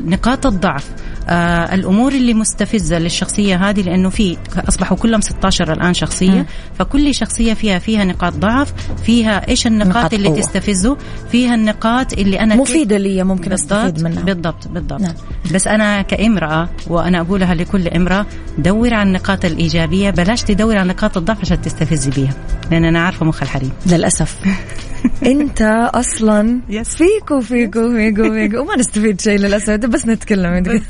[0.05, 0.85] نقاط الضعف
[1.27, 4.37] آه الأمور اللي مستفزة للشخصية هذه لأنه في
[4.69, 6.45] أصبحوا كلهم 16 الآن شخصية مم.
[6.79, 8.73] فكل شخصية فيها فيها نقاط ضعف
[9.05, 10.39] فيها إيش النقاط نقاط اللي قوة.
[10.39, 10.97] تستفزه
[11.31, 15.13] فيها النقاط اللي أنا مفيدة لي ممكن أستفيد منها بالضبط بالضبط نعم.
[15.53, 18.25] بس أنا كامرأة وأنا أقولها لكل امرأة
[18.57, 22.24] دور على النقاط الإيجابية بلاش تدور على نقاط الضعف عشان تستفزي بيها
[22.71, 23.71] لأن أنا عارفة مخ الحريم.
[23.87, 24.35] للأسف.
[25.25, 25.61] أنت
[25.93, 26.83] أصلا Yes.
[26.87, 28.57] فيكو فيكو فيكو فيكو.
[28.61, 29.69] وما نستفيد شيء للأسف.
[29.73, 30.63] بس نتكلم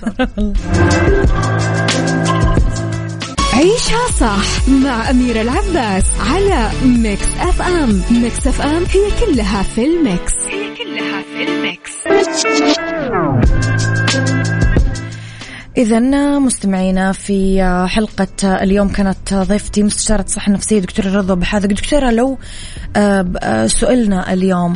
[3.54, 10.34] عيشها صح مع أميرة العباس على Mix FM Mix FM هي كلها في ال mix.
[10.50, 11.92] هي كلها في ال mix.
[15.78, 16.00] إذا
[16.40, 21.70] مستمعينا في حلقة اليوم كانت ضيفتي مستشارة صحة نفسية دكتورة رضا بحاذق.
[21.70, 22.38] دكتورة لو
[22.96, 24.76] آه، آه، سئلنا اليوم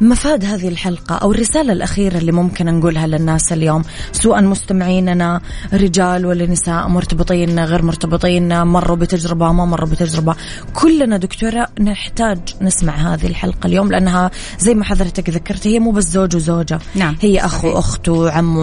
[0.00, 3.82] مفاد هذه الحلقة أو الرسالة الأخيرة اللي ممكن نقولها للناس اليوم؟
[4.12, 5.40] سواء مستمعيننا
[5.72, 10.34] رجال ولا نساء مرتبطين غير مرتبطين مروا بتجربة ما مروا بتجربة.
[10.74, 16.04] كلنا دكتورة نحتاج نسمع هذه الحلقة اليوم لأنها زي ما حضرتك ذكرت هي مو بس
[16.04, 16.78] زوج وزوجة.
[16.94, 17.16] نعم.
[17.20, 18.56] هي أخ وأخت وعم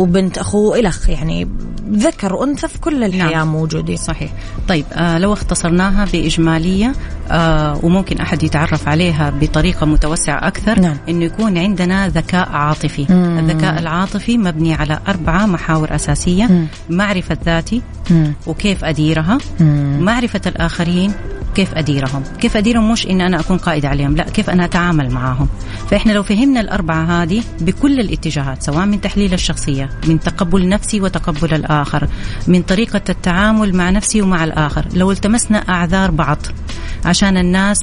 [0.00, 1.48] وبنت أخو إلخ يعني
[1.92, 3.52] ذكر وأنثى في كل الحياة نعم.
[3.52, 4.32] موجودين صحيح.
[4.68, 6.92] طيب آه لو اختصرناها بإجمالية
[7.30, 10.96] آه وممكن أحد يتعرف عليها بطريقة متوسعة أكثر نعم.
[11.08, 13.38] إنه يكون عندنا ذكاء عاطفي مم.
[13.38, 16.66] الذكاء العاطفي مبني على أربعة محاور أساسية مم.
[16.90, 18.32] معرفة ذاتي مم.
[18.46, 19.98] وكيف أديرها مم.
[20.00, 21.12] معرفة الآخرين
[21.54, 25.48] كيف أديرهم كيف أديرهم مش إن أنا أكون قائد عليهم لا كيف أنا أتعامل معهم
[25.90, 31.54] فإحنا لو فهمنا الأربعة هذه بكل الاتجاهات سواء من تحليل الشخصية من تقبل نفسي وتقبل
[31.54, 32.08] الآخر
[32.46, 36.38] من طريقة التعامل مع نفسي ومع الآخر لو التمسنا أعذار بعض
[37.04, 37.78] عشان الناس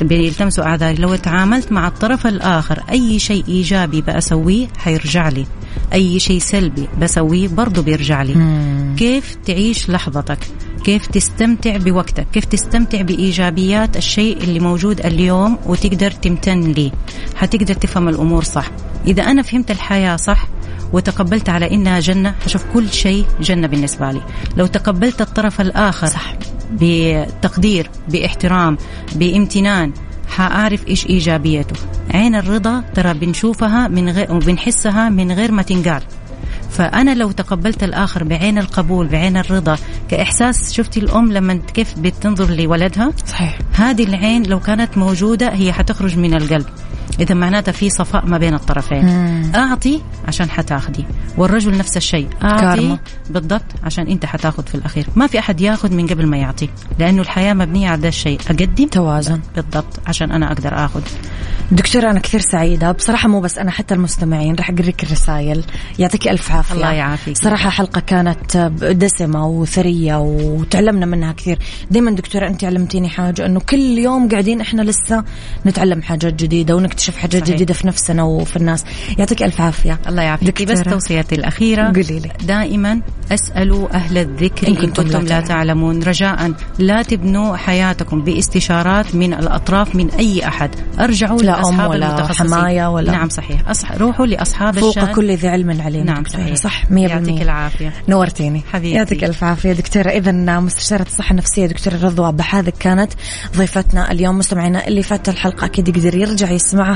[0.00, 5.46] بيلتمسوا أعذاري لو تعاملت مع الطرف الآخر أي شيء إيجابي بسويه حيرجع لي.
[5.92, 8.34] أي شيء سلبي بسويه برضه بيرجع لي.
[8.34, 8.96] مم.
[8.98, 10.38] كيف تعيش لحظتك؟
[10.84, 16.90] كيف تستمتع بوقتك؟ كيف تستمتع بإيجابيات الشيء اللي موجود اليوم وتقدر تمتن ليه؟
[17.36, 18.70] حتقدر تفهم الأمور صح.
[19.06, 20.48] إذا أنا فهمت الحياة صح
[20.92, 24.20] وتقبلت على إنها جنة حشوف كل شيء جنة بالنسبة لي.
[24.56, 26.34] لو تقبلت الطرف الآخر صح.
[26.72, 28.78] بتقدير بإحترام
[29.14, 29.92] بامتنان
[30.32, 31.76] حأعرف إيش إيجابيته
[32.14, 36.02] عين الرضا ترى بنشوفها من غير وبنحسها من غير ما تنقال
[36.70, 39.76] فأنا لو تقبلت الآخر بعين القبول بعين الرضا
[40.08, 43.58] كإحساس شفتي الأم لما كيف بتنظر لولدها؟ صحيح.
[43.72, 46.66] هذه العين لو كانت موجودة هي حتخرج من القلب.
[47.20, 49.04] إذا معناتها في صفاء ما بين الطرفين.
[49.04, 49.52] مم.
[49.54, 51.04] أعطي عشان حتاخدي
[51.36, 52.28] والرجل نفس الشيء.
[52.42, 52.98] أعطي كارما.
[53.30, 55.06] بالضبط عشان أنت حتاخد في الأخير.
[55.16, 58.40] ما في أحد ياخذ من قبل ما يعطي لأنه الحياة مبنية على هذا الشيء.
[58.46, 59.40] أقدم؟ توازن.
[59.56, 61.02] بالضبط عشان أنا أقدر اخذ
[61.72, 62.92] دكتورة أنا كثير سعيدة.
[62.92, 65.64] بصراحة مو بس أنا حتى المستمعين راح أقريك الرسائل.
[65.98, 66.74] يعطيك ألف عافية.
[66.74, 67.36] الله يعافيك.
[67.36, 71.58] صراحة حلقة كانت دسمة وثرية وتعلمنا منها كثير.
[71.90, 75.24] دائما دكتورة أنت علمتيني حاجة أنه كل يوم قاعدين إحنا لسه
[75.66, 77.54] نتعلم حاجات جديدة ونكتشف حاجات صحيح.
[77.54, 78.84] جديدة في نفسنا وفي الناس.
[79.18, 79.98] يعطيك ألف عافية.
[80.08, 80.62] الله يعافيك.
[80.62, 82.30] بس توصيتي الأخيرة قولي لي.
[82.46, 83.00] دائما
[83.32, 86.02] أسألوا أهل الذكر إن كنتم, كنتم لا تعلمون.
[86.02, 90.70] رجاء لا تبنوا حياتكم باستشارات من الأطراف من أي أحد.
[91.00, 93.68] أرجعوا لا لأصحاب ولا حماية ولا نعم صحيح.
[93.68, 93.92] أصح...
[93.92, 95.14] روحوا لأصحاب فوق الشان.
[95.14, 96.54] كل ذي علم عليم نعم صحيح.
[96.54, 97.92] صح 100% يعطيك العافية.
[98.08, 98.62] نورتيني.
[98.72, 98.96] حبيبتي.
[98.96, 100.08] يعطيك ألف عافية دكتورة.
[100.08, 103.12] إذا مستشارة الصحة النفسية دكتورة رضوى بحاذق كانت
[103.56, 104.38] ضيفتنا اليوم.
[104.38, 106.91] مستمعينا اللي فات الحلقة أكيد يقدر يرجع يسمعها.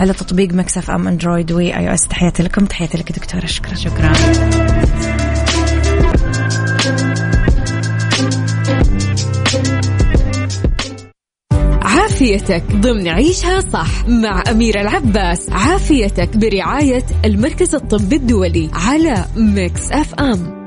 [0.00, 2.08] على تطبيق Mix FM Android و iOS.
[2.08, 3.74] تحياتي لكم تحياتي لك دكتورة شكرا.
[3.74, 4.12] شكرا.
[11.82, 15.50] عافيتك ضمن عيشها صح مع أميرة العباس.
[15.50, 20.63] عافيتك برعاية المركز الطبي الدولي على Mix FM.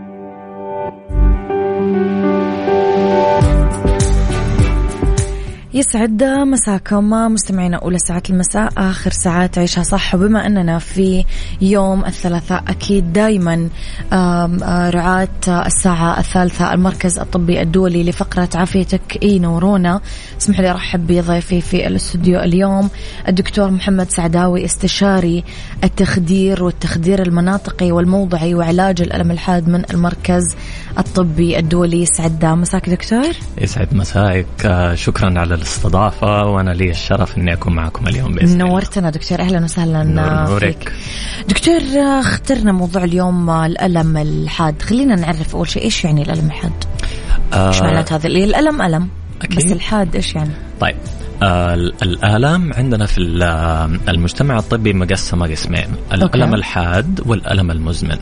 [5.77, 10.15] يسعد مساكم مستمعينا أولى ساعات المساء آخر ساعات عيشها صح.
[10.15, 11.25] وبما أننا في
[11.61, 13.69] يوم الثلاثاء أكيد دايما
[14.89, 20.01] رعاة الساعة الثالثة المركز الطبي الدولي لفقرة عافيتك إي نورونا
[20.41, 22.89] اسمح لي أرحب بضيفي في الاستوديو اليوم
[23.27, 25.43] الدكتور محمد سعداوي استشاري
[25.83, 30.55] التخدير والتخدير المناطقي والموضعي وعلاج الألم الحاد من المركز
[30.97, 32.01] الطبي الدولي.
[32.01, 33.33] يسعد مساك دكتور.
[33.61, 39.39] يسعد مساك شكرا على الاستضافة وأنا لي الشرف إني أكون معكم اليوم بإذن نورتنا دكتور
[39.39, 40.91] أهلا وسهلا نور فيك.
[41.47, 41.81] دكتور
[42.19, 44.81] اخترنا موضوع اليوم الألم الحاد.
[44.81, 46.83] خلينا نعرف أول شيء إيش يعني الألم الحاد؟
[47.53, 49.07] آه إيش معنات هذا الألم ألم.
[49.41, 49.57] أكيد.
[49.57, 50.95] بس الحاد إيش يعني؟ طيب.
[50.95, 53.17] آه الآلام عندنا في
[54.09, 58.17] المجتمع الطبي مقسمة قسمين الألم الحاد والألم المزمن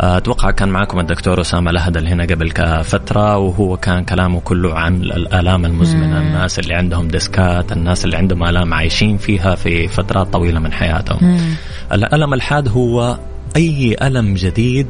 [0.00, 2.50] آه أتوقع كان معكم الدكتور أسامة لهدل هنا قبل
[2.84, 6.26] فترة وهو كان كلامه كله عن الآلام المزمنة مم.
[6.26, 11.18] الناس اللي عندهم ديسكات الناس اللي عندهم آلام عايشين فيها في فترات طويلة من حياتهم
[11.22, 11.54] مم.
[11.92, 13.18] الألم الحاد هو
[13.56, 14.86] أي ألم جديد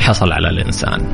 [0.00, 1.06] حصل على الإنسان.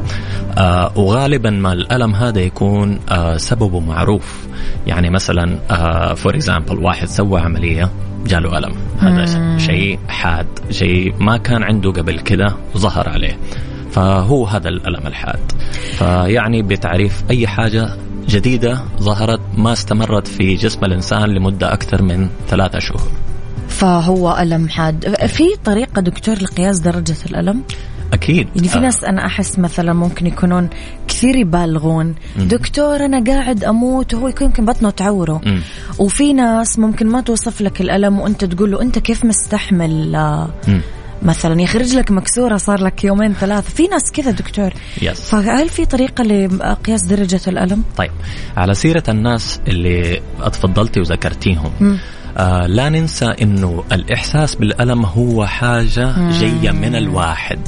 [0.58, 4.46] آه وغالبا ما الألم هذا يكون آه سببه معروف.
[4.86, 5.58] يعني مثلا
[6.14, 7.90] for uh, example واحد سوى عملية
[8.26, 8.74] جاله ألم.
[9.00, 13.38] هذا شيء حاد شيء ما كان عنده قبل كده ظهر عليه.
[13.90, 15.52] فهو هذا الألم الحاد.
[15.92, 17.88] فيعني بتعريف أي حاجة
[18.28, 23.10] جديدة ظهرت ما استمرت في جسم الإنسان لمدة أكثر من ثلاثة شهور.
[23.68, 25.26] فهو ألم حاد.
[25.26, 27.62] في طريقة دكتور لقياس درجة الألم؟
[28.12, 28.80] أكيد يعني في آه.
[28.80, 30.68] ناس أنا أحس مثلا ممكن يكونون
[31.08, 35.60] كثير يبالغون دكتور أنا قاعد أموت وهو يكون يمكن بطنه تعوره مم.
[35.98, 40.80] وفي ناس ممكن ما توصف لك الألم وأنت تقول له أنت كيف مستحمل آه، مم.
[41.22, 44.70] مثلا يا أخي رجلك مكسورة صار لك يومين ثلاثة في ناس كذا دكتور
[45.02, 45.20] يس.
[45.30, 48.10] فهل في طريقة لقياس درجة الألم طيب
[48.56, 51.98] على سيرة الناس اللي أتفضلتي وذكرتيهم
[52.36, 56.30] آه لا ننسى إنه الإحساس بالألم هو حاجة مم.
[56.30, 57.58] جاية من الواحد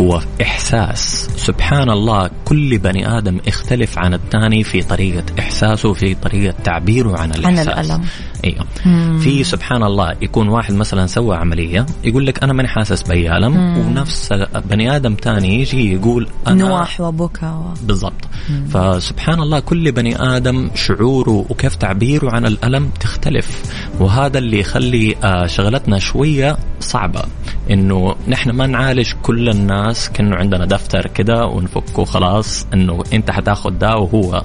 [0.00, 1.28] هو إحساس.
[1.36, 7.30] سبحان الله كل بني آدم اختلف عن الثاني في طريقة إحساسه في طريقة تعبيره عن
[7.30, 7.68] الإحساس.
[7.68, 8.04] عن الألم.
[8.44, 8.66] أيوه
[9.18, 13.56] في سبحان الله يكون واحد مثلا سوى عملية يقول لك أنا ماني حاسس بأي ألم
[13.56, 14.32] ونفس
[14.70, 17.86] بني آدم ثاني يجي يقول أنا نواح وبكى و...
[17.86, 18.28] بالضبط
[18.70, 23.62] فسبحان الله كل بني آدم شعوره وكيف تعبيره عن الألم تختلف
[24.00, 27.22] وهذا اللي يخلي آه، شغلتنا شوية صعبة
[27.70, 33.70] إنه نحن ما نعالج كل الناس كأنه عندنا دفتر كده ونفكه خلاص إنه أنت حتاخذ
[33.70, 34.42] ده وهو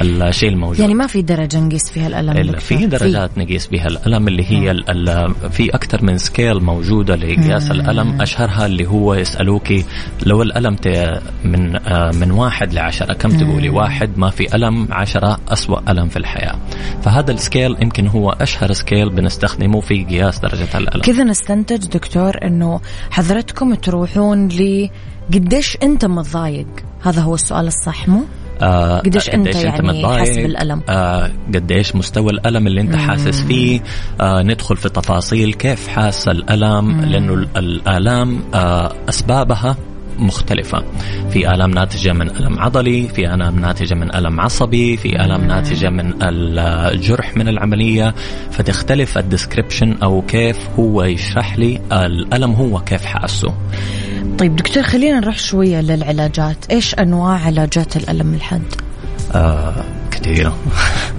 [0.00, 0.78] الشيء الموجود.
[0.78, 3.29] يعني ما في درجة نقيس فيها الألم إلا في درجات.
[3.36, 8.22] نقيس بها الألم اللي هي ال في أكثر من scale موجودة لقياس الألم.
[8.22, 9.72] أشهرها اللي هو يسألوك
[10.26, 10.76] لو الألم
[11.44, 16.16] من آه، من واحد لعشرة كم تقولي؟ واحد ما في ألم عشرة أسوأ ألم في
[16.16, 16.54] الحياة.
[17.02, 21.02] فهذا ال scale يمكن هو أشهر scale بنستخدمه في قياس درجة الألم.
[21.02, 24.88] كذا نستنتج دكتور إنه حضرتكم تروحون ل
[25.34, 26.66] قديش أنت متضايق؟
[27.02, 28.24] هذا هو السؤال الصح مو؟
[28.62, 33.80] آه قديش أنت يعني حاسس بالألم؟ آه قديش مستوى الألم اللي أنت حاسس فيه؟
[34.20, 37.00] آه ندخل في تفاصيل كيف حاس الألم؟ مم.
[37.00, 39.76] لأنه الآلام آه أسبابها
[40.20, 40.84] مختلفة.
[41.30, 45.90] في آلام ناتجة من ألم عضلي في آلام ناتجة من ألم عصبي في آلام ناتجة
[45.90, 48.14] من الجرح من العملية.
[48.50, 53.54] فتختلف الديسكريبشن أو كيف هو يشرح لي الألم هو كيف حاسه.
[54.38, 56.56] طيب دكتور خلينا نروح شوية للعلاجات.
[56.70, 58.62] إيش أنواع علاجات الألم الحاد؟
[59.34, 59.84] آه
[60.20, 60.56] كثيرة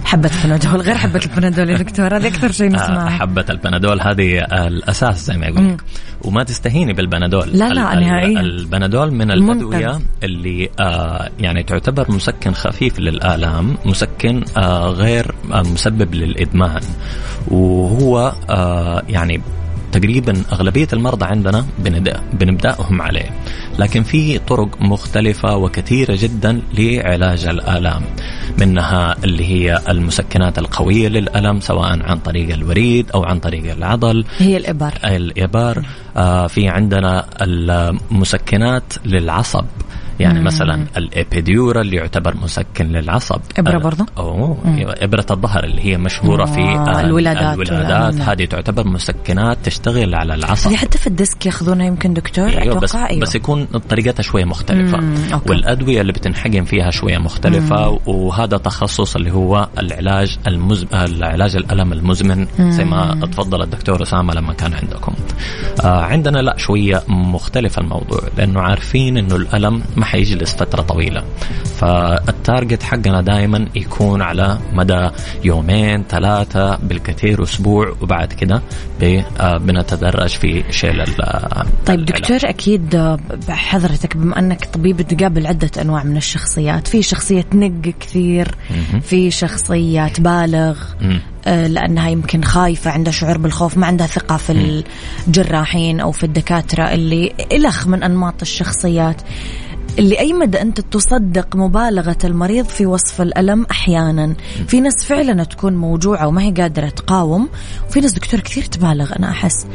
[0.05, 3.07] حبة البنادول غير حبة البنادول يا دكتور هذه أكثر شيء نسمعه.
[3.07, 5.77] آه حبة البنادول هذه الأساس زي ما يقول
[6.21, 7.49] وما تستهيني بالبنادول.
[7.49, 8.39] لا لا نهائيا.
[8.39, 16.15] البنادول من الأدوية اللي آه يعني تعتبر مسكن خفيف للآلام مسكن آه غير آه مسبب
[16.15, 16.81] للإدمان.
[17.47, 19.41] وهو آه يعني
[19.91, 23.29] تقريبا أغلبية المرضى عندنا بنبدأ بنبدأهم عليه.
[23.79, 28.01] لكن في طرق مختلفة وكثيرة جدا لعلاج الآلام
[28.59, 34.25] منها اللي هي المسكنات القوية للألم سواء عن طريق الوريد أو عن طريق العضل.
[34.39, 34.93] هي الإبر.
[35.03, 35.85] الإبر.
[36.17, 39.65] آه في عندنا المسكنات للعصب.
[40.21, 40.45] يعني مم.
[40.45, 46.61] مثلا الابيديورا اللي يعتبر مسكن للعصب إبرة برضه أوه إبرة الظهر اللي هي مشهورة في
[46.61, 52.13] آه الولادات الولادات هذه تعتبر مسكنات تشتغل على العصب حتى في ال disc ياخذونها يمكن
[52.13, 53.21] دكتور أيوة بس, أيوة.
[53.21, 55.15] بس يكون طريقتها شوية مختلفة مم.
[55.47, 57.97] والأدوية اللي بتنحقن فيها شوية مختلفة مم.
[58.07, 60.87] وهذا تخصص اللي هو العلاج المزم...
[60.93, 62.71] العلاج الألم المزمن مم.
[62.71, 65.13] زي ما تفضل الدكتور أسامة لما كان عندكم
[65.83, 71.23] آه عندنا لا شوية مختلف الموضوع لأنه عارفين إنه الألم ما حيجلس فترة طويلة.
[71.79, 75.09] فال target حقنا دائما يكون على مدى
[75.43, 78.61] يومين ثلاثة بالكثير أسبوع وبعد كده
[79.39, 81.03] آه، بنتدرج في شيل
[81.85, 83.17] طيب دكتور أكيد
[83.49, 86.87] حضرتك بما أنك طبيب تقابل عدة أنواع من الشخصيات.
[86.87, 88.55] في شخصية نق كثير
[89.01, 90.77] في شخصية تبالغ
[91.47, 94.83] آه، لأنها يمكن خايفة عندها شعور بالخوف ما عندها ثقة في
[95.27, 99.21] الجراحين أو في الدكاترة اللي إلخ من أنماط الشخصيات.
[99.97, 104.35] لأي مدى أنت تصدق مبالغة المريض في وصف الألم أحيانا؟
[104.67, 107.49] في ناس فعلا تكون موجوعة وما هي قادرة تقاوم
[107.89, 109.65] وفي ناس دكتور كثير تبالغ أنا أحس.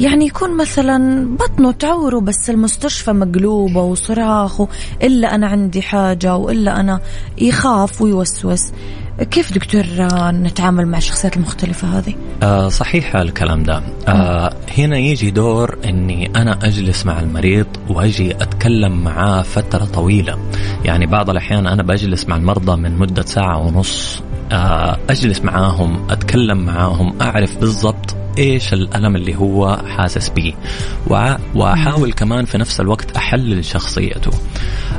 [0.00, 4.62] يعني يكون مثلا بطنه تعوره بس المستشفى مقلوبة وصراخ
[5.02, 7.00] إلا أنا عندي حاجة وإلا أنا
[7.38, 8.62] يخاف ويوسوس.
[9.20, 9.84] كيف دكتور
[10.30, 13.82] نتعامل مع الشخصيات المختلفة هذه؟ آه صحيح الكلام ده.
[14.08, 20.38] آه هنا يجي دور إني أنا أجلس مع المريض وأجي أتكلم معاه فترة طويلة.
[20.84, 24.22] يعني بعض الأحيان أنا بجلس مع المرضى من مدة ساعة ونص.
[24.52, 30.54] آه أجلس معاهم أتكلم معاهم أعرف بالضبط إيش الألم اللي هو حاسس به
[31.54, 34.30] وأحاول كمان في نفس الوقت أحلل شخصيته.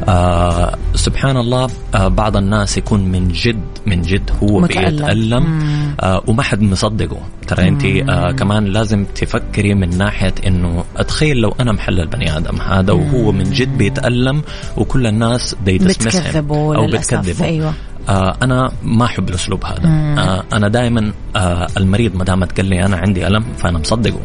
[0.07, 4.89] آه سبحان الله آه بعض الناس يكون من جد من جد هو متألم.
[4.89, 5.63] بيتألم.
[5.99, 7.17] آه وما حد مصدقه.
[7.47, 12.61] ترى أنت آه كمان لازم تفكري من ناحية إنه أتخيل لو أنا محل البني آدم.
[12.61, 14.41] هذا وهو من جد بيتألم
[14.77, 17.73] وكل الناس بتكذبوا أو بتكذبوا أيوه.
[18.09, 19.87] آه أنا ما أحب الأسلوب هذا.
[20.17, 24.19] آه أنا دائما آه المريض ما دام قال لي أنا عندي ألم فأنا مصدقه.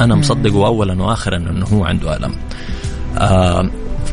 [0.00, 2.34] أنا مصدقه اولا واخرا إنه هو عنده ألم.
[3.18, 3.70] آه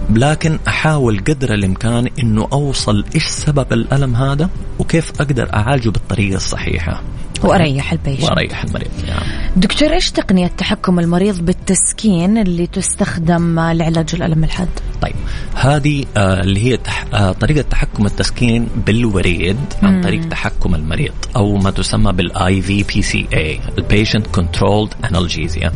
[0.09, 4.49] لكن أحاول قدر الإمكان إنه أوصل إيش سبب الألم هذا
[4.79, 7.01] وكيف أقدر أعالجه بالطريقة الصحيحة.
[7.43, 9.51] وأريح البيشنت وأريح المريض يعني.
[9.55, 14.69] دكتور إيش تقنية تحكم المريض بالتسكين اللي تستخدم لعلاج الألم الحاد؟
[15.01, 15.15] طيب
[15.55, 21.57] هذه آه اللي هي تح آه طريقة تحكم التسكين بالوريد عن طريق تحكم المريض أو
[21.57, 25.71] ما تسمى بال IV PCA ال patient controlled analgesia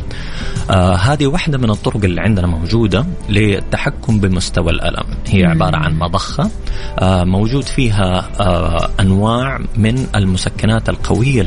[0.99, 5.05] هذه واحدة من الطرق اللي عندنا موجودة للتحكم بمستوى الألم.
[5.27, 6.51] هي عبارة عن مضخة
[6.99, 11.41] آه موجود فيها آه أنواع من المسكنات القوية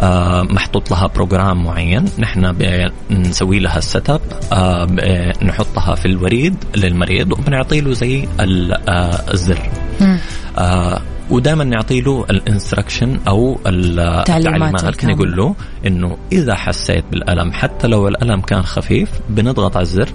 [0.00, 2.04] آه محطوط لها program معين.
[2.18, 2.52] نحن
[3.10, 4.20] بنسوي لها ال set up
[4.52, 9.58] آه نحطها في الوريد للمريض وبنعطي له زي آه الزر.
[11.30, 15.54] ودائما نعطي له ال instruction أو التعليمات لكن يقول له
[15.86, 20.08] إنه إذا حسيت بالألم حتى لو الألم كان خفيف بنضغط على الزر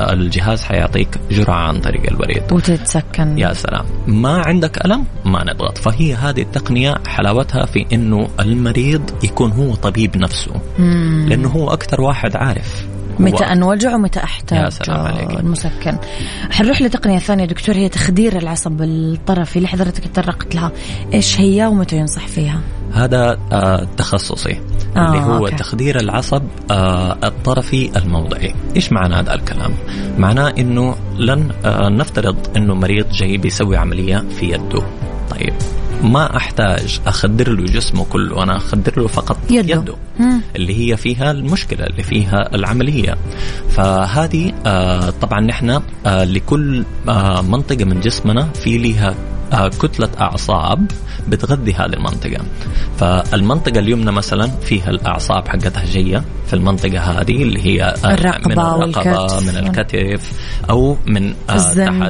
[0.00, 3.38] الجهاز حيعطيك جرعة عن طريق الوريد وتتسكن.
[3.38, 3.84] يا سلام.
[4.06, 5.78] ما عندك ألم؟ ما نضغط.
[5.78, 10.52] فهي هذه التقنية حلاوتها في إنه المريض يكون هو طبيب نفسه.
[10.78, 11.26] مم.
[11.28, 12.86] لأنه هو أكثر واحد عارف.
[13.18, 14.64] متى أنوجع ومتى أحتاج.
[14.64, 15.40] يا سلام عليك.
[15.40, 15.96] المسكن
[16.50, 20.72] حنروح لتقنية ثانية دكتور هي تخدير العصب الطرفي اللي حضرتك تطرقت لها.
[21.14, 22.60] إيش هي ومتى ينصح فيها؟
[22.92, 24.60] هذا آه تخصصي
[24.96, 25.56] آه اللي هو أوكي.
[25.56, 28.54] تخدير العصب آه الطرفي الموضعي.
[28.76, 29.74] إيش معنى هذا الكلام؟
[30.18, 34.82] معناه إنه لن آه نفترض إنه مريض جاي بيسوي عملية في يده.
[35.30, 35.54] طيب.
[36.04, 39.94] ما أحتاج أخدر له جسمه كله أنا أخدر له فقط يده, يده.
[40.56, 43.16] اللي هي فيها المشكلة اللي فيها العملية.
[43.70, 49.14] فهذه آه طبعا نحن آه لكل آه منطقة من جسمنا في لها
[49.54, 50.90] كتلة أعصاب
[51.28, 52.44] بتغذي هذه المنطقة
[52.98, 59.40] فالمنطقة اليمنى مثلا فيها الأعصاب حقتها جاية في المنطقة هذه اللي هي الرقبه من الرقبة
[59.40, 60.32] من الكتف
[60.70, 61.52] أو من آه
[62.00, 62.02] تحت.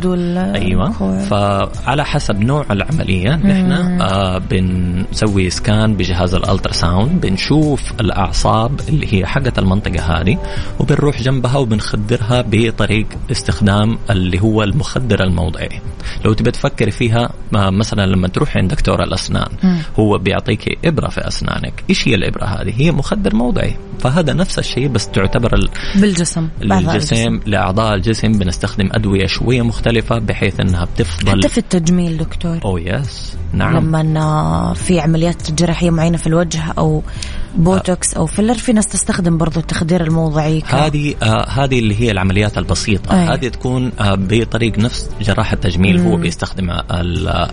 [0.55, 0.91] أيوه.
[1.29, 9.27] فعلى حسب نوع العملية نحن آه بنسوي scan بجهاز ال ultrasound بنشوف الأعصاب اللي هي
[9.27, 10.39] حقت المنطقة هذه
[10.81, 15.81] وبنروح جنبها وبنخدرها بطريق استخدام اللي هو المخدر الموضعي.
[16.25, 19.77] لو تبي تفكر فيها مثلا لما تروح عند دكتور الأسنان م.
[19.99, 21.85] هو بيعطيك إبرة في أسنانك.
[21.91, 23.77] إيش هي الإبرة هذه؟ هي مخدر موضعي.
[24.01, 25.69] فهذا نفس الشيء بس تعتبر ال...
[25.95, 32.59] بالجسم للجسم لأعضاء الجسم بنستخدم أدوية شوية مختلفة بحيث إنها بتفضل حتى في التجميل دكتور.
[32.65, 33.77] أو yes نعم.
[33.77, 37.03] لما في عمليات جراحية معينة في الوجه أو
[37.57, 42.59] بوتوكس أو فيلر في ناس تستخدم برضو التخدير الموضعي هذه آه هذه اللي هي العمليات
[42.59, 43.15] البسيطة.
[43.15, 43.29] أي.
[43.29, 46.71] هذه تكون آه بطريق نفس جراحه التجميل هو بيستخدم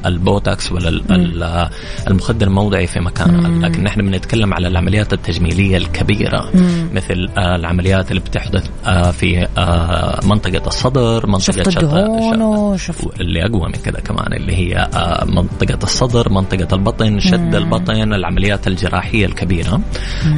[0.06, 1.70] البوتوكس ولا
[2.08, 6.52] المخدر الموضعي في مكان لكن نحن بنتكلم على العمليات التجميلية الكبيرة.
[6.54, 6.90] مم.
[6.94, 12.78] مثل آه العمليات اللي بتحدث آه في آه منطقة الصدر منطقة الدهون
[13.22, 17.56] اللي أقوى من كذا كمان اللي هي آه منطقة الصدر منطقة البطن شد مم.
[17.56, 19.82] البطن العمليات الجراحية الكبيرة.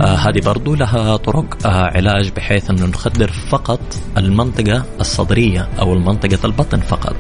[0.02, 3.80] آه هذه برضو لها طرق آه علاج بحيث أنه نخدر فقط
[4.18, 7.16] المنطقة الصدرية أو المنطقة البطن فقط.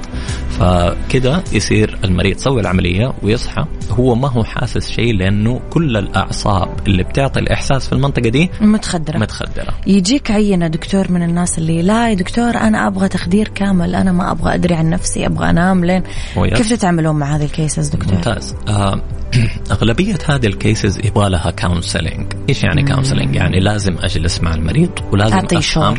[0.59, 7.03] فكده يصير المريض يسوي العملية ويصحى هو ما هو حاسس شيء لأنه كل الأعصاب اللي
[7.03, 9.17] بتعطي الإحساس في المنطقة دي متخدرة.
[9.17, 9.73] متخدرة.
[9.87, 14.31] يجيك عينة دكتور من الناس اللي لا يا دكتور أنا أبغى تخدير كامل أنا ما
[14.31, 16.03] أبغى أدري عن نفسي أبغى أنام لين
[16.35, 18.55] كيف تتعاملون مع هذه ال cases دكتور؟ ممتاز.
[18.67, 19.01] آه
[19.71, 24.91] اغلبية هذه ال cases يبغى لها counseling إيش يعني counseling يعني لازم أجلس مع المريض
[25.11, 25.97] ولازم أعطي أفهم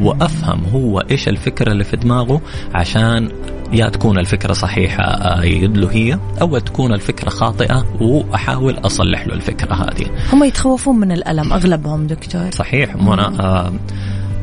[0.00, 2.40] وأفهم هو إيش الفكرة اللي في دماغه
[2.74, 3.28] عشان
[3.72, 5.02] يا تكون الفكرة صحيحة
[5.42, 10.06] أأيد له هي أو تكون الفكرة خاطئة وأحاول أصلح له الفكرة هذه.
[10.32, 12.50] هم يتخوفون من الألم أغلبهم دكتور.
[12.50, 13.72] صحيح وأنا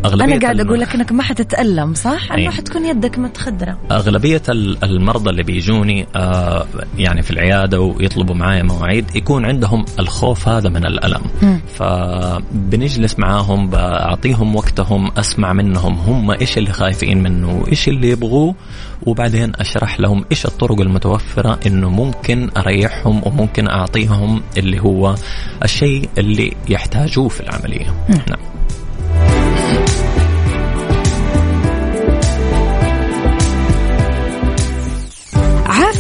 [0.06, 4.42] أغلبية أنا قاعد أقول لك أنك ما حتتألم صح؟ أنه حتكون يدك متخدرة أغلبية
[4.84, 6.66] المرضى اللي بيجوني آه
[6.98, 11.58] يعني في العيادة ويطلبوا معايا مواعيد يكون عندهم الخوف هذا من الألم م.
[11.76, 18.56] فبنجلس معاهم بعطيهم وقتهم أسمع منهم هم إيش اللي خايفين منه وإيش اللي يبغوه
[19.06, 25.16] وبعدين أشرح لهم إيش الطرق المتوفرة إنه ممكن أريحهم وممكن أعطيهم اللي هو
[25.64, 28.14] الشيء اللي يحتاجوه في العملية م.
[28.14, 28.40] نعم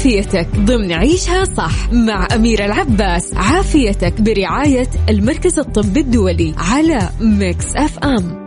[0.03, 7.99] عافيتك ضمن عيشها صح مع أميرة العباس عافيتك برعاية المركز الطبي الدولي على ميكس أف
[7.99, 8.43] أم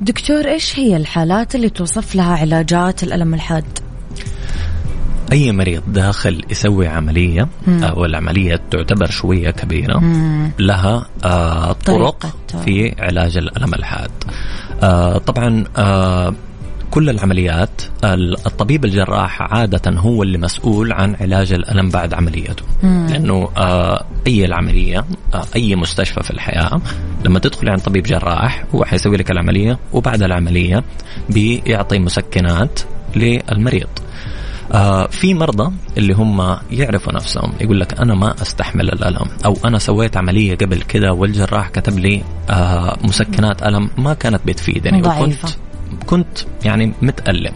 [0.00, 3.64] دكتور إيش هي الحالات اللي توصف لها علاجات الألم الحاد؟
[5.32, 7.84] أي مريض داخل يسوي عملية مم.
[7.84, 10.50] أو العملية تعتبر شوية كبيرة مم.
[10.58, 12.26] لها آه طرق
[12.64, 14.10] في علاج الألم الحاد
[14.82, 16.34] آه طبعا آه
[16.90, 17.82] كل العمليات
[18.46, 23.06] الطبيب الجراح عادة هو اللي مسؤول عن علاج الألم بعد عمليته مم.
[23.10, 26.80] لأنه آه أي العملية آه أي مستشفى في الحياة
[27.24, 30.84] لما تدخلي عند طبيب جراح هو حيسوي لك العملية وبعد العملية
[31.30, 32.80] بيعطي مسكنات
[33.16, 33.88] للمريض
[34.72, 39.78] آه في مرضى اللي هم يعرفوا نفسهم يقول لك أنا ما أستحمل الألم أو أنا
[39.78, 45.22] سويت عملية قبل كذا والجراح كتب لي آه مسكنات ألم ما كانت بتفيدني ضعيفة.
[45.22, 45.56] وكنت
[46.06, 47.52] كنت يعني متألم.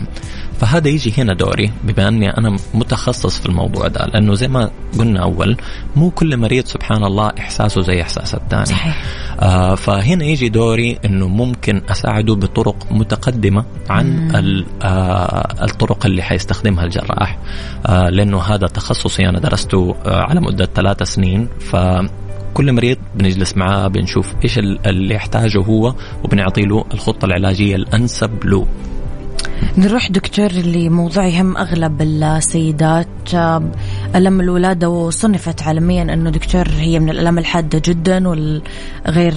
[0.60, 5.22] فهذا يجي هنا دوري بما أني أنا متخصص في الموضوع ده لأنه زي ما قلنا
[5.22, 5.56] أول
[5.96, 8.66] مو كل مريض سبحان الله إحساسه زي إحساس الثاني.
[8.66, 9.02] صحيح.
[9.40, 14.30] آه فهنا يجي دوري إنه ممكن أساعده بطرق متقدمة عن
[14.82, 17.38] آه الطرق اللي حيستخدمها الجراح.
[17.86, 21.76] آه لأنه هذا تخصصي أنا درسته آه على مدة ثلاث سنين ف
[22.54, 25.94] كل مريض بنجلس معاه بنشوف إيش اللي يحتاجه هو
[26.24, 28.66] وبنعطي له الخطة العلاجية الأنسب له.
[29.78, 33.08] نروح دكتور اللي موضوع يهم أغلب السيدات.
[34.14, 39.34] ألم الولادة وصنفت عالميا إنه دكتور هي من الالام الحادة جدا والغير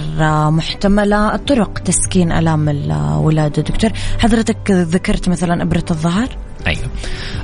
[0.50, 1.36] محتملة.
[1.36, 3.62] طرق تسكين ألام الولادة.
[3.62, 6.28] دكتور حضرتك ذكرت مثلا إبرة الظهر؟
[6.66, 6.88] أيوه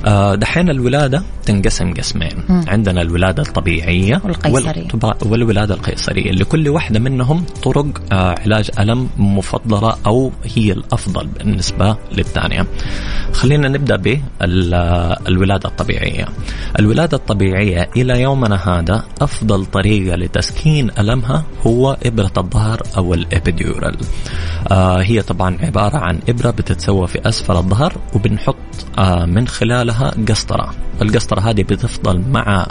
[0.05, 2.31] آه دحين الولاده تنقسم قسمين.
[2.49, 2.61] م.
[2.67, 4.87] عندنا الولاده الطبيعيه والقيصرية.
[5.25, 12.67] والولاده القيصرية لكل واحدة منهم طرق آه علاج ألم مفضلة أو هي الأفضل بالنسبة للثانية.
[13.33, 16.25] خلينا نبدأ بالولاده الطبيعية.
[16.79, 23.97] الولاده الطبيعية إلى يومنا هذا أفضل طريقة لتسكين ألمها هو إبرة الظهر أو الإبيديورال.
[24.71, 28.55] آه هي طبعا عبارة عن إبرة بتتسوى في أسفل الظهر وبنحط
[28.97, 30.73] آه من خلالها قسطرة.
[31.01, 32.67] القسطرة هذه بتفضل مع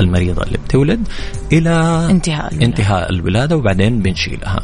[0.00, 1.08] المريضة اللي بتولد
[1.52, 1.70] إلى
[2.10, 2.66] انتهاء الولادة.
[2.66, 4.60] انتهاء الولادة وبعدين بنشيلها.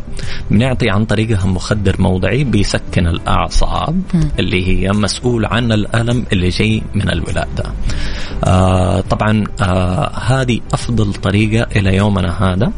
[0.50, 4.20] بنعطي عن طريقها مخدر موضعي بيسكن الأعصاب م.
[4.38, 7.64] اللي هي مسؤول عن الألم اللي جاي من الولادة.
[8.44, 12.72] آه طبعا آه هذه أفضل طريقة إلى يومنا هذا.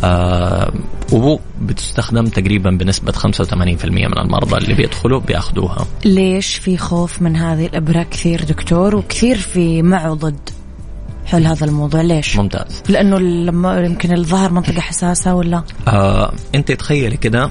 [0.00, 0.72] آه
[1.12, 5.86] وبتستخدم تقريبا بنسبة 85% من المرضى اللي بيدخلوا بيأخذوها.
[6.04, 10.50] ليش في خوف من هذه الإبرة كثير دكتور؟ وكثير في معه ضد
[11.26, 17.16] حول هذا الموضوع ليش؟ ممتاز لأنه لما يمكن الظهر منطقة حساسة ولا؟ آه أنت تخيلي
[17.16, 17.50] كده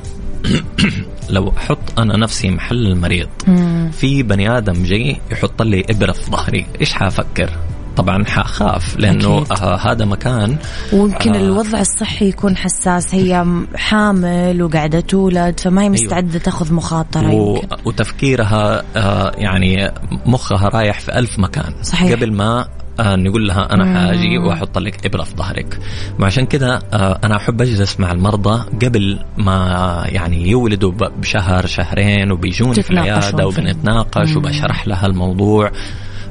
[1.30, 3.92] لو أحط أنا نفسي محل المريض مم.
[3.94, 7.50] في بني آدم جاي يحط لي إبرة في ظهري إيش حافكر
[7.98, 10.58] طبعا حخاف لأنه آه هذا مكان
[10.94, 13.16] ويمكن آه الوضع الصحي يكون حساس.
[13.16, 13.46] هي
[13.76, 16.44] حامل وقاعده تولد فما هي مستعدة أيوة.
[16.44, 17.56] تأخذ مخاطرة و...
[17.56, 17.68] يمكن.
[17.86, 19.92] وتفكيرها آه يعني
[20.26, 21.74] مخها رايح في ألف مكان.
[21.82, 22.12] صحيح.
[22.12, 22.68] قبل ما
[23.00, 25.80] آه نقول لها أنا حاجي وأحط لك إبرة في ظهرك.
[26.20, 32.84] وعشان كذا آه أنا أحب أجلس مع المرضى قبل ما يعني يولدوا بشهر شهرين وبيجوني
[32.84, 35.72] في العيادة وبنتناقش وبشرح لها الموضوع.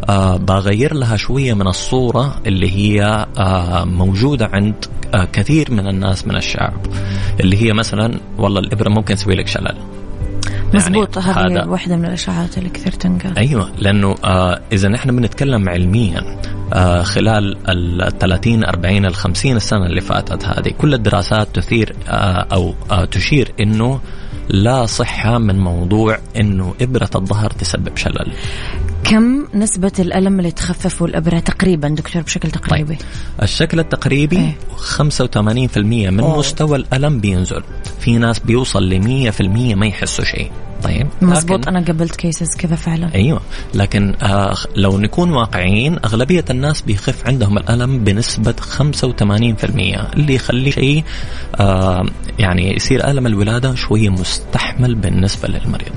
[0.09, 4.75] آه بغير لها شوية من الصورة اللي هي آه موجودة عند
[5.15, 6.87] آه كثير من الناس من الشعب.
[7.41, 9.77] اللي هي مثلا والله الإبرة ممكن تسوي لك شلل.
[10.75, 13.39] مزبوط يعني هذه واحدة من الاشاعات اللي كثير تنقال.
[13.39, 16.39] أيوه لأنه آه إذا نحن بنتكلم علميا
[16.73, 22.47] آه خلال ال 30 40 ال 50 السنة اللي فاتت هذه كل الدراسات تثير آه
[22.53, 24.01] أو آه تشير إنه
[24.49, 28.33] لا صحة من موضوع إنه إبرة الظهر تسبب شلل.
[29.11, 33.07] كم نسبة الألم اللي تخففه الإبرة تقريبا دكتور بشكل تقريبي؟ طيب.
[33.43, 36.39] الشكل التقريبي إيه؟ 85% من أوه.
[36.39, 37.63] مستوى الألم بينزل
[38.01, 39.41] في ناس بيوصل ل 100%
[39.77, 40.51] ما يحسوا شيء
[40.83, 43.41] طيب مزبوط أنا قبلت كيسز كذا فعلا أيوه
[43.75, 48.85] لكن آه لو نكون واقعيين أغلبية الناس بيخف عندهم الألم بنسبة 85%
[50.15, 51.05] اللي يخلي شيء
[51.61, 52.07] آه
[52.39, 55.95] يعني يصير ألم الولادة شوية مستحمل بالنسبة للمريض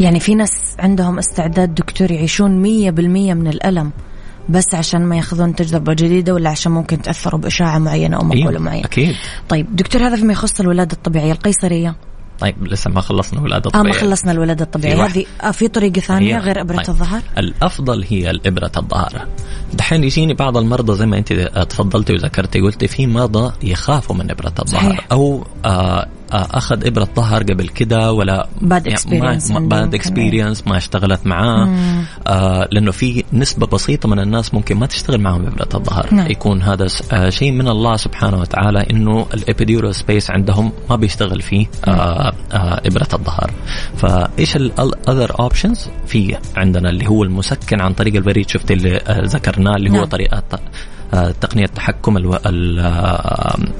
[0.00, 2.90] يعني في ناس عندهم استعداد دكتور يعيشون 100%
[3.34, 3.90] من الألم
[4.48, 8.60] بس عشان ما ياخذون تجربة جديدة ولا عشان ممكن تأثروا بإشاعة معينة أو مقولة أيوة
[8.60, 8.84] معينة.
[8.84, 9.14] أكيد.
[9.48, 11.96] طيب دكتور هذا فيما يخص الولادة الطبيعية القيصرية.
[12.40, 15.04] طيب لسه ما خلصنا الولادة الطبيعيه آه ما خلصنا الولادة الطبيعية.
[15.04, 16.88] هذه آه في طريقة ثانية غير إبرة طيب.
[16.88, 17.22] الظهر.
[17.38, 19.26] الأفضل هي الإبرة الظهر.
[19.74, 21.32] دحين يجيني بعض المرضى زي ما أنت
[21.70, 25.04] تفضلتي وذكرتي قلتي في مرضى يخافوا من إبرة الظهر.
[25.12, 31.26] أو آه أخذ إبرة ظهر قبل كده ولا bad experience يعني bad experience ما اشتغلت
[31.26, 31.68] معاه.
[32.26, 36.14] آه لأنه في نسبة بسيطة من الناس ممكن ما تشتغل معهم إبرة الظهر.
[36.14, 36.30] نعم.
[36.30, 41.42] يكون هذا آه شيء من الله سبحانه وتعالى إنه ال epidural space عندهم ما بيشتغل
[41.42, 43.50] فيه آه آه إبرة الظهر.
[43.96, 49.24] فإيش ال other options في عندنا اللي هو المسكن عن طريق الوريد شفت اللي آه
[49.24, 49.98] ذكرناه اللي نعم.
[49.98, 50.42] هو طريقة
[51.40, 52.34] تقنية تحكم ألو...
[52.34, 52.80] ال...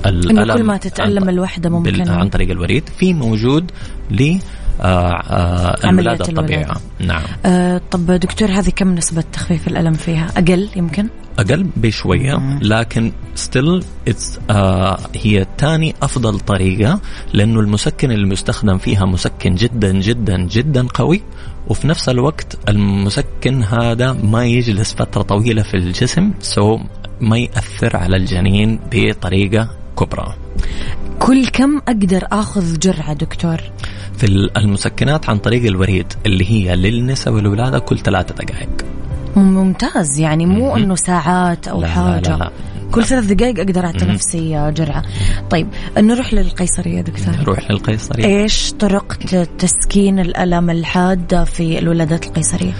[0.06, 2.08] الألم كل ما تتألم الوحدة ممكن.
[2.08, 2.88] عن طريق الوريد.
[2.98, 3.70] في موجود
[4.10, 4.38] ل
[4.80, 6.68] آه آه الولادة الطبيعية.
[7.00, 7.22] نعم.
[7.46, 11.08] آه طب دكتور هذه كم نسبة تخفيف الألم فيها؟ أقل يمكن؟
[11.38, 17.00] أقل بشوية لكن still it's آه هي ثاني أفضل طريقة
[17.32, 21.22] لأنه المسكن المستخدم فيها مسكن جدا جدا جدا قوي
[21.68, 26.78] وفي نفس الوقت المسكن هذا ما يجلس فترة طويلة في الجسم so
[27.20, 30.34] ما يأثر على الجنين بطريقة كبرى.
[31.18, 33.56] كل كم أقدر آخذ جرعة دكتور؟
[34.16, 38.68] في المسكنات عن طريق الوريد اللي هي للنساء والولادة كل ثلاثة دقائق.
[39.36, 42.28] ممتاز يعني مو إنه ساعات أو لا حاجة.
[42.28, 42.36] لا لا.
[42.36, 42.50] لا.
[42.92, 45.02] كل ثلاث دقائق أقدر أعطي نفسي جرعة.
[45.50, 47.36] طيب نروح للقيصرية دكتور.
[47.40, 48.24] نروح للقيصرية.
[48.24, 49.12] إيش طرق
[49.58, 52.72] تسكين الألم الحادة في الولادات القيصرية؟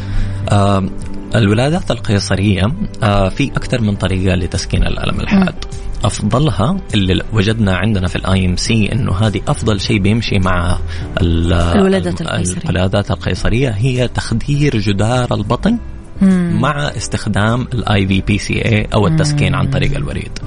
[1.34, 2.62] الولادات القيصريه
[3.02, 5.54] آه في أكثر من طريقه لتسكين الألم الحاد.
[6.04, 10.78] أفضلها اللي وجدنا عندنا في ال IMC إنه هذه أفضل شيء بيمشي مع
[11.20, 15.78] الولادات القيصرية الولادات القيصرية هي تخدير جدار البطن
[16.22, 16.58] مم.
[16.60, 20.38] مع استخدام ال IV PCA أو التسكين عن طريق الوريد.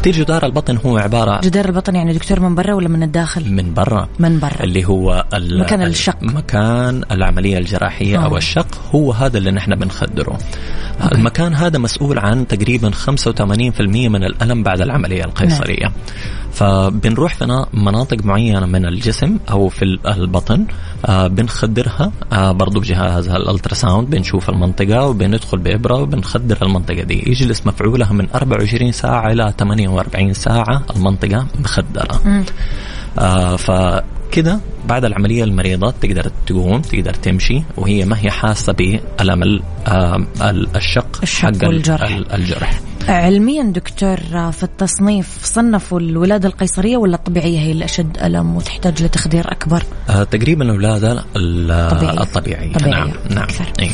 [0.00, 3.74] تخدير جدار البطن هو عبارة جدار البطن يعني دكتور من برا ولا من الداخل؟ من
[3.74, 8.24] برا من برا اللي هو مكان الشق مكان العملية الجراحية أوه.
[8.24, 10.38] أو الشق هو هذا اللي نحن بنخدره
[11.02, 11.14] okay.
[11.14, 15.92] المكان هذا مسؤول عن تقريبا 85% من الألم بعد العملية القيصرية نعم.
[16.52, 20.66] فبنروح في مناطق معينة من الجسم أو في البطن
[21.06, 27.66] آه بنخدرها آه برضو بجهاز ال ultrasound بنشوف المنطقة وبندخل بإبرة وبنخدر المنطقة دي يجلس
[27.66, 29.89] مفعولها من 24 ساعة إلى 48
[30.32, 32.44] ساعة المنطقة مخدرة
[33.18, 40.26] آه فكده بعد العملية المريضة تقدر تقوم تقدر تمشي وهي ما هي حاسة بألم آه
[40.76, 42.20] الشق, حق والجرح.
[42.34, 44.16] الجرح علميا دكتور
[44.52, 50.22] في التصنيف صنفوا الولادة القيصرية ولا الطبيعية هي اللي أشد ألم وتحتاج لتخدير أكبر؟ آه
[50.24, 52.94] تقريبا الولادة الطبيعية الطبيعية, طبيعية.
[52.94, 53.72] نعم نعم أكثر.
[53.80, 53.92] أيوه.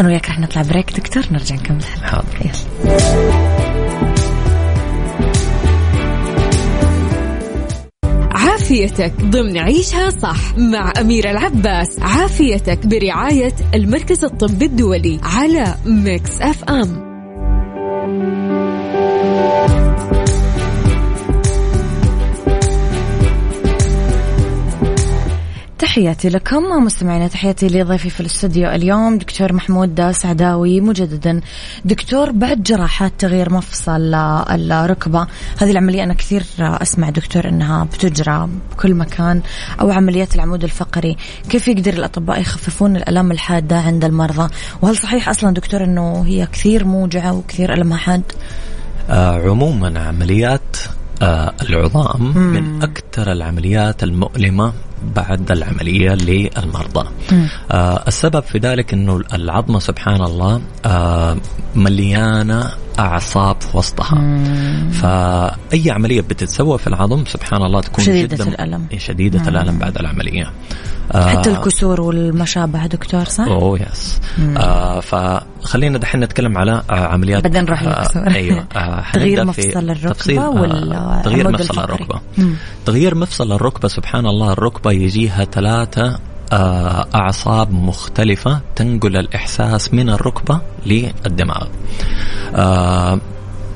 [0.00, 3.77] أنا وياك رح نطلع بريك دكتور نرجع نكمل حاضر يلا.
[8.68, 11.98] عافيتك ضمن عيشها صح مع أميرة العباس.
[12.00, 17.08] عافيتك برعاية المركز الطبي الدولي على Mix FM.
[25.98, 31.40] تحياتي لكم مستمعينا تحياتي لضيفي في الاستوديو اليوم دكتور محمود سعداوي مجددا
[31.84, 35.26] دكتور بعد جراحات تغيير مفصل الركبة
[35.58, 39.42] هذه العملية أنا كثير أسمع دكتور أنها بتجرى بكل مكان
[39.80, 41.16] أو عمليات العمود الفقري.
[41.50, 46.84] كيف يقدر الأطباء يخففون الألام الحادة عند المرضى؟ وهل صحيح أصلا دكتور أنه هي كثير
[46.84, 48.22] موجعة وكثير ألمها حاد؟
[49.10, 50.76] آه عموما عمليات
[51.22, 52.52] آه العظام مم.
[52.52, 54.72] من أكثر العمليات المؤلمة
[55.16, 57.08] بعد العملية للمرضى.
[57.70, 61.36] آه السبب في ذلك أنه العظمة سبحان الله آه
[61.74, 64.14] مليانة أعصاب في وسطها.
[64.14, 64.90] مم.
[64.90, 68.86] فأي عملية بتتسوى في العظم سبحان الله تكون شديدة جدا الألم.
[68.96, 69.48] شديدة مم.
[69.48, 70.52] الألم بعد العملية.
[71.12, 74.20] آه حتى الكسور والمشابه دكتور صح؟ أوه يس.
[74.56, 78.22] آه فخلينا دحين نتكلم على آه عمليات بعدين نروح للكسور.
[78.26, 82.20] آه أيوه آه تغيير مفصل الركبة ولا تغيير مفصل الركبة.
[82.86, 86.18] تغيير مفصل الركبة سبحان الله الركبة يجيها ثلاثة
[87.14, 91.66] أعصاب مختلفة تنقل الإحساس من الركبة للدماغ.
[92.58, 93.20] آه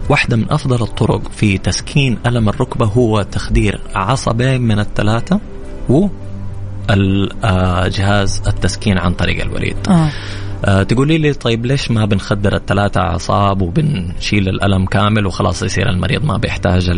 [0.09, 5.41] واحدة من أفضل الطرق في تسكين ألم الركبة هو تخدير عصبين من الثلاثة
[5.89, 6.09] و
[7.89, 10.11] جهاز التسكين عن طريق الوريد آه.
[10.65, 16.25] آه تقولي لي طيب ليش ما بنخدر الثلاثة أعصاب وبنشيل الألم كامل وخلاص يصير المريض
[16.25, 16.91] ما بيحتاج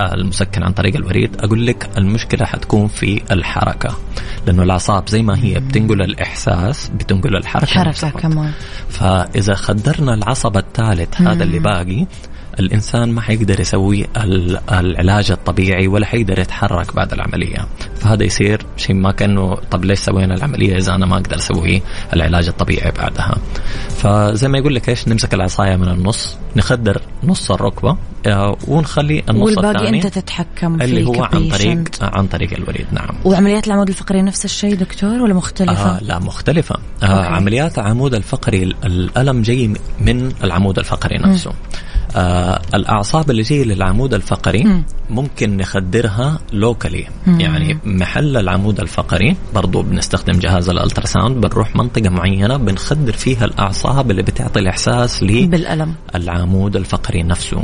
[0.00, 3.96] المسكن عن طريق الوريد؟ أقول لك المشكلة حتكون في الحركة
[4.46, 8.52] لأنه الأعصاب زي ما هي بتنقل الإحساس بتنقل الحركة حركة كمان.
[8.88, 12.06] فإذا خدرنا العصب الثالث هذا اللي باقي
[12.60, 14.06] الإنسان ما حيقدر يسوي
[14.72, 17.66] العلاج الطبيعي ولا حيقدر يتحرك بعد العملية.
[17.96, 21.82] فهذا يصير شيء ما كأنه طب ليش سوينا العملية إذا أنا ما أقدر أسوي
[22.12, 23.34] العلاج الطبيعي بعدها.
[23.88, 27.96] فزي ما يقول لك إيش نمسك العصاية من النص نخدر نص الركبة
[28.68, 33.08] ونخلي النص والباقي أنت تتحكم فيه اللي هو عن طريق عن طريق الوريد نعم.
[33.24, 36.76] وعمليات العمود الفقري نفس الشيء دكتور ولا مختلفة؟ آه لا مختلفة.
[37.02, 41.50] آه عمليات العمود الفقري الألم جاي من العمود الفقري نفسه.
[41.50, 41.54] م.
[42.16, 44.84] آه الأعصاب اللي جاية للعمود الفقري م.
[45.10, 52.56] ممكن نخدرها locally يعني محل العمود الفقري برضو بنستخدم جهاز ال ultrasound بنروح منطقة معينة
[52.56, 55.94] بنخدر فيها الأعصاب اللي بتعطي الإحساس ل بالألم.
[56.14, 57.62] العمود الفقري نفسه.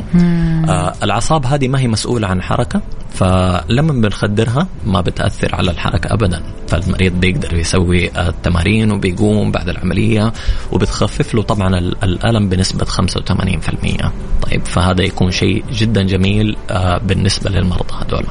[0.69, 2.81] آه الأعصاب هذه ما هي مسؤولة عن حركة
[3.13, 6.43] فلما بنخدرها ما بتأثر على الحركة ابدا.
[6.67, 10.33] فالمريض بيقدر يسوي التمارين وبيقوم بعد العملية
[10.71, 14.09] وبتخفف له طبعا الألم بنسبة 85%
[14.41, 18.25] طيب فهذا يكون شيء جدا جميل آه بالنسبة للمرضى هذول.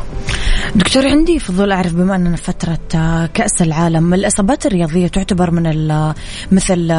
[0.74, 5.62] دكتور عندي فضول أعرف بما أننا فترة آه، كأس العالم الإصابات الرياضية تعتبر من
[6.52, 6.90] مثل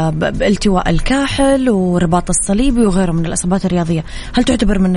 [0.41, 4.03] التواء الكاحل ورباط الصليبي وغيره من الإصابات الرياضية
[4.33, 4.95] هل تعتبر من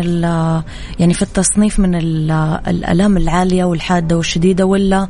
[0.99, 5.09] يعني في التصنيف من الألام العالية والحادة والشديدة ولا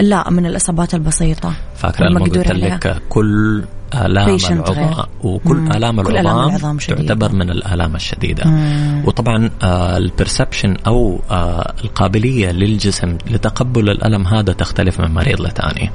[0.00, 3.64] لا من الإصابات البسيطة؟ فاكره لما قلت لك كل
[3.94, 5.72] آلام العظام وكل مم.
[5.72, 8.44] آلام كل العظام, العظام تعتبر من الآلام الشديدة.
[8.44, 9.02] مم.
[9.06, 15.90] وطبعا آه البرسبشن أو آه القابلية للجسم لتقبل الألم هذا تختلف من مريض لثاني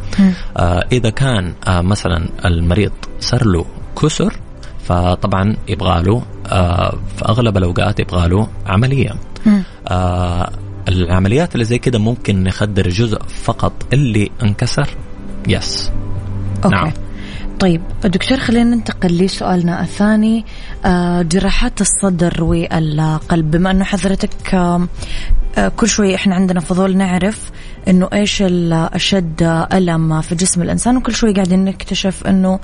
[0.57, 3.65] آه إذا كان مثلا المريض صار له
[4.01, 4.39] كسر
[4.83, 6.21] فطبعا يبغى له
[7.17, 9.11] في أغلب الأوقات يبغى له عملية.
[10.87, 14.89] العمليات اللي زي كده ممكن نخدر جزء فقط اللي انكسر.
[15.47, 15.91] yes
[16.65, 16.75] okay.
[16.75, 16.91] نعم.
[17.59, 20.45] طيب دكتور خلينا ننتقل لسؤالنا الثاني.
[20.85, 23.51] آه، جراحات الصدر والقلب.
[23.51, 24.87] بما أنه حضرتك آه،
[25.77, 27.51] كل شوي إحنا عندنا فضول نعرف
[27.87, 32.59] إنه إيش الاشد ألم في جسم الإنسان وكل شوي قاعدين نكتشف إنه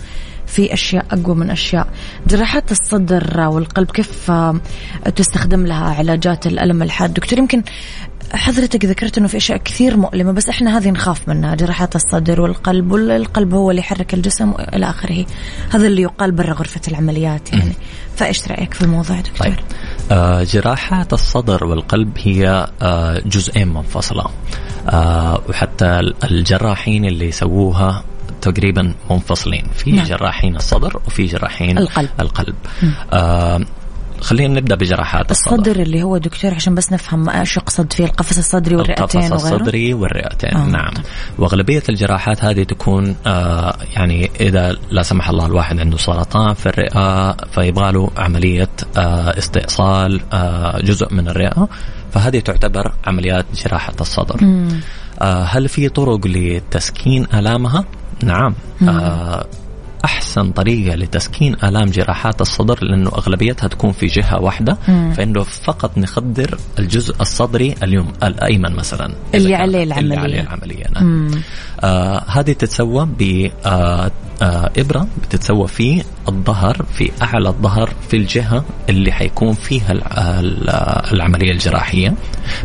[0.46, 1.88] في أشياء أقوى من أشياء.
[2.28, 4.60] جراحات الصدر والقلب كيف آه،
[5.16, 7.64] تستخدم لها علاجات الألم الحاد؟ دكتور يمكن
[8.34, 12.92] حضرتك ذكرت إنه في أشياء كثير مؤلمة بس إحنا هذه نخاف منها جراحات الصدر والقلب
[12.92, 15.26] والقلب هو اللي يحرك الجسم إلى آخره.
[15.70, 17.74] هذا اللي يقال برا غرفة العمليات يعني.
[18.16, 19.56] فإيش رأيك في الموضوع دكتور؟ طيب.
[20.12, 24.26] آه جراحات الصدر والقلب هي آه جزئين منفصله
[24.90, 28.04] آه وحتى الجراحين اللي يسووها
[28.42, 29.68] تقريبا منفصلين.
[29.76, 30.06] في نعم.
[30.06, 32.10] جراحين الصدر وفي جراحين القلب.
[32.20, 32.56] القلب.
[33.14, 33.66] آه
[34.22, 35.56] خلينا نبدأ بجراحات الصدر.
[35.56, 39.56] الصدر اللي هو دكتور عشان بس نفهم إيش يقصد فيه القفص الصدري والرئتين القفص وغيره.
[39.56, 40.66] الصدري والرئتين آه.
[40.66, 40.94] نعم.
[41.38, 47.32] وأغلبية الجراحات هذه تكون آه يعني إذا لا سمح الله الواحد عنده سرطان في الرئة
[47.34, 51.68] فيبغى له عملية آه استئصال آه جزء من الرئة.
[52.12, 54.40] فهذه تعتبر عمليات جراحة الصدر.
[55.22, 57.86] آه هل في طرق لتسكين آلامها؟
[58.24, 58.56] نعم.
[58.90, 59.46] آه
[60.06, 64.78] أحسن طريقة لتسكين آلام جراحات الصدر لأنه أغلبيتها تكون في جهة واحدة.
[65.14, 71.32] فإنه فقط نخدر الجزء الصدري اليوم الأيمن مثلا اللي عليه العملية اللي عليه العملية نعم.
[71.82, 74.12] آه هذه تتسوى ب آه
[74.42, 79.94] آه إبرة بتتسوى في الظهر في أعلى الظهر في الجهة اللي حيكون فيها
[81.14, 82.14] العملية الجراحية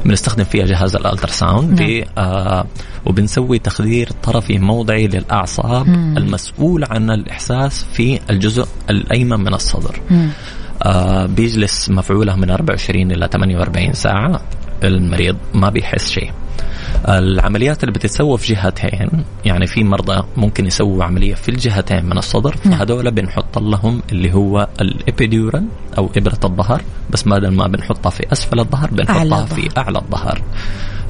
[0.04, 2.02] بنستخدم فيها جهاز الالتراساوند نعم.
[2.18, 2.66] آه
[3.06, 6.14] وبنسوي تخدير طرفي موضعي للأعصاب مم.
[6.18, 10.00] المسؤول عن الإحساس في الجزء الأيمن من الصدر.
[10.82, 14.40] آه بيجلس مفعوله من 24 إلى 48 ساعة.
[14.84, 16.32] المريض ما بيحس شيء.
[17.08, 22.56] العمليات اللي بتتسوى في جهتين يعني في مرضى ممكن يسووا عملية في الجهتين من الصدر.
[22.56, 25.66] فهذول بنحط لهم اللي هو ال epidural
[25.98, 26.82] أو إبرة الظهر.
[27.10, 30.42] بس بدل ما بنحطها في أسفل الظهر بنحطها أعلى في أعلى الظهر.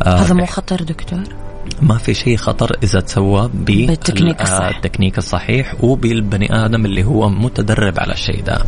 [0.03, 1.46] آه هذا مو خطر دكتور؟
[1.83, 4.77] ما في شيء خطر إذا تسوى بالتكنيك الصحيح.
[4.77, 8.59] التكنيك الصحيح وبالبني آدم اللي هو متدرب على الشيء ده.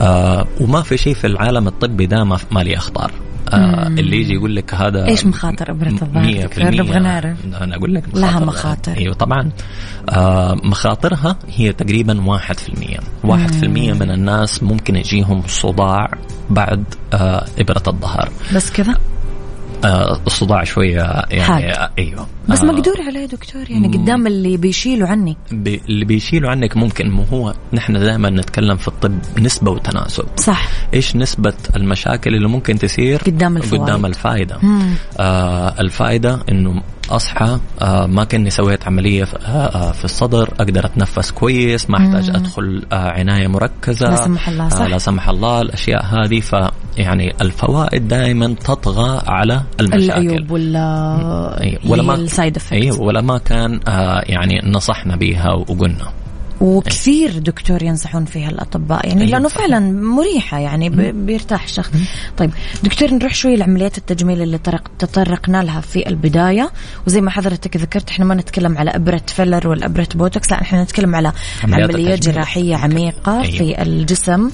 [0.00, 3.10] آه وما في شيء في العالم الطبي ده ما, ما له أخطار.
[3.52, 8.08] آه اللي يجي يقول لك هذا إيش مخاطر أبرة الظهر؟ نبغى نعرف أنا أقول لك
[8.08, 8.92] مخاطر لها مخاطر.
[8.96, 9.50] أيوه طبعا.
[10.10, 12.50] آه مخاطرها هي تقريبا 1%
[13.24, 16.10] 1% من الناس ممكن يجيهم صداع
[16.50, 18.28] بعد آه إبرة الظهر.
[18.54, 18.94] بس كذا؟
[19.84, 21.90] آه الصداع شوية يعني حاد.
[21.98, 22.26] أيوه.
[22.48, 22.64] بس آه.
[22.64, 25.36] مقدور عليه دكتور يعني قدام اللي بيشيلوا عني.
[25.52, 30.24] بي اللي بيشيلوا عنك ممكن مو هو نحن دائما نتكلم في الطب نسبة وتناسب.
[30.36, 30.68] صح.
[30.94, 33.82] إيش نسبة المشاكل اللي ممكن تصير قدام الفوائد.
[33.82, 34.58] قدام الفائدة؟
[35.18, 40.86] آه الفائدة إنه أصحى آه ما كأني سويت عملية في, آه, آه، في الصدر أقدر
[40.86, 44.86] أتنفس كويس ما أحتاج أدخل عناية مركزة لا سمح الله صح.
[44.86, 50.26] لا سمح الله الأشياء هذه فيعني الفوائد دائما تطغى على المشاكل.
[50.26, 53.80] العيوب ولا ولا ما ال side effect أيوه ولا ما كان
[54.26, 56.12] يعني نصحنا بها وقلنا.
[56.60, 59.08] وكثير دكتور ينصحون فيها الأطباء.
[59.08, 59.32] يعني أيوة.
[59.32, 61.90] لأنه فعلا مريحة يعني بيرتاح الشخص.
[62.36, 62.50] طيب
[62.82, 64.58] دكتور نروح شوي لعمليات التجميل اللي
[64.98, 66.70] تطرقنا لها في البداية.
[67.06, 70.82] وزي ما حضرتك ذكرت إحنا ما نتكلم على ابره filler ولا ابره بوتوكس لا إحنا
[70.82, 71.32] نتكلم على
[71.64, 73.42] عمليات جراحية عميقة أيوة.
[73.42, 74.50] في الجسم.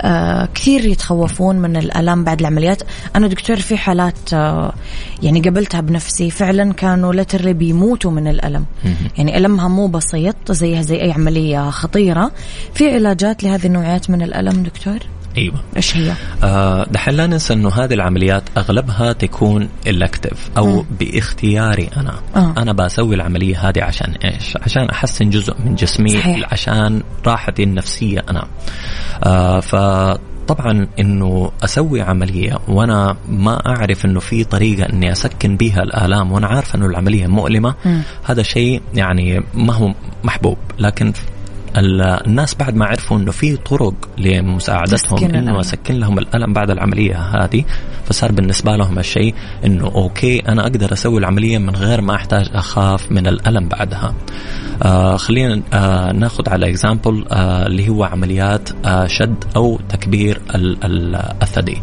[0.00, 2.82] آه كثير يتخوفون من الألام بعد العمليات.
[3.16, 4.74] أنا دكتور في حالات آه
[5.22, 6.30] يعني قابلتها بنفسي.
[6.30, 8.64] فعلا كانوا literally بيموتوا من الألم.
[9.18, 11.12] يعني ألمها مو بسيط زيها زي أي
[11.44, 12.32] عمليه خطيرة
[12.74, 14.98] في علاجات لهذه النوعيات من الألم دكتور
[15.36, 16.12] أيوه إيش هي؟
[16.42, 20.86] آه دحين لا ننسى إنه هذه العمليات أغلبها تكون الكتف أو م.
[21.00, 22.54] بإختياري أنا آه.
[22.58, 26.52] أنا بسوي العملية هذه عشان إيش؟ عشان أحسن جزء من جسمي صحيح.
[26.52, 28.46] عشان راحتي النفسية أنا
[29.24, 29.74] آه ف
[30.48, 36.46] طبعا إنه أسوي عملية وأنا ما أعرف إنه في طريقة إني أسكن بها الآلام وأنا
[36.46, 38.00] عارف إنه العملية مؤلمة م.
[38.24, 39.94] هذا شيء يعني ما هو
[40.24, 41.12] محبوب لكن
[41.76, 47.64] الناس بعد ما عرفوا إنه في طرق لمساعدتهم إنه أسكن لهم الألم بعد العملية هذه
[48.06, 49.34] فصار بالنسبة لهم الشيء
[49.64, 54.14] إنه okay أنا أقدر أسوي العملية من غير ما أحتاج أخاف من الألم بعدها.
[54.82, 60.40] آه خلينا آه ناخذ على example آه اللي هو عمليات آه شد أو تكبير
[61.42, 61.82] الثدي.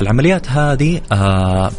[0.00, 1.70] العمليات هذه آه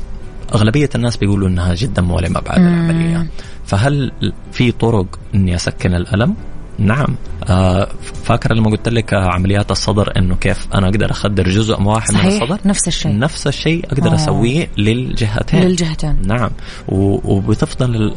[0.56, 3.28] أغلبية الناس بيقولوا أنها جدا مؤلمة بعد العملية
[3.66, 4.12] فهل
[4.52, 6.36] في طرق أني أسكن الألم؟
[6.80, 7.16] نعم
[7.50, 7.88] آه
[8.24, 12.26] فاكر لما قلت لك عمليات الصدر إنه كيف أنا أقدر أخدر جزء واحد صحيح.
[12.26, 13.18] من الصدر؟ نفس الشيء.
[13.20, 14.16] نفس الشيء أقدر أوه.
[14.16, 15.64] أسويه للجهتين.
[15.64, 16.18] للجهتين.
[16.26, 16.50] نعم.
[16.88, 18.14] وبتفضل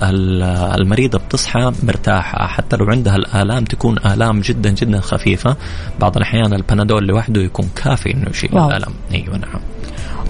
[0.81, 5.57] المريضة بتصحى مرتاحة حتى لو عندها الآلام تكون آلام جدا جدا خفيفة.
[6.01, 9.61] بعض الأحيان البنادول لوحده يكون كافي إنه يشيل الالم أيوه نعم.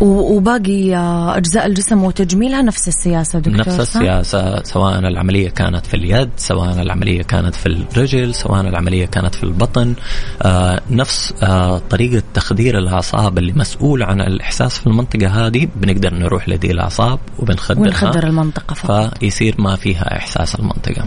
[0.00, 0.94] وباقي
[1.36, 7.22] أجزاء الجسم وتجميلها نفس السياسة دكتور نفس السياسة سواء العملية كانت في اليد سواء العملية
[7.22, 9.94] كانت في الرجل سواء العملية كانت في البطن.
[10.42, 16.48] آه نفس آه طريقة تخدير الأعصاب اللي مسؤول عن الإحساس في المنطقة هذه بنقدر نروح
[16.48, 17.82] لدي الأعصاب وبنخدرها.
[17.82, 19.18] ونخدر المنطقة فقط.
[19.18, 21.04] فيصير ما فيها إحساس المنطقة.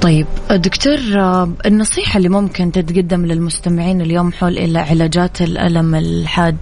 [0.00, 0.98] طيب دكتور
[1.66, 6.56] النصيحة اللي ممكن تتقدم للمستمعين اليوم حول علاجات الألم الحاد.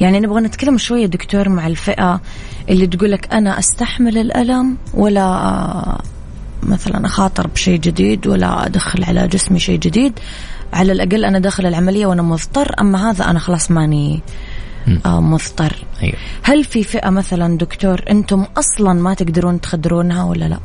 [0.00, 2.20] يعني نبغى نتكلم شوية دكتور مع الفئة
[2.68, 5.98] اللي تقول لك أنا أستحمل الألم ولا
[6.62, 10.12] مثلا أخاطر بشيء جديد ولا أدخل على جسمي شيء جديد
[10.72, 14.22] على الأقل أنا داخل العملية وأنا مضطر أما هذا أنا خلاص ماني
[15.06, 16.14] آه مضطر أيوه.
[16.42, 20.58] هل في فئة مثلا دكتور أنتم أصلا ما تقدرون تخدرونها ولا لا؟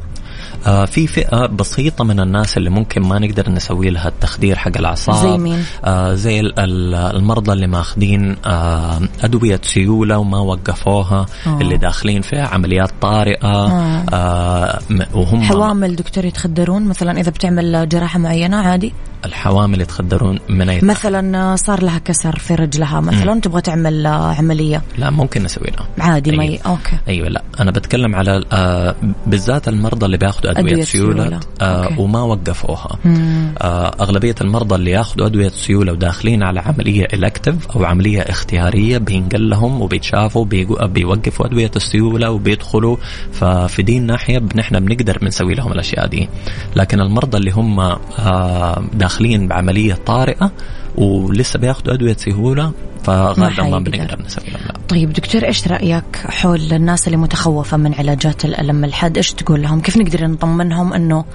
[0.68, 5.16] آه في فئة بسيطة من الناس اللي ممكن ما نقدر نسوي لها التخدير حق الأعصاب
[5.16, 11.62] زي مين؟ آه زي المرضى اللي ماخذين آه أدوية سيولة وما وقفوها أوه.
[11.62, 14.04] اللي داخلين في عمليات طارئة آه.
[14.14, 14.80] آه
[15.14, 18.94] وهم حوامل دكتور يتخدرون مثلا إذا بتعمل جراحة معينة عادي
[19.26, 25.10] الحوامل يتخدرون من أي مثلا صار لها كسر في رجلها مثلا تبغى تعمل عملية لا
[25.10, 26.44] ممكن نسوي لها عادي أيوة.
[26.44, 28.96] مي okay أيوه لا أنا بتكلم على آه
[29.28, 31.40] بالذات المرضى اللي بياخذوا أدوية, أدوية سيولة, سيولة.
[31.62, 32.98] آه وما وقفوها.
[33.06, 39.50] آه أغلبية المرضى اللي ياخذوا أدوية سيولة وداخلين على عملية الكتف أو عملية اختيارية بينقل
[39.50, 40.46] لهم وبيتشافوا
[40.86, 42.98] بيوقفوا أدوية السيولة وبيدخلوا.
[43.32, 46.30] ففي دي الناحيه نحن بنقدر بنسوي لهم الأشياء دي.
[46.76, 50.52] لكن المرضى اللي هم آه داخلين بعملية طارئة
[50.96, 52.72] ولسه بياخذوا أدوية سهولة
[53.04, 54.74] فغالبا ما بنقدر نسوي لا.
[54.90, 59.82] طيب دكتور إيش رأيك حول الناس اللي متخوفة من علاجات الألم الحاد إيش تقول لهم
[59.82, 61.26] كيف نقدر نطمنهم إنه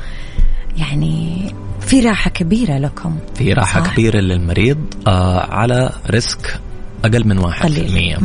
[0.77, 1.39] يعني
[1.81, 6.61] في راحة كبيرة لكم في راحة صح؟ كبيرة للمريض آه على risk
[7.05, 8.19] أقل من واحد في المية.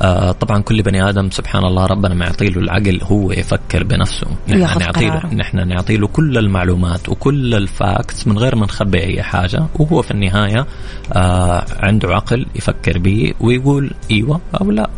[0.00, 4.26] آه طبعا كل بني آدم سبحان الله ربنا ما يعطي له العقل هو يفكر بنفسه.
[4.48, 9.02] نحن نعطي له نحن نعطي له كل المعلومات وكل ال facts من غير ما نخبي
[9.02, 9.66] أي حاجة.
[9.74, 10.66] وهو في النهاية
[11.12, 14.90] آه عنده عقل يفكر به ويقول إيوه أو لا.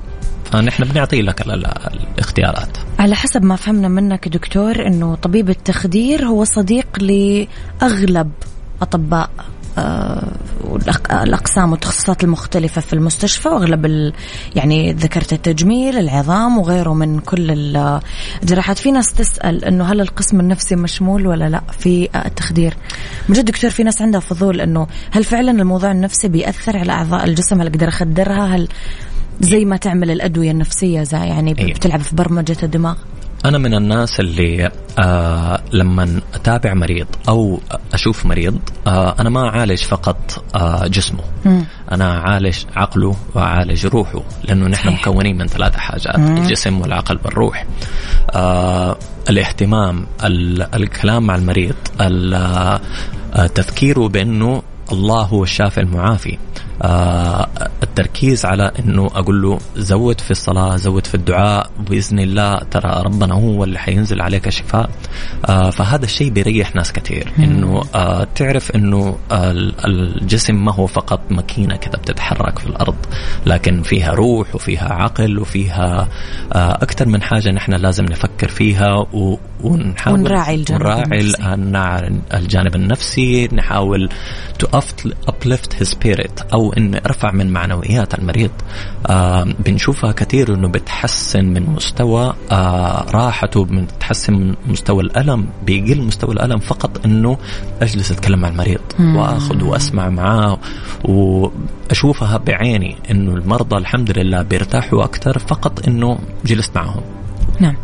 [0.44, 2.78] فنحن بنعطي لك الاختيارات.
[2.98, 8.30] على حسب ما فهمنا منك دكتور إنه طبيب التخدير هو صديق لأغلب
[8.82, 9.30] أطباء.
[11.10, 14.12] الاقسام والتخصصات المختلفة في المستشفى وأغلب
[14.54, 17.76] يعني ذكرت التجميل العظام وغيره من كل
[18.42, 18.78] الجراحات.
[18.78, 22.74] في ناس تسأل إنه هل القسم النفسي مشمول ولا لا في التخدير؟
[23.28, 27.24] من جد دكتور في ناس عندها فضول إنه هل فعلا الموضوع النفسي بيأثر على أعضاء
[27.24, 28.68] الجسم؟ هل أقدر أخدرها؟ هل
[29.40, 31.72] زي ما تعمل الأدوية النفسية زي يعني أيوة.
[31.72, 32.96] بتلعب في برمجة الدماغ؟
[33.48, 37.60] أنا من الناس اللي آه لما أتابع مريض أو
[37.94, 41.62] أشوف مريض آه أنا ما أعالج فقط آه جسمه م.
[41.92, 44.88] أنا أعالج عقله وأعالج روحه لأنه نحن.
[44.88, 46.36] مكونين من ثلاثة حاجات م.
[46.36, 47.66] الجسم والعقل والروح
[48.30, 48.96] آه
[49.30, 50.06] الاهتمام
[50.74, 51.74] الكلام مع المريض
[53.54, 54.62] تذكيره بأنه
[54.92, 56.65] الله هو الشافي المعافي آه
[57.82, 63.34] التركيز على إنه أقول له زود في الصلاة زود في الدعاء بإذن الله ترى ربنا
[63.34, 64.90] هو اللي حينزل عليك الشفاء
[65.48, 67.32] آه فهذا الشيء بيريح ناس كثير.
[67.38, 69.50] إنه آه تعرف إنه آه
[69.86, 72.96] الجسم ما هو فقط ماكينة كذا بتتحرك في الأرض
[73.46, 76.08] لكن فيها روح وفيها عقل وفيها
[76.52, 79.06] آه أكثر من حاجة نحن لازم نفكر فيها
[79.64, 82.20] ونحاول ونراعي الجانب ونراعي النفسي.
[82.34, 84.08] الجانب النفسي نحاول
[84.58, 84.66] تو
[85.30, 88.50] uplift his spirit أو انه ارفع من معنويات المريض.
[89.06, 96.32] آه بنشوفها كثير إنه بتحسن من مستوى آه راحته بتحسن من مستوى الألم بيقل مستوى
[96.32, 97.38] الألم فقط إنه
[97.82, 100.58] أجلس أتكلم مع المريض وآخذ وأسمع معاه.
[101.04, 107.02] وأشوفها بعيني إنه المرضى الحمد لله بيرتاحوا أكثر فقط إنه جلست معهم.
[107.60, 107.76] نعم.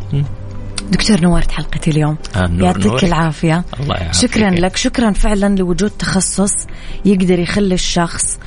[0.93, 2.17] دكتور نورت حلقتي اليوم.
[2.37, 3.65] آه يعطيك العافية.
[3.81, 4.77] الله شكرا لك.
[4.77, 6.67] شكرا فعلا لوجود تخصص
[7.05, 8.39] يقدر يخلي الشخص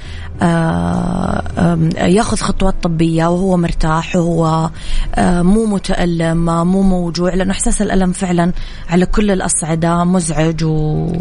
[1.97, 4.69] ياخذ خطوات طبية وهو مرتاح وهو
[5.15, 8.51] آه، مو متألم مو موجوع لأنه إحساس الألم فعلا
[8.89, 11.11] على كل الأصعدة مزعج و...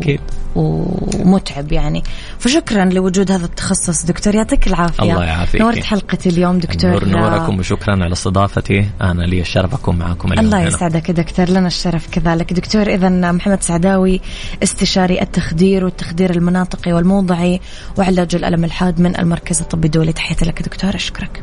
[0.57, 2.03] ومتعب يعني.
[2.39, 4.05] فشكرا لوجود هذا التخصص.
[4.05, 5.13] دكتور يعطيك العافية.
[5.13, 5.61] الله يعافيك.
[5.61, 7.09] نورت حلقتي اليوم دكتور.
[7.09, 8.87] نور نوركم وشكرا على استضافتي.
[9.01, 11.49] أنا لي الشرف أكون معكم اليوم الله يسعدك دكتور.
[11.49, 12.53] لنا الشرف كذلك.
[12.53, 14.21] دكتور إذا محمد سعداوي
[14.63, 17.61] استشاري التخدير والتخدير المناطقي والموضعي
[17.99, 20.13] وعلاج الألم الحاد من المركز الطبي الدولي.
[20.13, 21.43] تحياتي لك دكتور أشكرك.